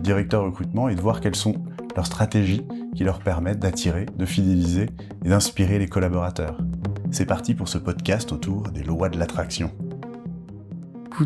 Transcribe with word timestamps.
directeurs 0.00 0.44
recrutement 0.44 0.88
et 0.88 0.94
de 0.94 1.00
voir 1.00 1.20
quelles 1.20 1.36
sont 1.36 1.54
leurs 1.96 2.06
stratégies 2.06 2.66
qui 2.94 3.04
leur 3.04 3.20
permettent 3.20 3.58
d'attirer, 3.60 4.06
de 4.16 4.24
fidéliser 4.24 4.88
et 5.24 5.28
d'inspirer 5.28 5.78
les 5.78 5.88
collaborateurs. 5.88 6.58
C'est 7.10 7.26
parti 7.26 7.54
pour 7.54 7.68
ce 7.68 7.78
podcast 7.78 8.32
autour 8.32 8.68
des 8.70 8.82
lois 8.82 9.08
de 9.08 9.18
l'attraction. 9.18 9.70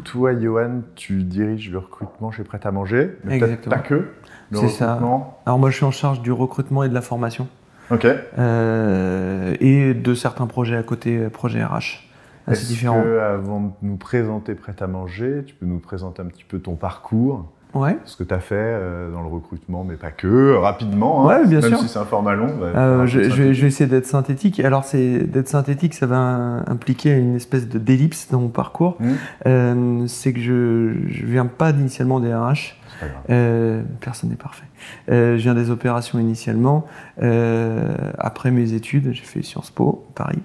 Toi, 0.02 0.36
Johan, 0.40 0.80
tu 0.96 1.22
diriges 1.22 1.70
le 1.70 1.78
recrutement 1.78 2.32
chez 2.32 2.42
Prêt 2.42 2.58
à 2.64 2.72
Manger, 2.72 3.16
mais 3.22 3.36
Exactement. 3.36 3.76
pas 3.76 3.80
que. 3.82 4.08
C'est 4.52 4.68
ça. 4.68 4.98
Alors 5.46 5.58
moi 5.58 5.70
je 5.70 5.76
suis 5.76 5.84
en 5.84 5.90
charge 5.92 6.20
du 6.20 6.32
recrutement 6.32 6.82
et 6.82 6.88
de 6.88 6.94
la 6.94 7.00
formation 7.00 7.46
Ok. 7.90 8.04
euh, 8.38 9.54
et 9.60 9.94
de 9.94 10.14
certains 10.14 10.46
projets 10.46 10.76
à 10.76 10.82
côté, 10.82 11.16
euh, 11.18 11.30
projets 11.30 11.62
RH. 11.64 12.08
assez 12.46 12.72
Est-ce 12.72 12.82
que, 12.82 13.18
avant 13.20 13.60
de 13.60 13.70
nous 13.82 13.96
présenter 13.96 14.54
Prêt 14.54 14.74
à 14.80 14.86
Manger, 14.88 15.44
tu 15.46 15.54
peux 15.54 15.66
nous 15.66 15.78
présenter 15.78 16.22
un 16.22 16.26
petit 16.26 16.44
peu 16.44 16.58
ton 16.58 16.74
parcours, 16.74 17.52
Ouais. 17.74 17.98
ce 18.04 18.16
que 18.16 18.24
tu 18.24 18.32
as 18.32 18.38
fait 18.40 18.54
euh, 18.56 19.10
dans 19.10 19.22
le 19.22 19.28
recrutement, 19.28 19.84
mais 19.84 19.96
pas 19.96 20.10
que, 20.10 20.54
rapidement. 20.56 21.22
hein, 21.30 21.40
Ouais, 21.40 21.46
bien 21.46 21.60
même 21.60 21.70
sûr. 21.70 21.78
si 21.80 21.88
c'est 21.88 21.98
un 21.98 22.04
format 22.04 22.34
long. 22.34 22.46
bah, 22.60 22.66
Euh, 22.76 23.06
je, 23.06 23.18
vais, 23.20 23.66
essayer 23.66 23.88
d'être 23.88 24.06
synthétique. 24.06 24.60
Alors 24.60 24.84
d'être 24.92 25.48
synthétique, 25.48 25.94
ça 25.94 26.06
va 26.06 26.62
impliquer 26.66 27.12
une 27.16 27.36
espèce 27.36 27.68
de 27.68 27.78
d'ellipse 27.78 28.28
dans 28.30 28.40
mon 28.40 28.48
parcours. 28.48 28.96
Hmm. 29.00 29.12
Euh, 29.46 30.06
c'est 30.06 30.32
que 30.32 30.40
je 30.40 30.92
je 31.08 31.26
viens 31.26 31.46
pas 31.46 31.70
initialement 31.70 32.20
des 32.20 32.32
RH. 32.34 32.76
Personne 34.00 34.30
n'est 34.30 34.36
parfait. 34.36 34.64
Je 35.08 35.34
viens 35.36 35.54
des 35.54 35.70
opérations 35.70 36.18
initialement. 36.18 36.86
Après 38.18 38.50
mes 38.50 38.72
études, 38.72 39.12
j'ai 39.12 39.24
fait 39.24 39.42
Sciences 39.42 39.70
Po, 39.70 40.06
Paris. 40.14 40.38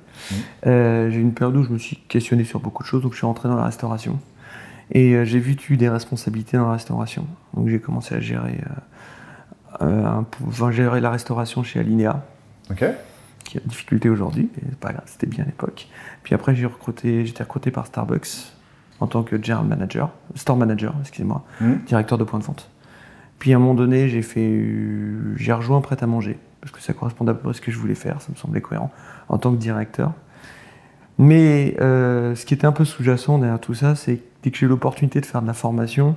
Euh, 0.67 1.09
j'ai 1.09 1.17
eu 1.17 1.21
une 1.21 1.33
période 1.33 1.55
où 1.57 1.63
je 1.63 1.69
me 1.71 1.77
suis 1.77 1.97
questionné 2.07 2.43
sur 2.43 2.59
beaucoup 2.59 2.83
de 2.83 2.87
choses, 2.87 3.01
donc 3.01 3.13
je 3.13 3.17
suis 3.17 3.25
rentré 3.25 3.47
dans 3.49 3.55
la 3.55 3.65
restauration. 3.65 4.19
Et 4.91 5.13
euh, 5.13 5.23
j'ai 5.25 5.39
vu 5.39 5.55
tu 5.55 5.77
des 5.77 5.89
responsabilités 5.89 6.57
dans 6.57 6.67
la 6.67 6.73
restauration. 6.73 7.27
Donc 7.53 7.67
j'ai 7.67 7.79
commencé 7.79 8.15
à 8.15 8.19
gérer, 8.19 8.59
euh, 9.81 9.85
euh, 9.85 10.05
un 10.05 10.25
enfin, 10.47 10.71
gérer 10.71 10.99
la 11.01 11.11
restauration 11.11 11.63
chez 11.63 11.79
Alinea, 11.79 12.23
Ok. 12.71 12.83
qui 13.43 13.57
a 13.57 13.61
des 13.61 13.67
difficultés 13.67 14.09
aujourd'hui, 14.09 14.49
mais 14.55 14.63
c'est 14.69 14.79
pas 14.79 14.91
grave, 14.91 15.03
c'était 15.05 15.27
bien 15.27 15.43
à 15.43 15.47
l'époque. 15.47 15.87
Puis 16.23 16.33
après, 16.35 16.55
j'ai 16.55 16.65
recruté, 16.65 17.25
j'étais 17.25 17.43
recruté 17.43 17.71
par 17.71 17.85
Starbucks 17.85 18.53
en 18.99 19.07
tant 19.07 19.23
que 19.23 19.41
general 19.41 19.65
manager, 19.65 20.09
store 20.35 20.57
manager, 20.57 20.93
excusez-moi, 21.01 21.43
Hmm. 21.61 21.75
directeur 21.85 22.17
de 22.17 22.23
point 22.23 22.39
de 22.39 22.43
vente. 22.43 22.69
Puis 23.37 23.53
à 23.53 23.55
un 23.55 23.59
moment 23.59 23.73
donné, 23.75 24.09
j'ai 24.09 24.21
fait, 24.21 24.65
j'ai 25.37 25.53
rejoint 25.53 25.79
Prêt 25.81 25.97
à 26.03 26.07
manger 26.07 26.37
parce 26.59 26.73
que 26.73 26.81
ça 26.81 26.91
correspondait 26.93 27.31
à 27.31 27.33
peu 27.35 27.39
près 27.41 27.49
à 27.51 27.53
ce 27.53 27.61
que 27.61 27.71
je 27.71 27.77
voulais 27.77 27.95
faire, 27.95 28.21
ça 28.21 28.27
me 28.31 28.35
semblait 28.35 28.59
cohérent 28.59 28.91
en 29.29 29.37
tant 29.37 29.51
que 29.53 29.57
directeur. 29.57 30.11
Mais 31.17 31.75
euh, 31.79 32.35
ce 32.35 32.45
qui 32.45 32.53
était 32.53 32.67
un 32.67 32.71
peu 32.73 32.83
sous-jacent 32.85 33.37
derrière 33.37 33.59
tout 33.59 33.73
ça, 33.73 33.95
c'est 33.95 34.17
que 34.17 34.23
dès 34.43 34.51
que 34.51 34.57
j'ai 34.57 34.65
eu 34.65 34.69
l'opportunité 34.69 35.21
de 35.21 35.25
faire 35.25 35.41
de 35.41 35.47
la 35.47 35.53
formation, 35.53 36.15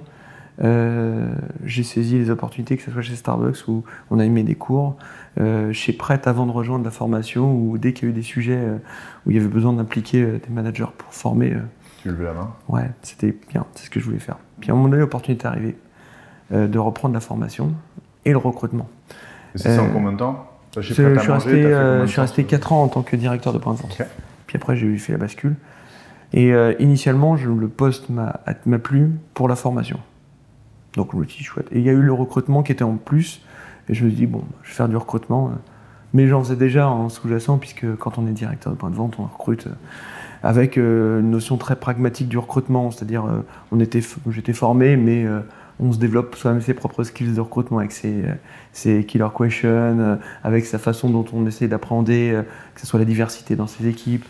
euh, 0.62 1.28
j'ai 1.64 1.82
saisi 1.82 2.18
les 2.18 2.30
opportunités, 2.30 2.76
que 2.76 2.82
ce 2.82 2.90
soit 2.90 3.02
chez 3.02 3.16
Starbucks 3.16 3.66
où 3.68 3.84
on 4.10 4.18
a 4.18 4.24
aimé 4.24 4.42
des 4.42 4.54
cours, 4.54 4.96
euh, 5.40 5.72
chez 5.72 5.92
Prêt 5.92 6.20
avant 6.26 6.46
de 6.46 6.52
rejoindre 6.52 6.84
la 6.84 6.90
formation, 6.90 7.54
ou 7.54 7.78
dès 7.78 7.92
qu'il 7.92 8.08
y 8.08 8.10
a 8.10 8.14
eu 8.14 8.14
des 8.14 8.22
sujets 8.22 8.58
euh, 8.58 8.76
où 9.24 9.30
il 9.30 9.36
y 9.36 9.40
avait 9.40 9.48
besoin 9.48 9.72
d'impliquer 9.72 10.22
euh, 10.22 10.38
des 10.38 10.52
managers 10.52 10.92
pour 10.98 11.12
former, 11.12 11.56
Tu 12.02 12.08
lèves 12.08 12.22
la 12.22 12.32
main. 12.34 12.50
Ouais, 12.68 12.90
c'était 13.02 13.34
bien, 13.50 13.66
c'est 13.74 13.86
ce 13.86 13.90
que 13.90 13.98
je 13.98 14.04
voulais 14.04 14.18
faire. 14.18 14.36
Puis 14.60 14.70
à 14.70 14.74
un 14.74 14.76
moment 14.76 14.88
donné, 14.88 15.00
l'opportunité 15.00 15.44
est 15.44 15.48
arrivée 15.48 15.76
de 16.50 16.78
reprendre 16.78 17.14
la 17.14 17.20
formation 17.20 17.72
et 18.26 18.30
le 18.30 18.36
recrutement. 18.36 18.86
Et 19.54 19.58
c'est 19.58 19.74
ça 19.74 19.82
en 19.82 19.88
combien 19.88 20.12
de 20.12 20.18
temps? 20.18 20.50
Je, 20.76 20.92
suis 20.92 21.02
Manger, 21.02 21.32
resté, 21.32 21.62
je 21.62 22.06
suis 22.06 22.20
resté 22.20 22.44
4 22.44 22.72
ans 22.72 22.82
en 22.82 22.88
tant 22.88 23.00
que 23.00 23.16
directeur 23.16 23.54
de 23.54 23.58
point 23.58 23.72
de 23.72 23.78
vente. 23.78 23.96
Ok. 23.98 24.06
Puis 24.46 24.58
après, 24.58 24.76
j'ai 24.76 24.98
fait 24.98 25.12
la 25.12 25.18
bascule. 25.18 25.56
Et 26.34 26.52
euh, 26.52 26.74
initialement, 26.78 27.34
le 27.34 27.68
poste 27.68 28.08
m'a 28.08 28.78
plu 28.78 29.10
pour 29.34 29.48
la 29.48 29.56
formation. 29.56 29.98
Donc 30.94 31.10
je 31.12 31.16
me 31.16 31.24
suis 31.24 31.38
dit, 31.38 31.44
chouette. 31.44 31.66
Et 31.72 31.78
il 31.78 31.84
y 31.84 31.88
a 31.88 31.92
eu 31.92 32.02
le 32.02 32.12
recrutement 32.12 32.62
qui 32.62 32.72
était 32.72 32.84
en 32.84 32.96
plus. 32.96 33.42
Et 33.88 33.94
je 33.94 34.04
me 34.04 34.10
suis 34.10 34.18
dit, 34.18 34.26
bon, 34.26 34.42
je 34.62 34.70
vais 34.70 34.74
faire 34.74 34.88
du 34.88 34.96
recrutement. 34.96 35.52
Mais 36.14 36.28
j'en 36.28 36.42
faisais 36.42 36.56
déjà 36.56 36.88
en 36.88 37.08
sous-jacent, 37.08 37.58
puisque 37.58 37.96
quand 37.96 38.18
on 38.18 38.26
est 38.26 38.32
directeur 38.32 38.72
de 38.72 38.78
point 38.78 38.90
de 38.90 38.94
vente, 38.94 39.16
on 39.18 39.24
recrute 39.24 39.66
euh, 39.66 39.74
avec 40.42 40.76
euh, 40.76 41.20
une 41.20 41.30
notion 41.30 41.56
très 41.56 41.76
pragmatique 41.76 42.28
du 42.28 42.38
recrutement. 42.38 42.90
C'est-à-dire, 42.90 43.24
on 43.70 43.78
j'étais 43.78 44.52
formé, 44.52 44.96
mais 44.96 45.26
on 45.80 45.92
se 45.92 45.98
développe 45.98 46.34
soi-même 46.36 46.60
ses 46.60 46.74
propres 46.74 47.02
skills 47.04 47.34
de 47.34 47.40
recrutement 47.40 47.78
avec 47.78 47.92
ses, 47.92 48.22
euh, 48.22 48.32
ses 48.72 49.04
killer 49.04 49.26
questions, 49.36 49.66
euh, 50.00 50.16
avec 50.44 50.64
sa 50.66 50.78
façon 50.78 51.10
dont 51.10 51.24
on 51.32 51.46
essaie 51.46 51.68
d'appréhender, 51.68 52.30
euh, 52.32 52.42
que 52.74 52.80
ce 52.80 52.86
soit 52.86 52.98
la 52.98 53.04
diversité 53.04 53.56
dans 53.56 53.66
ses 53.66 53.86
équipes, 53.88 54.24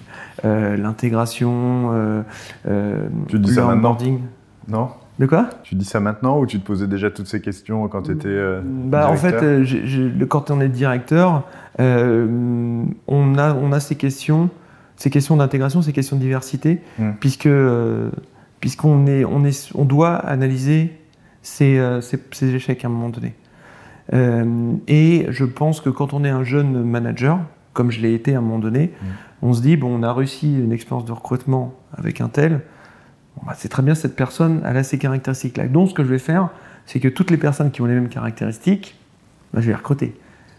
euh, 0.45 0.77
l'intégration, 0.77 1.91
euh, 1.93 2.23
euh, 2.69 3.09
Tu 3.29 3.39
dis 3.39 3.55
ça 3.55 3.61
maintenant 3.63 3.75
l'onboarding. 3.75 4.21
Non 4.69 4.89
De 5.19 5.27
quoi? 5.27 5.51
Tu 5.63 5.75
dis 5.75 5.85
ça 5.85 6.01
maintenant 6.01 6.39
ou 6.39 6.47
tu 6.47 6.59
te 6.61 6.67
posais 6.67 6.87
déjà 6.87 7.11
toutes 7.11 7.27
ces 7.27 7.41
questions 7.41 7.87
quand 7.89 8.03
tu 8.03 8.13
étais. 8.13 8.39
Bah, 8.65 9.09
en 9.11 9.17
fait, 9.17 9.35
euh, 9.43 9.65
quand 10.29 10.51
on 10.51 10.61
est 10.61 10.69
directeur, 10.69 11.43
euh, 11.81 12.85
on, 13.09 13.39
a, 13.39 13.55
on 13.55 13.73
a 13.73 13.81
ces 13.81 13.97
questions, 13.97 14.49
ces 14.97 15.11
questions 15.11 15.37
d'intégration, 15.37 15.83
ces 15.83 15.93
questions 15.93 16.17
de 16.17 16.23
diversité, 16.23 16.81
Mm. 16.99 17.11
puisque 17.21 17.47
euh, 17.47 18.11
puisqu'on 18.61 19.07
est, 19.07 19.25
on 19.25 19.45
est, 19.45 19.71
on 19.75 19.85
doit 19.85 20.15
analyser 20.15 20.93
ces, 21.43 21.79
euh, 21.79 22.01
ces- 22.01 22.55
échecs 22.55 22.85
à 22.85 22.89
un 22.89 22.91
moment 22.91 23.09
donné. 23.09 23.35
Euh, 24.13 24.73
et 24.89 25.27
je 25.31 25.45
pense 25.45 25.81
que 25.81 25.91
quand 25.91 26.13
on 26.13 26.25
est 26.25 26.31
un 26.31 26.45
jeune 26.45 26.83
manager, 26.83 27.39
comme 27.73 27.91
je 27.91 28.01
l'ai 28.01 28.15
été 28.15 28.35
à 28.35 28.39
un 28.39 28.41
moment 28.41 28.59
donné, 28.59 28.93
Mm. 29.03 29.07
on 29.43 29.53
se 29.55 29.63
dit 29.63 29.77
bon, 29.77 29.95
on 29.99 30.03
a 30.03 30.13
réussi 30.13 30.53
une 30.59 30.73
expérience 30.73 31.05
de 31.05 31.13
recrutement 31.13 31.75
avec 31.97 32.21
un 32.21 32.29
tel. 32.29 32.61
Bon, 33.37 33.45
bah, 33.47 33.55
c'est 33.57 33.69
très 33.69 33.83
bien, 33.83 33.95
cette 33.95 34.17
personne, 34.17 34.61
elle 34.67 34.77
a 34.77 34.83
ces 34.83 34.99
caractéristiques-là. 34.99 35.69
Donc, 35.69 35.89
ce 35.91 35.95
que 35.95 36.05
je 36.05 36.09
vais 36.09 36.19
faire, 36.19 36.51
c'est 36.85 37.01
que 37.01 37.09
toutes 37.09 37.31
les 37.31 37.37
personnes 37.39 37.71
qui 37.71 37.81
ont 37.81 37.87
les 37.87 37.95
mêmes 37.95 38.09
caractéristiques, 38.09 38.97
bah, 39.55 39.61
je 39.61 39.67
vais 39.67 39.73
les 39.73 39.77
recruter. 39.77 40.15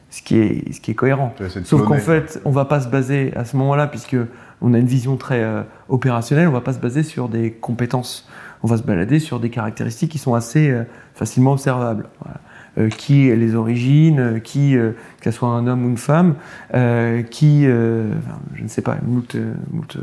Ce 0.10 0.22
qui 0.22 0.38
est, 0.38 0.72
ce 0.74 0.80
qui 0.80 0.92
est 0.92 0.94
cohérent. 0.94 1.34
Sauf 1.64 1.84
qu'en 1.86 1.98
fait, 1.98 2.40
on 2.46 2.52
va 2.52 2.66
pas 2.66 2.80
se 2.82 2.88
baser 2.88 3.34
à 3.36 3.46
ce 3.46 3.58
moment-là, 3.58 3.88
puisque 3.88 4.16
on 4.63 4.74
a 4.74 4.79
une 4.79 4.88
vision 4.88 5.18
très 5.18 5.44
euh, 5.44 5.62
opérationnelle, 5.90 6.47
on 6.47 6.51
va 6.51 6.62
pas 6.62 6.74
se 6.74 6.79
baser 6.79 7.03
sur 7.03 7.29
des 7.29 7.51
compétences. 7.51 8.28
On 8.63 8.68
va 8.68 8.78
se 8.78 8.84
balader 8.84 9.19
sur 9.19 9.40
des 9.40 9.50
caractéristiques 9.50 10.12
qui 10.12 10.18
sont 10.18 10.34
assez 10.34 10.72
euh, 10.72 10.84
facilement 11.13 11.51
observables. 11.51 12.07
Voilà. 12.24 12.40
Euh, 12.79 12.90
qui 12.90 13.29
est 13.29 13.35
les 13.35 13.53
origines, 13.53 14.41
qui, 14.44 14.75
euh, 14.75 14.94
que 15.22 15.29
ce 15.29 15.38
soit 15.38 15.50
un 15.50 15.68
homme 15.68 15.85
ou 15.85 15.90
une 15.90 15.97
femme, 15.97 16.34
euh, 16.73 17.22
qui, 17.22 17.68
enfin, 17.68 18.40
je 18.56 18.63
ne 18.63 18.68
sais 18.68 18.81
pas, 18.81 18.97
moult, 19.06 19.38
moult, 19.72 19.97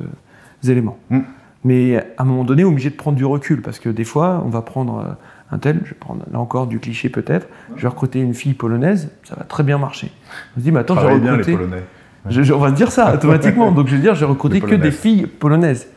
éléments. 0.63 0.97
Mm. 1.11 1.19
Mais 1.65 1.97
à 1.97 2.23
un 2.23 2.25
moment 2.25 2.45
donné, 2.45 2.63
on 2.65 2.69
est 2.69 2.71
obligé 2.71 2.91
de 2.91 2.95
prendre 2.95 3.17
du 3.17 3.25
recul, 3.25 3.61
parce 3.61 3.81
que 3.81 3.89
des 3.89 4.05
fois, 4.05 4.41
on 4.47 4.51
va 4.51 4.63
prendre 4.63 5.17
un 5.51 5.59
tel, 5.59 5.81
je 5.83 5.91
vais 5.91 5.97
prendre 5.99 6.25
là 6.33 6.39
encore 6.39 6.69
du 6.69 6.79
cliché 6.79 7.09
peut-être, 7.09 7.49
je 7.75 7.83
vais 7.83 7.89
recruter 7.89 8.21
une 8.21 8.35
fille 8.35 8.55
polonaise, 8.55 9.11
ça 9.25 9.35
va 9.35 9.43
très 9.43 9.65
bien 9.65 9.77
marcher. 9.77 10.13
On 10.57 10.61
se 10.61 10.65
dit, 10.65 10.71
mais 10.71 10.79
attends, 10.79 10.95
je 10.95 11.01
vais 11.01 11.07
Travaille 11.07 11.23
bien 11.23 11.33
les 11.33 11.39
recruter. 11.39 11.59
Polonais. 11.59 11.83
Je- 12.29 12.43
je- 12.43 12.53
on 12.53 12.59
va 12.59 12.69
se 12.71 12.75
dire 12.75 12.93
ça 12.93 13.15
automatiquement. 13.15 13.73
Donc 13.73 13.89
je 13.89 13.97
vais 13.97 14.03
dire, 14.03 14.15
j'ai 14.15 14.25
recruté 14.27 14.61
que 14.61 14.75
des 14.75 14.91
filles 14.91 15.27
polonaises. 15.27 15.89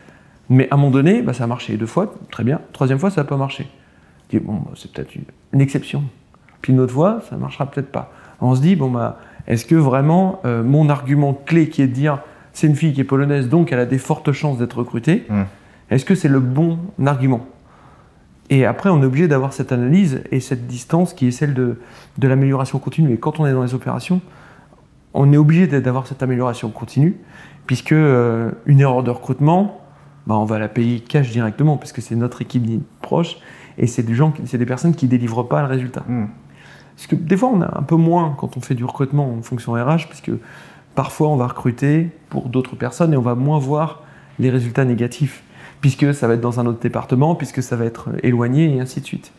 Mais 0.50 0.68
à 0.72 0.76
un 0.76 0.78
moment 0.78 0.92
donné, 0.92 1.22
bah, 1.22 1.34
ça 1.34 1.46
a 1.46 1.48
marché 1.48 1.76
deux 1.78 1.86
fois, 1.86 2.14
très 2.32 2.44
bien. 2.44 2.60
Troisième 2.74 3.00
fois, 3.00 3.10
ça 3.10 3.22
n'a 3.22 3.26
pas 3.28 3.38
marché. 3.38 3.68
Je 4.32 4.38
dis, 4.38 4.44
bon, 4.46 4.54
bah, 4.56 4.72
c'est 4.76 4.92
peut-être 4.92 5.16
une, 5.16 5.24
une 5.54 5.62
exception. 5.62 6.04
Puis 6.62 6.74
une 6.74 6.80
autre 6.80 6.94
fois, 6.94 7.22
ça 7.30 7.36
ne 7.36 7.42
marchera 7.42 7.66
peut-être 7.70 7.92
pas. 7.92 8.12
On 8.42 8.54
se 8.56 8.62
dit, 8.62 8.76
bon, 8.76 8.90
bah, 8.92 9.20
est-ce 9.48 9.66
que 9.66 9.76
vraiment 9.76 10.42
euh, 10.46 10.64
mon 10.64 10.90
argument 10.90 11.34
clé 11.34 11.70
qui 11.70 11.82
est 11.82 11.88
de 11.88 11.94
dire, 11.94 12.20
c'est 12.52 12.68
une 12.68 12.76
fille 12.76 12.94
qui 12.94 13.02
est 13.02 13.06
polonaise, 13.06 13.48
donc 13.50 13.72
elle 13.72 13.80
a 13.80 13.86
des 13.86 13.98
fortes 13.98 14.32
chances 14.32 14.58
d'être 14.58 14.78
recrutée, 14.80 15.26
Mm. 15.30 15.42
est-ce 15.92 16.06
que 16.06 16.14
c'est 16.16 16.28
le 16.30 16.40
bon 16.40 16.78
argument? 17.06 17.46
Et 18.50 18.66
après, 18.66 18.90
on 18.90 19.02
est 19.02 19.06
obligé 19.06 19.28
d'avoir 19.28 19.54
cette 19.54 19.72
analyse 19.72 20.22
et 20.32 20.40
cette 20.40 20.68
distance 20.68 21.14
qui 21.14 21.28
est 21.28 21.32
celle 21.32 21.54
de, 21.54 21.80
de 22.18 22.28
l'amélioration 22.28 22.78
continue. 22.80 23.14
Et 23.14 23.18
quand 23.18 23.40
on 23.40 23.46
est 23.48 23.54
dans 23.54 23.64
les 23.64 23.74
opérations, 23.74 24.22
on 25.14 25.32
est 25.32 25.38
obligé 25.38 25.68
d'avoir 25.68 26.08
cette 26.08 26.24
amélioration 26.24 26.70
continue, 26.70 27.18
puisque 27.66 27.92
euh, 27.92 28.52
une 28.66 28.80
erreur 28.80 29.04
de 29.04 29.12
recrutement, 29.12 29.82
bah, 30.28 30.36
on 30.36 30.46
va 30.46 30.60
la 30.60 30.68
payer 30.68 31.00
cash 31.00 31.32
directement, 31.32 31.78
parce 31.78 31.92
que 31.92 32.02
c'est 32.02 32.16
notre 32.16 32.42
équipe 32.42 32.66
proche, 33.02 33.38
et 33.78 33.88
c'est 33.88 34.04
des 34.04 34.16
gens, 34.16 34.32
qui- 34.32 34.44
c'est 34.46 34.58
des 34.58 34.66
personnes 34.66 34.96
qui 34.96 35.08
délivrent 35.08 35.44
pas 35.48 35.62
le 35.62 35.68
résultat. 35.68 36.04
Hmm. 36.08 36.26
Parce 36.96 37.08
que 37.08 37.16
des 37.16 37.38
fois, 37.38 37.50
on 37.54 37.62
a 37.62 37.80
un 37.80 37.84
peu 37.84 37.96
moins 37.96 38.36
quand 38.38 38.56
on 38.58 38.62
fait 38.62 38.76
du 38.76 38.86
recrutement 38.86 39.34
en 39.34 39.42
fonction 39.42 39.74
RH, 39.74 40.08
puisque 40.10 40.32
parfois 40.96 41.30
on 41.30 41.36
va 41.38 41.48
recruter 41.48 42.10
pour 42.30 42.50
d'autres 42.50 42.76
personnes 42.76 43.14
et 43.14 43.18
on 43.18 43.22
va 43.22 43.34
moins 43.36 43.58
voir 43.58 44.04
les 44.40 44.52
résultats 44.52 44.86
négatifs, 44.86 45.44
puisque 45.82 46.14
ça 46.14 46.28
va 46.28 46.36
être 46.36 46.42
dans 46.42 46.60
un 46.60 46.66
autre 46.68 46.80
département, 46.80 47.34
puisque 47.36 47.64
ça 47.64 47.76
va 47.76 47.86
être 47.86 48.10
éloigné 48.22 48.76
et 48.76 48.80
ainsi 48.80 49.02
de 49.02 49.06
suite. 49.06 49.32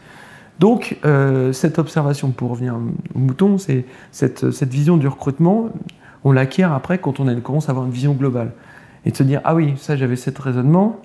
Donc, 0.58 0.98
euh, 1.04 1.52
cette 1.52 1.78
observation, 1.78 2.30
pour 2.30 2.50
revenir 2.50 2.76
au 3.14 3.18
mouton, 3.18 3.58
c'est 3.58 3.84
cette, 4.12 4.50
cette 4.50 4.70
vision 4.70 4.96
du 4.96 5.08
recrutement, 5.08 5.70
on 6.22 6.32
l'acquiert 6.32 6.72
après 6.72 6.98
quand 6.98 7.20
on 7.20 7.40
commence 7.40 7.68
à 7.68 7.72
avoir 7.72 7.86
une 7.86 7.92
vision 7.92 8.12
globale. 8.12 8.52
Et 9.04 9.10
de 9.10 9.16
se 9.16 9.22
dire, 9.22 9.40
ah 9.44 9.54
oui, 9.54 9.74
ça 9.76 9.96
j'avais 9.96 10.16
cet 10.16 10.38
raisonnement, 10.38 11.00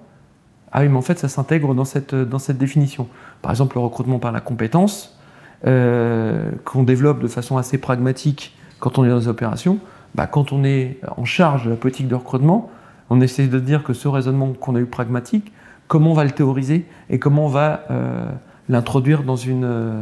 ah 0.71 0.81
oui, 0.81 0.89
mais 0.89 0.97
en 0.97 1.01
fait 1.01 1.17
ça 1.19 1.27
s'intègre 1.27 1.73
dans 1.73 1.85
cette, 1.85 2.13
dans 2.15 2.39
cette 2.39 2.57
définition. 2.57 3.07
Par 3.41 3.51
exemple, 3.51 3.77
le 3.77 3.81
recrutement 3.81 4.19
par 4.19 4.31
la 4.31 4.39
compétence, 4.39 5.19
euh, 5.67 6.51
qu'on 6.63 6.83
développe 6.83 7.19
de 7.21 7.27
façon 7.27 7.57
assez 7.57 7.77
pragmatique 7.77 8.55
quand 8.79 8.97
on 8.97 9.03
est 9.03 9.09
dans 9.09 9.17
les 9.17 9.27
opérations, 9.27 9.79
bah, 10.15 10.27
quand 10.27 10.53
on 10.53 10.63
est 10.63 10.99
en 11.17 11.25
charge 11.25 11.65
de 11.65 11.71
la 11.71 11.75
politique 11.75 12.07
de 12.07 12.15
recrutement, 12.15 12.69
on 13.09 13.19
essaie 13.19 13.47
de 13.47 13.59
dire 13.59 13.83
que 13.83 13.93
ce 13.93 14.07
raisonnement 14.07 14.53
qu'on 14.53 14.75
a 14.75 14.79
eu 14.79 14.85
pragmatique, 14.85 15.51
comment 15.87 16.11
on 16.11 16.13
va 16.13 16.23
le 16.23 16.31
théoriser 16.31 16.85
et 17.09 17.19
comment 17.19 17.47
on 17.47 17.49
va 17.49 17.83
euh, 17.91 18.29
l'introduire 18.69 19.23
dans 19.23 19.35
une, 19.35 19.65
euh, 19.65 20.01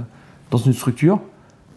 dans 0.51 0.57
une 0.57 0.73
structure 0.73 1.19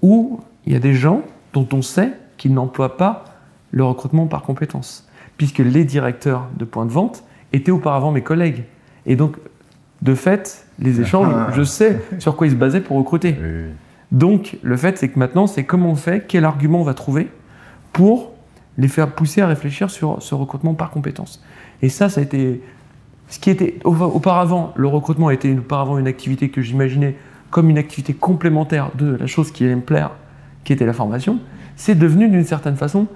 où 0.02 0.40
il 0.66 0.72
y 0.72 0.76
a 0.76 0.80
des 0.80 0.94
gens 0.94 1.22
dont 1.54 1.66
on 1.72 1.82
sait 1.82 2.12
qu'ils 2.36 2.52
n'emploient 2.52 2.96
pas 2.96 3.24
le 3.70 3.84
recrutement 3.84 4.26
par 4.26 4.42
compétence, 4.42 5.08
puisque 5.36 5.58
les 5.58 5.84
directeurs 5.84 6.48
de 6.58 6.64
points 6.64 6.86
de 6.86 6.90
vente 6.90 7.24
étaient 7.52 7.70
auparavant 7.70 8.12
mes 8.12 8.22
collègues. 8.22 8.64
Et 9.06 9.16
donc, 9.16 9.36
de 10.02 10.14
fait, 10.14 10.66
les 10.78 11.00
échanges, 11.00 11.32
je 11.54 11.62
sais 11.62 12.00
sur 12.18 12.36
quoi 12.36 12.46
ils 12.46 12.52
se 12.52 12.56
basaient 12.56 12.80
pour 12.80 12.96
recruter. 12.96 13.36
Donc, 14.12 14.58
le 14.62 14.76
fait, 14.76 14.98
c'est 14.98 15.08
que 15.08 15.18
maintenant, 15.18 15.46
c'est 15.46 15.64
comment 15.64 15.90
on 15.90 15.94
fait, 15.94 16.26
quel 16.26 16.44
argument 16.44 16.80
on 16.80 16.84
va 16.84 16.94
trouver 16.94 17.28
pour 17.92 18.32
les 18.78 18.88
faire 18.88 19.08
pousser 19.08 19.40
à 19.40 19.46
réfléchir 19.46 19.90
sur 19.90 20.22
ce 20.22 20.34
recrutement 20.34 20.74
par 20.74 20.90
compétence. 20.90 21.42
Et 21.82 21.88
ça, 21.88 22.08
ça 22.08 22.20
a 22.20 22.24
été. 22.24 22.62
Ce 23.30 23.38
qui 23.38 23.48
était. 23.50 23.78
Auparavant, 23.84 24.72
le 24.76 24.88
recrutement 24.88 25.30
était 25.30 25.56
auparavant 25.56 25.98
une 25.98 26.08
activité 26.08 26.50
que 26.50 26.60
j'imaginais 26.60 27.16
comme 27.50 27.70
une 27.70 27.78
activité 27.78 28.12
complémentaire 28.12 28.90
de 28.94 29.16
la 29.16 29.26
chose 29.26 29.50
qui 29.50 29.64
allait 29.64 29.74
me 29.74 29.80
plaire, 29.80 30.10
qui 30.64 30.72
était 30.72 30.86
la 30.86 30.92
formation. 30.92 31.38
C'est 31.76 31.94
devenu 31.94 32.28
d'une 32.28 32.44
certaine 32.44 32.76
façon 32.76 33.06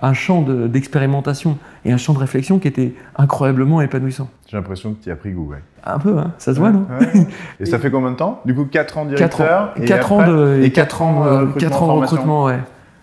un 0.00 0.12
champ 0.12 0.42
d'expérimentation 0.42 1.58
et 1.84 1.92
un 1.92 1.96
champ 1.96 2.14
de 2.14 2.18
réflexion 2.18 2.58
qui 2.58 2.68
était 2.68 2.94
incroyablement 3.16 3.80
épanouissant. 3.80 4.28
J'ai 4.48 4.56
l'impression 4.56 4.94
que 4.94 5.04
tu 5.04 5.10
as 5.10 5.16
pris 5.16 5.32
goût, 5.32 5.50
ouais. 5.50 5.62
Un 5.84 5.98
peu, 5.98 6.18
hein, 6.18 6.32
ça 6.38 6.54
se 6.54 6.58
voit, 6.58 6.70
non? 6.70 6.86
Et 7.60 7.66
ça 7.66 7.78
fait 7.78 7.90
combien 7.90 8.10
de 8.10 8.16
temps? 8.16 8.40
Du 8.44 8.54
coup, 8.54 8.64
4 8.64 8.98
ans 8.98 9.04
directeur 9.04 9.46
4 9.46 9.52
ans, 9.52 9.68
et 9.76 9.84
4 9.84 10.12
ans 10.12 10.26
de, 10.26 10.62
et 10.62 10.72
4 10.72 11.02
ans, 11.02 11.24
de, 11.24 11.60
4 11.60 11.82
ans 11.82 11.86
de 11.86 12.00
recrutement, 12.00 12.44
ouais. 12.44 12.58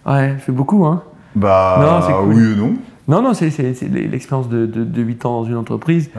Ouais, 0.06 0.36
fait 0.40 0.52
beaucoup, 0.52 0.86
hein. 0.86 1.04
Bah, 1.36 2.02
non, 2.08 2.14
cool. 2.14 2.34
oui 2.34 2.54
ou 2.54 2.56
non 2.56 2.74
non, 3.12 3.22
non, 3.22 3.34
c'est 3.34 3.50
l'expérience 3.90 4.48
de, 4.48 4.66
de, 4.66 5.02
8 5.02 5.26
ans 5.26 5.42
dans 5.42 5.50
une 5.50 5.58
entreprise. 5.58 6.10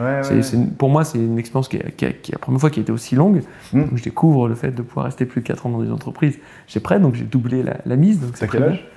pour 0.77 0.89
moi, 0.89 1.03
c'est 1.03 1.17
une 1.17 1.39
expérience 1.39 1.67
qui, 1.67 1.79
qui, 1.97 2.31
la 2.31 2.37
première 2.37 2.61
fois 2.61 2.69
qui 2.69 2.79
a 2.79 2.83
été 2.83 2.91
aussi 2.91 3.15
longue. 3.15 3.41
Hmm. 3.73 3.85
je 3.95 4.03
découvre 4.03 4.47
le 4.47 4.53
fait 4.53 4.71
de 4.71 4.83
pouvoir 4.83 5.05
rester 5.05 5.25
plus 5.25 5.41
de 5.41 5.47
4 5.47 5.65
ans 5.65 5.69
dans 5.69 5.83
une 5.83 5.91
entreprise. 5.91 6.37
J'ai 6.67 6.79
prêt, 6.79 6.99
donc 6.99 7.15
j'ai 7.15 7.25
doublé 7.25 7.63
la, 7.63 7.77
la 7.85 7.95
mise. 7.95 8.19
C'est 8.35 8.49
quel 8.49 8.63
âge? 8.63 8.87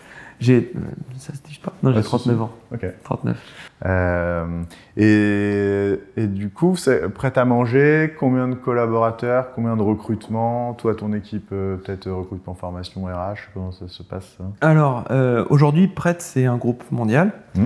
J'ai. 0.41 0.73
Euh, 0.77 0.81
ça 1.17 1.33
se 1.33 1.41
dit 1.49 1.59
pas? 1.63 1.73
Non, 1.83 1.93
j'ai 1.95 2.03
39 2.03 2.43
ans. 2.43 2.51
Ok. 2.73 2.85
39. 3.05 3.37
Euh, 3.85 4.63
et, 4.97 6.01
et, 6.17 6.27
du 6.27 6.49
coup, 6.49 6.77
c'est 6.77 7.09
prêt 7.11 7.37
à 7.37 7.45
manger 7.45 8.15
Combien 8.19 8.49
de 8.49 8.55
collaborateurs 8.55 9.53
Combien 9.55 9.77
de 9.77 9.83
recrutements 9.83 10.73
Toi, 10.75 10.95
ton 10.95 11.13
équipe, 11.13 11.51
euh, 11.53 11.77
peut-être 11.77 12.11
recrutement, 12.11 12.55
formation, 12.55 13.05
RH 13.05 13.51
Comment 13.53 13.73
ça 13.73 13.89
se 13.89 14.03
passe 14.03 14.39
Alors, 14.61 15.05
aujourd'hui, 15.51 15.89
Prête, 15.89 16.23
c'est 16.23 16.47
un 16.47 16.57
groupe 16.57 16.85
mondial. 16.91 17.33
Mmh. 17.55 17.65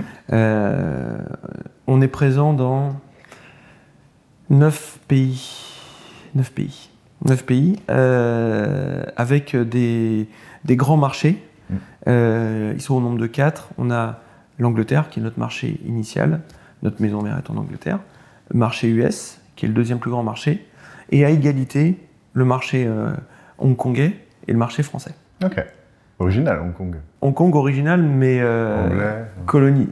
on 1.87 2.01
est 2.01 2.07
présent 2.07 2.53
dans 2.53 2.89
9 4.49 4.99
pays. 5.07 5.63
9 6.35 6.51
pays. 6.51 6.89
9 7.25 7.45
pays, 7.45 7.79
avec 7.87 9.55
des, 9.55 10.27
des 10.65 10.75
grands 10.75 10.97
marchés 10.97 11.41
euh, 12.07 12.73
ils 12.75 12.81
sont 12.81 12.95
au 12.95 13.01
nombre 13.01 13.19
de 13.19 13.27
quatre. 13.27 13.69
On 13.77 13.91
a 13.91 14.19
l'Angleterre, 14.61 15.09
qui 15.09 15.19
est 15.19 15.23
notre 15.23 15.39
marché 15.39 15.79
initial. 15.85 16.41
Notre 16.83 17.01
maison 17.01 17.21
mère 17.21 17.37
est 17.37 17.49
en 17.49 17.57
Angleterre. 17.57 17.99
Le 18.49 18.59
marché 18.59 18.87
US, 18.89 19.39
qui 19.55 19.65
est 19.65 19.67
le 19.67 19.73
deuxième 19.73 19.99
plus 19.99 20.11
grand 20.11 20.23
marché. 20.23 20.65
Et 21.09 21.25
à 21.25 21.29
égalité, 21.29 21.97
le 22.33 22.45
marché 22.45 22.85
euh, 22.87 23.11
hongkongais 23.57 24.15
et 24.47 24.51
le 24.51 24.57
marché 24.57 24.83
français. 24.83 25.13
Ok. 25.43 25.63
Original, 26.19 26.59
Hong 26.59 26.73
Kong. 26.73 26.95
Hong 27.21 27.33
Kong 27.33 27.55
original, 27.55 28.01
mais 28.01 28.39
euh, 28.41 28.85
anglais, 28.85 29.25
colonie. 29.45 29.89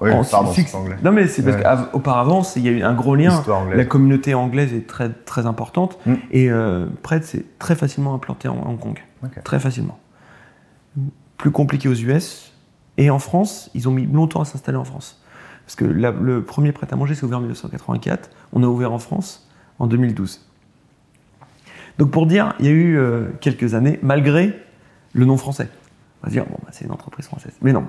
Oui, 0.00 0.10
pardon, 0.30 0.52
c'est 0.52 0.74
anglais. 0.76 0.94
Non, 1.02 1.10
mais 1.10 1.26
c'est 1.26 1.42
parce 1.42 1.90
qu'auparavant, 1.90 2.42
il 2.54 2.62
y 2.62 2.68
a 2.68 2.70
eu 2.70 2.82
un 2.82 2.94
gros 2.94 3.16
lien. 3.16 3.42
La 3.74 3.84
communauté 3.84 4.32
anglaise 4.34 4.72
est 4.72 4.86
très, 4.86 5.10
très 5.10 5.46
importante 5.46 5.98
mm. 6.06 6.14
et 6.30 6.50
euh, 6.50 6.86
Prête 7.02 7.24
s'est 7.24 7.44
très 7.58 7.74
facilement 7.74 8.14
implanté 8.14 8.46
en 8.46 8.56
Hong 8.64 8.78
Kong. 8.78 8.98
Très 9.42 9.58
facilement 9.58 9.98
plus 11.44 11.50
compliqué 11.50 11.88
aux 11.88 11.94
US. 11.94 12.43
Et 12.96 13.10
en 13.10 13.18
France, 13.18 13.70
ils 13.74 13.88
ont 13.88 13.92
mis 13.92 14.06
longtemps 14.06 14.40
à 14.40 14.44
s'installer 14.44 14.78
en 14.78 14.84
France. 14.84 15.20
Parce 15.66 15.76
que 15.76 15.84
le 15.84 16.42
premier 16.42 16.72
prêt-à-manger 16.72 17.14
s'est 17.14 17.24
ouvert 17.24 17.38
en 17.38 17.42
1984. 17.42 18.30
On 18.52 18.62
a 18.62 18.66
ouvert 18.66 18.92
en 18.92 18.98
France 18.98 19.48
en 19.78 19.86
2012. 19.86 20.46
Donc 21.98 22.10
pour 22.10 22.26
dire, 22.26 22.54
il 22.58 22.66
y 22.66 22.68
a 22.68 22.72
eu 22.72 22.98
euh, 22.98 23.28
quelques 23.40 23.74
années, 23.74 23.98
malgré 24.02 24.58
le 25.12 25.24
nom 25.24 25.36
français. 25.36 25.68
On 26.22 26.26
va 26.26 26.32
dire, 26.32 26.44
bon, 26.44 26.58
bah, 26.62 26.68
c'est 26.72 26.84
une 26.84 26.90
entreprise 26.90 27.26
française. 27.26 27.52
Mais 27.62 27.72
non, 27.72 27.86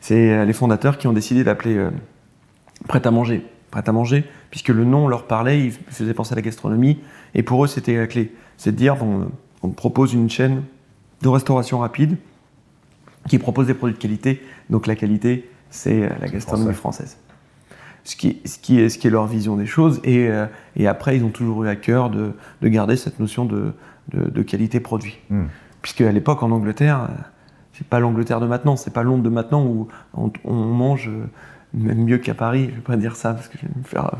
c'est 0.00 0.32
euh, 0.32 0.44
les 0.44 0.52
fondateurs 0.52 0.98
qui 0.98 1.06
ont 1.06 1.12
décidé 1.12 1.44
d'appeler 1.44 1.76
euh, 1.76 1.90
prêt-à-manger. 2.88 3.46
Prêt-à-manger, 3.70 4.24
puisque 4.50 4.68
le 4.68 4.84
nom 4.84 5.08
leur 5.08 5.26
parlait, 5.26 5.64
ils 5.64 5.72
faisaient 5.72 6.14
penser 6.14 6.32
à 6.32 6.36
la 6.36 6.42
gastronomie. 6.42 7.00
Et 7.34 7.42
pour 7.42 7.64
eux, 7.64 7.68
c'était 7.68 7.96
la 7.96 8.06
clé. 8.06 8.32
C'est 8.56 8.72
de 8.72 8.76
dire, 8.76 8.96
on 9.62 9.70
propose 9.70 10.14
une 10.14 10.30
chaîne 10.30 10.62
de 11.22 11.28
restauration 11.28 11.80
rapide 11.80 12.16
qui 13.28 13.38
propose 13.38 13.66
des 13.66 13.74
produits 13.74 13.96
de 13.96 14.00
qualité. 14.00 14.42
Donc 14.70 14.86
la 14.86 14.94
qualité, 14.94 15.48
c'est 15.70 16.02
euh, 16.02 16.08
la 16.20 16.28
gastronomie 16.28 16.74
française. 16.74 17.18
Ce 18.04 18.14
qui, 18.14 18.40
ce, 18.44 18.58
qui 18.58 18.80
est, 18.80 18.88
ce 18.88 18.98
qui 18.98 19.08
est 19.08 19.10
leur 19.10 19.26
vision 19.26 19.56
des 19.56 19.66
choses. 19.66 20.00
Et, 20.04 20.28
euh, 20.28 20.46
et 20.76 20.86
après, 20.86 21.16
ils 21.16 21.24
ont 21.24 21.30
toujours 21.30 21.64
eu 21.64 21.68
à 21.68 21.76
cœur 21.76 22.10
de, 22.10 22.32
de 22.62 22.68
garder 22.68 22.96
cette 22.96 23.18
notion 23.18 23.44
de, 23.44 23.72
de, 24.12 24.42
qualité 24.42 24.78
produit. 24.78 25.18
Hmm. 25.28 25.46
Puisque 25.82 26.02
à 26.02 26.12
l'époque, 26.12 26.42
en 26.42 26.52
Angleterre, 26.52 27.08
euh, 27.10 27.14
c'est 27.72 27.86
pas 27.86 27.98
l'Angleterre 27.98 28.40
de 28.40 28.46
maintenant, 28.46 28.76
c'est 28.76 28.92
pas 28.92 29.02
Londres 29.02 29.24
de 29.24 29.28
maintenant 29.28 29.64
où 29.64 29.88
on, 30.14 30.54
mange 30.54 31.10
même 31.74 32.04
mieux 32.04 32.18
qu'à 32.18 32.34
Paris. 32.34 32.68
Je 32.70 32.76
vais 32.76 32.80
pas 32.80 32.96
dire 32.96 33.16
ça 33.16 33.34
parce 33.34 33.48
que 33.48 33.58
je 33.58 33.66
vais 33.66 33.72
me 33.76 33.84
faire 33.84 34.12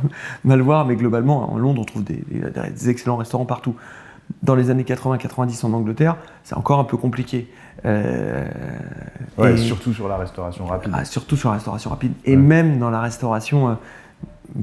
mal 0.44 0.60
voir, 0.60 0.84
mais 0.84 0.96
globalement, 0.96 1.50
en 1.52 1.56
Londres, 1.56 1.80
on 1.80 1.84
trouve 1.84 2.04
des, 2.04 2.22
des 2.28 2.90
excellents 2.90 3.16
restaurants 3.16 3.46
partout 3.46 3.76
dans 4.42 4.54
les 4.54 4.70
années 4.70 4.82
80-90 4.82 5.64
en 5.66 5.72
Angleterre, 5.72 6.16
c'est 6.44 6.56
encore 6.56 6.78
un 6.78 6.84
peu 6.84 6.96
compliqué. 6.96 7.50
Euh, 7.84 9.56
surtout 9.56 9.92
sur 9.92 10.08
la 10.08 10.16
restauration 10.16 10.66
rapide. 10.66 10.92
Ah, 10.94 11.04
surtout 11.04 11.36
sur 11.36 11.50
la 11.50 11.56
restauration 11.56 11.90
rapide. 11.90 12.12
Et 12.24 12.36
même 12.36 12.78
dans 12.78 12.90
la 12.90 13.00
restauration 13.00 13.68
euh, 13.68 13.74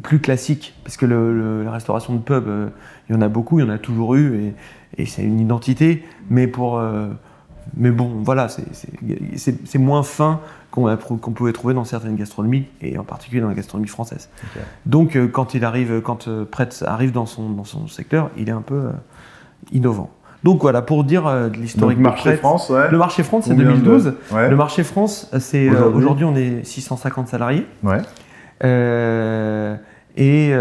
plus 0.02 0.20
classique, 0.20 0.74
parce 0.84 0.98
que 0.98 1.06
la 1.06 1.72
restauration 1.72 2.14
de 2.14 2.20
pub, 2.20 2.48
euh, 2.48 2.70
il 3.10 3.16
y 3.16 3.18
en 3.18 3.22
a 3.22 3.28
beaucoup, 3.28 3.60
il 3.60 3.66
y 3.66 3.66
en 3.66 3.72
a 3.72 3.78
toujours 3.78 4.16
eu, 4.16 4.54
et, 4.98 5.06
c'est 5.06 5.24
une 5.24 5.40
identité, 5.40 6.06
mais 6.30 6.48
pour... 6.48 6.82
mais 7.76 7.90
bon, 7.90 8.22
voilà, 8.24 8.48
c'est 8.48 9.78
moins 9.80 10.04
fin 10.04 10.40
qu'on 10.70 10.96
pouvait 11.34 11.52
trouver 11.52 11.74
dans 11.74 11.84
certaines 11.84 12.16
gastronomies, 12.16 12.68
et 12.80 12.98
en 13.00 13.04
particulier 13.04 13.42
dans 13.42 13.48
la 13.48 13.56
gastronomie 13.56 13.90
française. 13.90 14.30
Donc, 14.86 15.18
quand 15.32 15.56
il 15.56 15.66
arrive, 15.66 16.02
quand 16.02 16.30
Pretz 16.46 16.84
arrive 16.84 17.12
dans 17.12 17.26
son, 17.26 17.50
dans 17.50 17.64
son 17.64 17.88
secteur, 17.88 18.30
il 18.38 18.50
est 18.50 18.54
un 18.54 18.62
peu 18.62 18.92
innovant. 19.72 20.12
Donc 20.44 20.62
voilà, 20.62 20.82
pour 20.82 21.04
dire 21.04 21.26
euh, 21.26 21.50
l'historique 21.50 21.98
de 21.98 22.04
marché 22.04 22.36
France, 22.36 22.70
ouais. 22.70 22.92
Le 22.92 22.98
marché 22.98 23.24
France, 23.24 23.46
c'est 23.48 23.56
2012. 23.56 24.14
Le 24.32 24.56
marché 24.56 24.84
France, 24.84 25.30
c'est 25.40 25.70
euh, 25.70 25.90
aujourd'hui, 25.90 26.26
on 26.26 26.36
est 26.36 26.64
650 26.66 27.30
salariés. 27.30 27.66
Ouais. 27.82 28.02
Euh, 28.64 29.76
et 30.18 30.54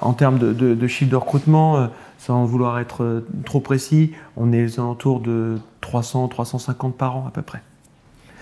en 0.00 0.12
termes 0.12 0.38
de, 0.38 0.52
de, 0.52 0.86
chiffre 0.86 1.10
de 1.10 1.16
recrutement, 1.16 1.88
sans 2.18 2.44
vouloir 2.44 2.78
être 2.78 3.24
trop 3.44 3.60
précis, 3.60 4.12
on 4.36 4.52
est 4.52 4.64
aux 4.64 4.80
alentours 4.80 5.20
de 5.20 5.58
300, 5.80 6.28
350 6.28 6.96
par 6.96 7.16
an 7.16 7.24
à 7.26 7.30
peu 7.30 7.42
près. 7.42 7.62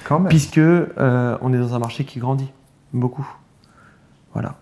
Quand 0.05 0.19
même. 0.19 0.29
Puisque 0.29 0.59
on 0.59 1.53
est 1.53 1.59
dans 1.59 1.75
un 1.75 1.79
marché 1.79 2.05
qui 2.05 2.19
grandit 2.19 2.51
beaucoup. 2.93 3.27
Voilà. 4.33 4.57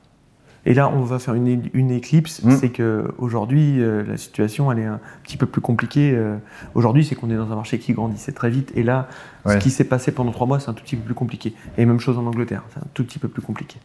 Et 0.67 0.75
là, 0.75 0.91
on 0.95 1.01
va 1.01 1.19
faire 1.19 1.35
une, 1.35 1.69
une 1.73 1.91
éclipse, 1.91 2.43
mmh. 2.43 2.51
c'est 2.53 2.71
qu'aujourd'hui, 2.71 3.83
euh, 3.83 4.05
la 4.05 4.17
situation, 4.17 4.71
elle 4.71 4.81
est 4.81 4.85
un 4.85 5.01
petit 5.23 5.37
peu 5.37 5.47
plus 5.47 5.61
compliquée. 5.61 6.13
Euh, 6.15 6.37
aujourd'hui, 6.75 7.05
c'est 7.05 7.15
qu'on 7.15 7.31
est 7.31 7.37
dans 7.37 7.51
un 7.51 7.57
marché 7.57 7.79
qui 7.79 7.93
grandissait 7.93 8.33
très 8.33 8.51
vite. 8.51 8.71
Et 8.75 8.83
là, 8.83 9.09
ce 9.47 9.57
qui 9.57 9.71
s'est 9.71 9.85
passé 9.85 10.13
pendant 10.13 10.33
trois 10.33 10.47
mois, 10.47 10.61
c'est 10.61 10.69
un 10.69 10.75
tout 10.75 10.85
petit 10.85 10.97
peu 10.97 11.05
plus 11.05 11.15
compliqué. 11.15 11.55
Et 11.79 11.87
même 11.87 12.01
chose 12.01 12.19
en 12.19 12.27
Angleterre, 12.27 12.63
c'est 12.75 12.81
un 12.81 12.89
tout 12.93 13.05
petit 13.05 13.19
peu 13.19 13.29
plus 13.29 13.43
compliqué. 13.43 13.79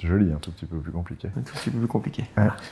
C'est 0.00 0.06
joli, 0.06 0.30
un 0.32 0.38
tout 0.40 0.52
petit 0.52 0.66
peu 0.66 0.76
plus 0.76 0.92
compliqué. 0.92 1.28
Un 1.36 1.40
tout 1.40 1.52
petit 1.54 1.70
peu 1.70 1.78
plus 1.78 1.88
compliqué. 1.88 2.24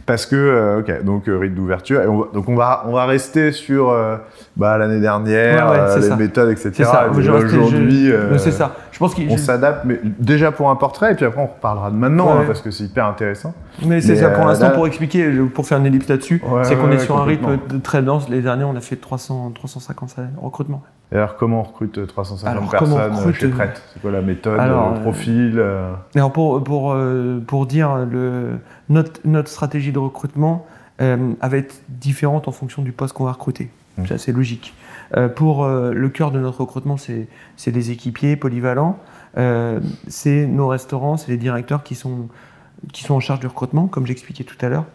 Parce 0.06 0.26
que, 0.26 0.36
euh, 0.36 0.78
ok, 0.80 1.02
donc 1.04 1.28
euh, 1.28 1.36
rythme 1.38 1.56
d'ouverture. 1.56 2.00
Et 2.02 2.06
on 2.06 2.18
va- 2.20 2.28
donc 2.32 2.48
on 2.48 2.54
va, 2.54 2.84
on 2.86 2.92
va 2.92 3.04
rester 3.06 3.50
sur 3.50 3.90
euh, 3.90 4.16
bah, 4.56 4.78
l'année 4.78 5.00
dernière, 5.00 5.70
Ouais, 5.70 5.76
euh, 5.78 5.96
les 5.96 6.02
ça. 6.02 6.16
méthodes, 6.16 6.50
etc. 6.50 6.70
C'est 6.72 6.84
ça. 6.84 7.08
Aujourd'hui, 7.10 8.12
c'est 8.38 8.52
ça. 8.52 8.76
Je 8.92 8.98
pense 8.98 9.14
qu'il. 9.14 9.28
on 9.28 9.36
je- 9.36 9.42
s'adapte, 9.42 9.84
mais 9.84 10.00
déjà 10.20 10.52
pour 10.52 10.70
un 10.70 10.76
portrait, 10.76 11.12
et 11.12 11.14
puis 11.16 11.24
après 11.24 11.40
on 11.42 11.46
reparlera 11.46 11.90
de 11.90 11.96
maintenant, 11.96 12.30
hein, 12.38 12.44
parce 12.46 12.62
que 12.62 12.70
c'est 12.70 12.84
hyper 12.84 13.06
intéressant. 13.06 13.52
Mais 13.84 14.00
c'est 14.00 14.16
ça 14.16 14.30
pour 14.30 14.44
l'instant 14.46 14.66
là- 14.68 14.70
pour 14.74 14.86
expliquer, 14.86 15.28
pour 15.52 15.66
faire 15.66 15.78
une 15.78 15.86
ellipse 15.86 16.08
là-dessus, 16.08 16.40
c'est 16.62 16.76
qu'on 16.76 16.90
est 16.92 16.98
sur 17.00 17.16
un 17.18 17.24
rythme 17.24 17.58
de 17.68 17.78
très 17.78 18.02
dense. 18.02 18.28
Les 18.28 18.40
derniers, 18.40 18.64
on 18.64 18.76
a 18.76 18.80
fait 18.80 18.96
300, 18.96 19.50
350 19.54 20.16
recrutements. 20.40 20.82
Et 21.12 21.16
alors 21.16 21.36
comment 21.36 21.60
on 21.60 21.62
recrute 21.62 22.06
350 22.06 22.50
Alors, 22.50 22.68
comment 22.68 22.70
personnes 22.70 22.92
on 22.94 22.98
euh, 22.98 23.18
recrute, 23.18 23.36
chez 23.36 23.46
euh, 23.46 23.50
Prête 23.50 23.82
C'est 23.92 24.02
quoi 24.02 24.10
la 24.10 24.22
méthode, 24.22 24.58
Alors, 24.58 24.90
le 24.90 24.96
euh, 24.96 25.00
profil 25.00 25.54
euh, 25.56 25.94
Alors 26.14 26.32
pour, 26.32 26.62
pour, 26.64 26.92
euh, 26.92 27.40
pour 27.46 27.66
dire, 27.66 27.96
le, 28.10 28.58
notre, 28.88 29.20
notre 29.24 29.48
stratégie 29.48 29.92
de 29.92 29.98
recrutement 29.98 30.66
euh, 31.00 31.34
va 31.40 31.56
être 31.56 31.80
différente 31.88 32.48
en 32.48 32.52
fonction 32.52 32.82
du 32.82 32.92
poste 32.92 33.14
qu'on 33.14 33.24
va 33.24 33.32
recruter. 33.32 33.70
Mm. 33.98 34.04
C'est 34.16 34.32
logique. 34.32 34.74
Euh, 35.16 35.28
pour 35.28 35.64
euh, 35.64 35.92
le 35.92 36.08
cœur 36.08 36.30
de 36.30 36.40
notre 36.40 36.60
recrutement, 36.60 36.96
c'est 36.96 37.70
des 37.70 37.90
équipiers 37.90 38.36
polyvalents. 38.36 38.98
Euh, 39.36 39.80
c'est 40.08 40.46
nos 40.46 40.68
restaurants, 40.68 41.16
c'est 41.16 41.30
les 41.30 41.36
directeurs 41.36 41.82
qui 41.82 41.94
sont, 41.94 42.28
qui 42.92 43.04
sont 43.04 43.14
en 43.14 43.20
charge 43.20 43.40
du 43.40 43.46
recrutement, 43.46 43.86
comme 43.86 44.06
j'expliquais 44.06 44.44
tout 44.44 44.56
à 44.60 44.68
l'heure. 44.68 44.86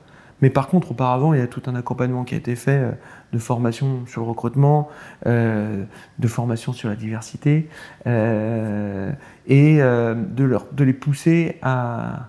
Mais 0.41 0.49
par 0.49 0.67
contre, 0.67 0.91
auparavant, 0.91 1.33
il 1.33 1.39
y 1.39 1.43
a 1.43 1.47
tout 1.47 1.61
un 1.67 1.75
accompagnement 1.75 2.23
qui 2.23 2.33
a 2.33 2.37
été 2.37 2.55
fait 2.55 2.79
euh, 2.79 2.91
de 3.31 3.37
formation 3.39 4.05
sur 4.07 4.21
le 4.21 4.27
recrutement, 4.27 4.89
euh, 5.25 5.83
de 6.19 6.27
formation 6.27 6.73
sur 6.73 6.89
la 6.89 6.95
diversité, 6.95 7.69
euh, 8.07 9.11
et 9.47 9.81
euh, 9.81 10.15
de, 10.15 10.43
leur, 10.43 10.65
de 10.71 10.83
les 10.83 10.93
pousser 10.93 11.57
à, 11.61 12.27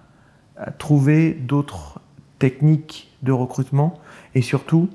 à 0.57 0.71
trouver 0.71 1.33
d'autres 1.33 2.01
techniques 2.39 3.13
de 3.23 3.33
recrutement 3.33 3.95
et 4.35 4.43
surtout 4.43 4.89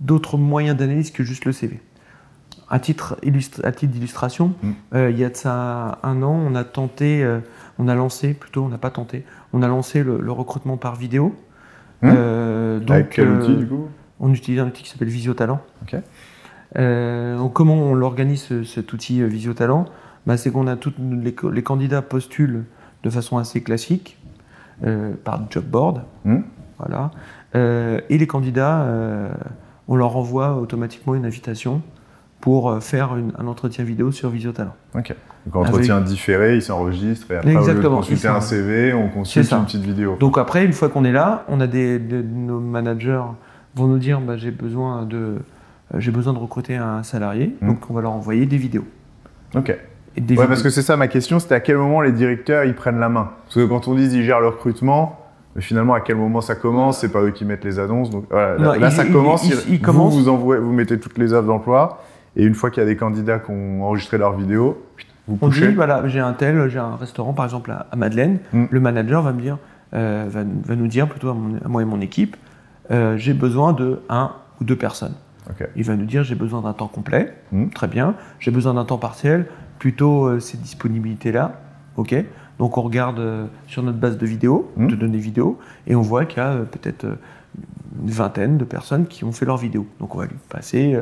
d'autres 0.00 0.38
moyens 0.38 0.76
d'analyse 0.76 1.10
que 1.10 1.24
juste 1.24 1.44
le 1.44 1.52
CV. 1.52 1.80
À 2.68 2.78
titre, 2.78 3.16
illustre- 3.24 3.60
à 3.64 3.72
titre 3.72 3.92
d'illustration, 3.92 4.54
Mm. 4.62 4.70
euh, 4.94 5.10
il 5.10 5.18
y 5.18 5.24
a 5.24 5.28
de 5.30 5.34
ça 5.36 5.98
un 6.04 6.22
an, 6.22 6.30
on 6.46 6.54
a 6.54 6.62
tenté, 6.62 7.24
euh, 7.24 7.40
on 7.80 7.88
a 7.88 7.94
lancé, 7.96 8.32
plutôt 8.32 8.62
on 8.62 8.68
n'a 8.68 8.78
pas 8.78 8.90
tenté, 8.90 9.24
on 9.52 9.62
a 9.62 9.66
lancé 9.68 10.04
le, 10.04 10.20
le 10.20 10.30
recrutement 10.32 10.76
par 10.76 10.94
vidéo. 10.94 11.34
Mm. 12.02 12.08
Euh, 12.14 12.78
donc, 12.78 12.90
Avec 12.90 13.10
quel 13.10 13.28
outil 13.28 13.56
du 13.56 13.66
coup 13.66 13.88
on 14.20 14.32
utilise 14.32 14.60
un 14.60 14.66
outil 14.66 14.82
qui 14.82 14.90
s'appelle 14.90 15.08
Visiotalent. 15.08 15.60
Ok. 15.82 15.96
Euh, 16.78 17.48
comment 17.52 17.74
on 17.74 17.94
l'organise 17.94 18.42
ce- 18.42 18.62
cet 18.64 18.92
outil 18.92 19.20
euh, 19.22 19.26
Visiotalent? 19.26 19.86
Bah, 20.26 20.36
C'est 20.36 20.50
qu'on 20.50 20.66
a 20.66 20.76
tous 20.76 20.92
les, 21.00 21.62
candidats 21.62 22.02
postulent 22.02 22.64
de 23.02 23.10
façon 23.10 23.38
assez 23.38 23.62
classique 23.62 24.18
euh, 24.84 25.12
par 25.24 25.40
job 25.50 25.64
board, 25.64 26.02
Hmm. 26.24 26.40
voilà. 26.78 27.10
Euh, 27.56 28.00
et 28.08 28.18
les 28.18 28.26
candidats, 28.26 28.86
on 29.88 29.96
leur 29.96 30.16
envoie 30.16 30.54
automatiquement 30.56 31.14
une 31.14 31.24
invitation 31.24 31.82
pour 32.40 32.82
faire 32.82 33.16
une- 33.16 33.32
un 33.38 33.46
entretien 33.48 33.84
vidéo 33.84 34.12
sur 34.12 34.30
Visiotalent. 34.30 34.74
Ok. 34.94 35.14
Donc 35.46 35.56
entretien 35.56 36.00
différé, 36.02 36.56
il 36.56 36.62
s'enregistre 36.62 37.30
et 37.32 37.36
après 37.36 37.48
au 37.48 37.58
lieu 37.58 37.64
de 37.64 37.68
Exactement, 37.70 37.96
consulter 37.96 38.28
un 38.28 38.40
CV, 38.40 38.92
on 38.94 39.08
consulte 39.08 39.50
une 39.52 39.64
petite 39.64 39.82
vidéo. 39.82 40.16
Donc 40.20 40.36
après, 40.38 40.64
une 40.64 40.72
fois 40.74 40.88
qu'on 40.90 41.04
est 41.04 41.12
là, 41.12 41.44
on 41.48 41.60
a 41.60 41.66
des, 41.66 41.98
de- 41.98 42.22
nos 42.22 42.60
managers 42.60 43.22
vont 43.74 43.86
nous 43.86 43.98
dire 43.98 44.20
bah, 44.20 44.36
j'ai 44.36 44.50
besoin 44.50 45.04
de 45.04 45.16
euh, 45.94 45.98
j'ai 45.98 46.10
besoin 46.10 46.32
de 46.32 46.38
recruter 46.38 46.76
un 46.76 47.02
salarié, 47.02 47.56
Hmm. 47.60 47.68
donc 47.68 47.90
on 47.90 47.94
va 47.94 48.00
leur 48.02 48.12
envoyer 48.12 48.46
des 48.46 48.56
vidéos. 48.56 48.84
Ok. 49.54 49.70
Et 50.16 50.20
des 50.20 50.34
Ouais, 50.34 50.42
vidéos- 50.42 50.46
parce 50.48 50.62
que 50.62 50.70
c'est 50.70 50.82
ça 50.82 50.96
ma 50.96 51.08
question, 51.08 51.38
c'était 51.38 51.54
à 51.54 51.60
quel 51.60 51.76
moment 51.76 52.00
les 52.00 52.12
directeurs 52.12 52.64
ils 52.64 52.74
prennent 52.74 52.98
la 53.00 53.08
main? 53.08 53.30
Parce 53.44 53.56
que 53.56 53.64
quand 53.66 53.88
on 53.88 53.94
dit 53.94 54.04
ils 54.04 54.22
gèrent 54.24 54.40
le 54.40 54.48
recrutement, 54.48 55.18
mais 55.56 55.62
finalement 55.62 55.94
à 55.94 56.00
quel 56.00 56.16
moment 56.16 56.40
ça 56.40 56.54
commence? 56.54 56.98
C'est 56.98 57.10
pas 57.12 57.22
eux 57.22 57.30
qui 57.30 57.44
mettent 57.44 57.64
les 57.64 57.78
annonces. 57.78 58.10
Donc 58.10 58.24
voilà, 58.30 58.76
là, 58.78 58.90
ça 58.90 59.04
commence. 59.04 59.48
il- 59.68 59.80
vous, 59.84 60.10
vous 60.10 60.28
envoyez, 60.28 60.60
vous 60.62 60.72
mettez 60.72 60.98
toutes 61.00 61.18
les 61.18 61.32
offres 61.32 61.46
d'emploi 61.48 62.02
et 62.36 62.44
une 62.44 62.54
fois 62.54 62.70
qu'il 62.70 62.82
y 62.82 62.86
a 62.86 62.88
des 62.88 62.96
candidats 62.96 63.38
qui 63.40 63.50
ont 63.50 63.82
enregistré 63.84 64.16
leur 64.18 64.36
vidéo, 64.36 64.80
vous 65.26 65.38
On 65.42 65.48
dit, 65.48 65.60
poussez. 65.60 65.72
voilà, 65.72 66.06
j'ai 66.08 66.20
un 66.20 66.32
tel, 66.32 66.68
j'ai 66.68 66.78
un 66.78 66.94
restaurant 66.96 67.32
par 67.32 67.44
exemple 67.44 67.70
à, 67.72 67.86
à 67.90 67.96
Madeleine, 67.96 68.38
Mm. 68.52 68.64
le 68.70 68.80
manager 68.80 69.22
va 69.22 69.32
me 69.32 69.40
dire, 69.40 69.58
euh, 69.94 70.26
va, 70.28 70.40
va 70.44 70.76
nous 70.76 70.86
dire 70.88 71.08
plutôt 71.08 71.30
à, 71.30 71.34
mon- 71.34 71.58
à 71.64 71.68
moi 71.68 71.82
et 71.82 71.84
mon 71.84 72.00
équipe, 72.00 72.36
euh, 72.90 73.16
j'ai 73.16 73.34
besoin 73.34 73.72
de 73.72 74.00
un 74.08 74.32
ou 74.60 74.64
deux 74.64 74.76
personnes. 74.76 75.14
Il 75.74 75.82
va 75.82 75.96
nous 75.96 76.04
dire, 76.06 76.22
j'ai 76.22 76.36
besoin 76.36 76.60
d'un 76.60 76.72
temps 76.72 76.86
complet, 76.86 77.34
Mm. 77.50 77.70
très 77.70 77.88
bien, 77.88 78.14
j'ai 78.38 78.52
besoin 78.52 78.74
d'un 78.74 78.84
temps 78.84 78.98
partiel, 78.98 79.46
plutôt 79.80 80.26
euh, 80.26 80.38
ces 80.38 80.56
disponibilités-là, 80.58 81.60
ok 81.96 82.14
Donc 82.60 82.78
on 82.78 82.82
regarde 82.82 83.18
euh, 83.18 83.46
sur 83.66 83.82
notre 83.82 83.98
base 83.98 84.16
de 84.16 84.26
vidéos, 84.26 84.70
Mm. 84.76 84.86
de 84.88 84.94
données 84.94 85.18
vidéo, 85.18 85.58
et 85.88 85.96
on 85.96 86.02
voit 86.02 86.24
qu'il 86.24 86.38
y 86.38 86.46
a 86.46 86.54
peut-être 86.70 87.04
une 88.00 88.10
vingtaine 88.10 88.58
de 88.58 88.64
personnes 88.64 89.06
qui 89.06 89.24
ont 89.24 89.32
fait 89.32 89.44
leur 89.46 89.56
vidéo. 89.56 89.86
Donc 89.98 90.14
on 90.14 90.18
va 90.18 90.26
lui 90.26 90.36
passer 90.48 90.96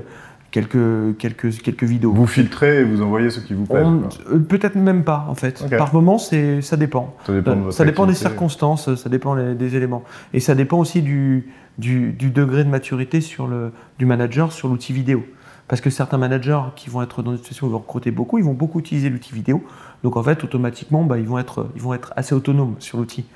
quelques, 0.50 1.16
quelques, 1.18 1.60
quelques 1.60 1.84
vidéos. 1.84 2.12
Vous 2.12 2.26
filtrez 2.26 2.80
et 2.80 2.84
vous 2.84 3.02
envoyez 3.02 3.28
ceux 3.30 3.42
qui 3.42 3.52
vous 3.52 3.66
euh, 3.72 4.00
Peut-être 4.48 4.76
même 4.76 5.04
pas, 5.04 5.26
en 5.28 5.34
fait. 5.34 5.62
Par 5.76 5.92
moment, 5.92 6.16
ça 6.16 6.36
dépend. 6.78 7.14
Ça 7.26 7.32
dépend 7.34 7.56
de 7.56 7.70
ça 7.70 7.84
dépend 7.84 8.06
des 8.06 8.14
circonstances, 8.14 8.94
ça 8.94 9.08
dépend 9.10 9.34
les- 9.34 9.54
des 9.54 9.76
éléments. 9.76 10.04
Et 10.32 10.40
ça 10.40 10.54
dépend 10.54 10.78
aussi 10.78 11.02
du, 11.02 11.48
du, 11.78 12.12
du 12.12 12.30
degré 12.30 12.64
de 12.64 12.68
maturité 12.68 13.20
sur 13.20 13.46
le, 13.46 13.72
du 13.98 14.06
manager 14.06 14.52
sur 14.52 14.68
l'outil 14.68 14.92
vidéo. 14.92 15.24
Parce 15.68 15.80
que 15.80 15.90
certains 15.90 16.18
managers 16.18 16.62
qui 16.76 16.88
vont 16.88 17.02
être 17.02 17.22
dans 17.22 17.32
une 17.32 17.38
situation 17.38 17.66
où 17.66 17.70
ils 17.70 17.72
vont 17.72 17.78
recruter 17.78 18.10
beaucoup, 18.10 18.38
ils 18.38 18.44
vont 18.44 18.54
beaucoup 18.54 18.80
utiliser 18.80 19.10
l'outil 19.10 19.34
vidéo. 19.34 19.62
Donc 20.02 20.16
en 20.16 20.22
fait, 20.22 20.42
automatiquement, 20.42 21.04
bah, 21.04 21.18
ils, 21.18 21.26
vont 21.26 21.38
être, 21.38 21.68
ils 21.76 21.82
vont 21.82 21.92
être 21.92 22.12
assez 22.16 22.34
autonomes 22.34 22.76
sur 22.78 22.98
l'outil. 22.98 23.26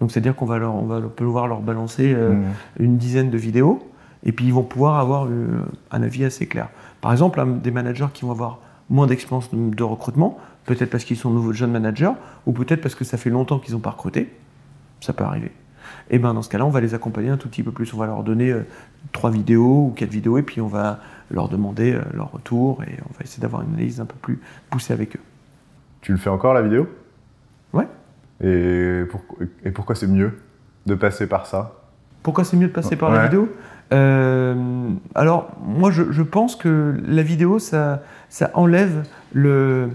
Donc 0.00 0.10
c'est-à-dire 0.10 0.34
qu'on 0.34 0.46
va, 0.46 0.58
leur, 0.58 0.74
on 0.74 0.86
va 0.86 1.00
pouvoir 1.00 1.46
leur 1.46 1.60
balancer 1.60 2.12
euh, 2.12 2.32
Mm. 2.32 2.44
une 2.80 2.96
dizaine 2.96 3.30
de 3.30 3.38
vidéos, 3.38 3.88
et 4.24 4.32
puis 4.32 4.46
ils 4.46 4.54
vont 4.54 4.62
pouvoir 4.62 4.98
avoir 4.98 5.26
euh, 5.26 5.62
un 5.90 6.02
avis 6.02 6.24
assez 6.24 6.46
clair. 6.46 6.68
Par 7.00 7.12
exemple, 7.12 7.44
des 7.62 7.70
managers 7.70 8.08
qui 8.12 8.24
vont 8.24 8.32
avoir 8.32 8.58
moins 8.88 9.06
d'expérience 9.06 9.50
de, 9.52 9.74
de 9.74 9.82
recrutement, 9.84 10.38
peut-être 10.64 10.90
parce 10.90 11.04
qu'ils 11.04 11.18
sont 11.18 11.30
nouveaux 11.30 11.52
jeunes 11.52 11.72
managers, 11.72 12.12
ou 12.46 12.52
peut-être 12.52 12.80
parce 12.80 12.94
que 12.94 13.04
ça 13.04 13.16
fait 13.16 13.30
longtemps 13.30 13.58
qu'ils 13.58 13.74
n'ont 13.74 13.80
pas 13.80 13.90
recruté, 13.90 14.32
ça 15.00 15.12
peut 15.12 15.24
arriver. 15.24 15.52
Et 16.10 16.18
ben 16.18 16.34
dans 16.34 16.42
ce 16.42 16.48
cas-là, 16.48 16.66
on 16.66 16.70
va 16.70 16.80
les 16.80 16.94
accompagner 16.94 17.30
un 17.30 17.36
tout 17.36 17.48
petit 17.48 17.62
peu 17.62 17.72
plus. 17.72 17.92
On 17.94 17.98
va 17.98 18.06
leur 18.06 18.22
donner 18.22 18.50
euh, 18.52 18.62
trois 19.12 19.30
vidéos 19.30 19.86
ou 19.86 19.92
quatre 19.94 20.10
vidéos, 20.10 20.38
et 20.38 20.42
puis 20.42 20.60
on 20.60 20.68
va 20.68 21.00
leur 21.30 21.48
demander 21.48 21.94
euh, 21.94 22.02
leur 22.12 22.30
retour, 22.32 22.82
et 22.84 22.96
on 23.08 23.12
va 23.12 23.24
essayer 23.24 23.40
d'avoir 23.40 23.62
une 23.62 23.74
analyse 23.74 24.00
un 24.00 24.06
peu 24.06 24.16
plus 24.20 24.40
poussée 24.70 24.92
avec 24.92 25.16
eux. 25.16 25.20
Tu 26.00 26.12
le 26.12 26.18
fais 26.18 26.30
encore 26.30 26.54
la 26.54 26.62
vidéo? 26.62 26.88
Ouais. 27.72 27.86
Et, 28.42 29.04
pour- 29.10 29.22
et 29.64 29.70
pourquoi 29.70 29.94
c'est 29.94 30.06
mieux 30.08 30.38
de 30.86 30.94
passer 30.94 31.26
par 31.26 31.46
ça? 31.46 31.72
Pourquoi 32.22 32.44
c'est 32.44 32.56
mieux 32.56 32.68
de 32.68 32.72
passer 32.72 32.96
par 32.96 33.10
la 33.10 33.24
vidéo? 33.24 33.48
Euh, 33.92 34.90
Alors, 35.14 35.50
moi, 35.64 35.90
je, 35.90 36.10
je 36.12 36.22
pense 36.22 36.56
que 36.56 36.94
la 37.06 37.22
vidéo, 37.22 37.58
ça, 37.58 38.02
ça 38.28 38.50
enlève 38.54 39.04
le. 39.32 39.90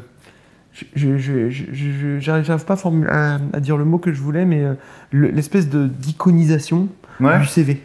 J'arrive 0.95 2.65
pas 2.65 2.75
à, 3.09 3.37
à- 3.53 3.59
dire 3.59 3.77
le 3.77 3.85
mot 3.85 3.97
que 3.97 4.11
je 4.13 4.21
voulais, 4.21 4.45
mais 4.45 4.63
euh, 4.63 4.73
le- 5.11 5.29
l'espèce 5.29 5.69
de 5.69 5.87
d'iconisation 5.87 6.87
Ouais. 7.19 7.39
du 7.39 7.45
CV. 7.45 7.81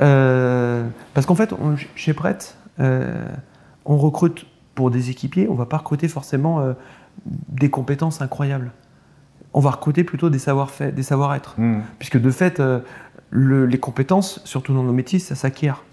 Euh, 0.00 0.86
parce 1.14 1.26
qu'en 1.26 1.34
fait, 1.34 1.52
on- 1.52 1.76
chez 1.94 2.12
Prête, 2.14 2.56
euh, 2.78 3.26
on 3.84 3.96
recrute 3.96 4.46
pour 4.74 4.90
des 4.90 5.10
équipiers, 5.10 5.48
on 5.48 5.54
va 5.54 5.66
pas 5.66 5.78
recruter 5.78 6.08
forcément 6.08 6.60
euh, 6.60 6.72
des 7.26 7.68
compétences 7.70 8.22
incroyables. 8.22 8.70
On 9.52 9.60
va 9.60 9.70
recruter 9.70 10.04
plutôt 10.04 10.30
des 10.30 10.38
savoir-faire, 10.38 10.92
des 10.92 11.02
savoir-être. 11.02 11.54
Mm. 11.58 11.80
Puisque 11.98 12.20
de 12.20 12.30
fait, 12.30 12.62
le- 13.30 13.66
les 13.66 13.78
compétences, 13.78 14.40
surtout 14.44 14.72
dans 14.72 14.84
nos 14.84 14.92
métiers, 14.92 15.18
ça 15.18 15.34
s'acquiert 15.34 15.84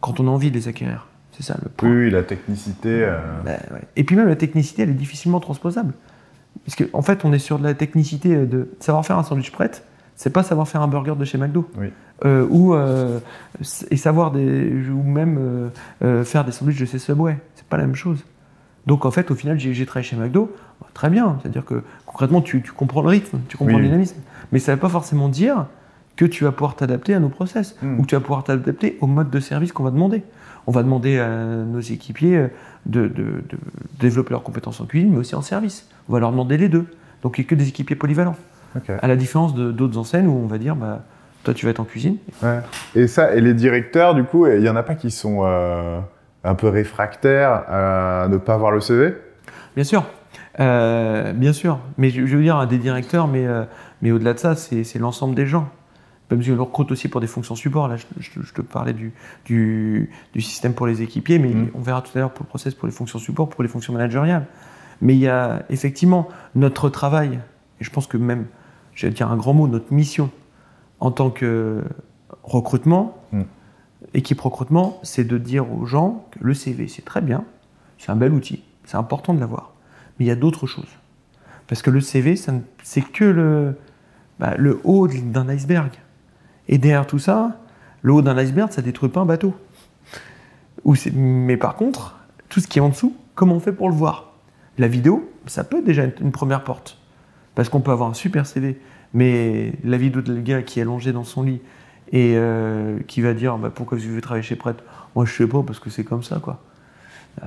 quand 0.00 0.20
on 0.20 0.26
a 0.26 0.30
envie 0.30 0.50
de 0.50 0.56
les 0.56 0.68
acquérir. 0.68 1.06
C'est 1.36 1.42
ça 1.42 1.56
le 1.62 1.68
point. 1.68 1.88
Oui, 1.90 2.10
la 2.10 2.22
technicité. 2.22 3.02
euh, 3.04 3.18
Ben, 3.44 3.58
ouais. 3.72 3.80
Et 3.96 4.04
puis 4.04 4.14
même 4.16 4.28
la 4.28 4.36
technicité, 4.36 4.82
elle 4.82 4.90
est 4.90 4.94
difficilement 4.94 5.40
transposable. 5.40 5.92
Parce 6.64 6.76
qu'en 6.76 6.98
en 6.98 7.02
fait, 7.02 7.24
on 7.24 7.32
est 7.32 7.38
sur 7.38 7.58
de 7.58 7.64
la 7.64 7.74
technicité 7.74 8.34
euh, 8.34 8.46
de 8.46 8.68
savoir 8.80 9.04
faire 9.04 9.18
un 9.18 9.24
sandwich 9.24 9.50
prête, 9.50 9.84
c'est 10.16 10.30
pas 10.30 10.44
savoir 10.44 10.68
faire 10.68 10.80
un 10.82 10.86
burger 10.88 11.14
de 11.18 11.24
chez 11.24 11.36
McDo. 11.38 11.68
Oui. 11.76 11.88
Euh, 12.24 12.46
ou, 12.48 12.74
euh, 12.74 13.18
et 13.90 13.96
savoir 13.96 14.30
des, 14.30 14.70
ou 14.88 15.02
même 15.02 15.70
faire 16.24 16.44
des 16.44 16.52
sandwichs 16.52 16.78
de 16.80 16.84
chez 16.86 16.98
Subway. 16.98 17.36
C'est 17.56 17.66
pas 17.66 17.76
la 17.76 17.84
même 17.86 17.96
chose. 17.96 18.24
Donc 18.86 19.04
en 19.06 19.10
fait, 19.10 19.30
au 19.32 19.34
final, 19.34 19.58
j'ai 19.58 19.86
travaillé 19.86 20.06
chez 20.08 20.14
McDo, 20.16 20.54
bah, 20.80 20.86
très 20.94 21.10
bien. 21.10 21.38
C'est-à-dire 21.42 21.64
que 21.64 21.82
concrètement, 22.06 22.42
tu, 22.42 22.62
tu 22.62 22.70
comprends 22.70 23.02
le 23.02 23.08
rythme, 23.08 23.38
tu 23.48 23.56
comprends 23.56 23.74
Oui. 23.74 23.80
le 23.80 23.88
dynamisme. 23.88 24.16
Mais 24.52 24.60
ça 24.60 24.70
ne 24.72 24.76
veut 24.76 24.80
pas 24.80 24.88
forcément 24.88 25.28
dire 25.28 25.66
que 26.16 26.24
tu 26.26 26.44
vas 26.44 26.52
pouvoir 26.52 26.76
t'adapter 26.76 27.12
à 27.14 27.18
nos 27.18 27.28
process 27.30 27.76
Mm. 27.82 27.98
ou 27.98 28.02
que 28.02 28.06
tu 28.06 28.14
vas 28.14 28.20
pouvoir 28.20 28.44
t'adapter 28.44 28.96
au 29.00 29.08
mode 29.08 29.30
de 29.30 29.40
service 29.40 29.72
qu'on 29.72 29.82
va 29.82 29.90
demander. 29.90 30.22
On 30.66 30.72
va 30.72 30.82
demander 30.82 31.18
à 31.18 31.28
nos 31.28 31.80
équipiers 31.80 32.36
euh, 32.36 32.48
de, 32.86 33.02
de- 33.08 33.42
de 33.48 33.58
développer 34.00 34.30
leurs 34.30 34.42
compétences 34.42 34.80
en 34.80 34.86
cuisine, 34.86 35.10
mais 35.12 35.18
aussi 35.18 35.34
en 35.34 35.42
service. 35.42 35.88
On 36.08 36.12
va 36.12 36.20
leur 36.20 36.30
demander 36.30 36.56
les 36.56 36.68
deux. 36.68 36.86
Donc 37.22 37.38
il 37.38 37.42
n'y 37.42 37.46
a 37.46 37.50
que 37.50 37.54
des 37.54 37.68
équipiers 37.68 37.96
polyvalents. 37.96 38.36
À 39.00 39.06
la 39.06 39.14
différence 39.16 39.54
de- 39.54 39.70
d'autres 39.72 39.98
enseignes 39.98 40.26
où 40.26 40.36
on 40.42 40.46
va 40.46 40.58
dire, 40.58 40.74
bah, 40.74 41.02
toi 41.44 41.54
tu 41.54 41.64
vas 41.66 41.70
être 41.70 41.80
en 41.80 41.84
cuisine. 41.84 42.16
Ouais. 42.42 42.58
Et 42.94 43.06
ça, 43.06 43.34
et 43.34 43.40
les 43.40 43.54
directeurs, 43.54 44.14
du 44.14 44.24
coup, 44.24 44.46
il 44.46 44.62
y 44.62 44.68
en 44.68 44.74
a 44.76 44.82
pas 44.82 44.94
qui 44.96 45.10
sont 45.10 45.40
euh, 45.44 46.00
un 46.42 46.54
peu 46.54 46.68
réfractaires 46.68 47.62
à 47.68 48.26
ne 48.28 48.36
pas 48.36 48.56
voir 48.56 48.72
le 48.72 48.80
CV 48.80 49.14
Bien 49.76 49.84
sûr, 49.84 50.04
Euh, 50.60 51.32
bien 51.32 51.52
sûr. 51.52 51.78
Mais 51.98 52.10
je, 52.10 52.26
je 52.26 52.36
veux 52.36 52.42
dire, 52.42 52.66
des 52.66 52.78
directeurs, 52.78 53.28
mais, 53.28 53.46
euh, 53.46 53.64
Mais 54.02 54.10
au-delà 54.12 54.34
de 54.34 54.38
ça, 54.38 54.54
c'est 54.56 54.98
l'ensemble 54.98 55.34
des 55.34 55.46
gens. 55.46 55.68
Même 56.30 56.42
si 56.42 56.48
je 56.48 56.54
le 56.54 56.62
recrute 56.62 56.90
aussi 56.90 57.08
pour 57.08 57.20
des 57.20 57.26
fonctions 57.26 57.54
support. 57.54 57.86
Là, 57.88 57.96
je, 57.96 58.04
je- 58.18 58.40
je 58.42 58.52
te 58.54 58.62
parlais 58.62 58.92
du, 58.94 59.12
du, 59.44 60.10
du 60.32 60.40
système 60.40 60.72
pour 60.74 60.86
les 60.86 61.02
équipiers, 61.02 61.38
mais 61.38 61.48
Mm. 61.50 61.70
on 61.74 61.80
verra 61.80 62.00
tout 62.02 62.10
à 62.14 62.18
l'heure 62.20 62.32
pour 62.32 62.44
le 62.44 62.48
process 62.48 62.74
pour 62.74 62.86
les 62.86 62.92
fonctions 62.94 63.18
support, 63.18 63.48
pour 63.50 63.62
les 63.62 63.68
fonctions 63.68 63.92
managériales. 63.92 64.46
Mais 65.02 65.14
il 65.14 65.20
y 65.20 65.28
a 65.28 65.64
effectivement 65.68 66.28
notre 66.54 66.88
travail, 66.88 67.40
et 67.80 67.84
je 67.84 67.90
pense 67.90 68.06
que 68.06 68.16
même, 68.16 68.46
j'allais 68.94 69.12
dire 69.12 69.30
un 69.30 69.36
grand 69.36 69.52
mot, 69.52 69.68
notre 69.68 69.92
mission 69.92 70.30
en 71.00 71.10
tant 71.10 71.30
que 71.30 71.82
recrutement, 72.42 73.18
Mm. 73.32 73.42
équipe 74.14 74.40
recrutement, 74.40 74.98
c'est 75.02 75.24
de 75.24 75.38
dire 75.38 75.70
aux 75.72 75.84
gens 75.86 76.26
que 76.30 76.38
le 76.42 76.54
CV, 76.54 76.88
c'est 76.88 77.04
très 77.04 77.20
bien, 77.20 77.44
c'est 77.98 78.10
un 78.12 78.16
bel 78.16 78.32
outil, 78.32 78.62
c'est 78.84 78.96
important 78.96 79.34
de 79.34 79.40
l'avoir. 79.40 79.72
Mais 80.18 80.24
il 80.24 80.28
y 80.28 80.32
a 80.32 80.36
d'autres 80.36 80.66
choses. 80.66 80.88
Parce 81.66 81.82
que 81.82 81.90
le 81.90 82.00
CV, 82.00 82.36
c'est 82.36 83.00
que 83.12 83.24
le, 83.24 83.76
bah, 84.38 84.54
le 84.56 84.80
haut 84.84 85.08
d'un 85.08 85.48
iceberg. 85.48 85.90
Et 86.68 86.78
derrière 86.78 87.06
tout 87.06 87.18
ça, 87.18 87.58
le 88.02 88.12
haut 88.12 88.22
d'un 88.22 88.36
iceberg, 88.36 88.70
ça 88.72 88.82
détruit 88.82 89.08
pas 89.08 89.20
un 89.20 89.26
bateau. 89.26 89.54
Ou 90.84 90.94
mais 91.14 91.56
par 91.56 91.76
contre, 91.76 92.16
tout 92.48 92.60
ce 92.60 92.66
qui 92.66 92.78
est 92.78 92.82
en 92.82 92.88
dessous, 92.90 93.14
comment 93.34 93.54
on 93.56 93.60
fait 93.60 93.72
pour 93.72 93.88
le 93.88 93.94
voir? 93.94 94.32
La 94.78 94.88
vidéo, 94.88 95.30
ça 95.46 95.64
peut 95.64 95.82
déjà 95.82 96.02
être 96.04 96.20
une 96.20 96.32
première 96.32 96.64
porte. 96.64 96.98
Parce 97.54 97.68
qu'on 97.68 97.80
peut 97.80 97.92
avoir 97.92 98.10
un 98.10 98.14
super 98.14 98.46
CV, 98.46 98.80
mais 99.12 99.72
la 99.84 99.96
vidéo 99.96 100.20
de 100.20 100.32
le 100.32 100.40
gars 100.40 100.62
qui 100.62 100.78
est 100.80 100.82
allongé 100.82 101.12
dans 101.12 101.24
son 101.24 101.42
lit 101.42 101.60
et 102.12 102.34
euh, 102.36 102.98
qui 103.06 103.20
va 103.22 103.32
dire 103.32 103.56
bah, 103.58 103.70
pourquoi 103.72 103.96
vous 103.96 104.04
voulez 104.08 104.20
travailler 104.20 104.42
chez 104.42 104.56
Prête 104.56 104.78
Moi, 105.14 105.24
je 105.24 105.32
sais 105.32 105.46
pas, 105.46 105.62
parce 105.62 105.78
que 105.78 105.88
c'est 105.90 106.04
comme 106.04 106.22
ça, 106.22 106.38
quoi. 106.40 106.60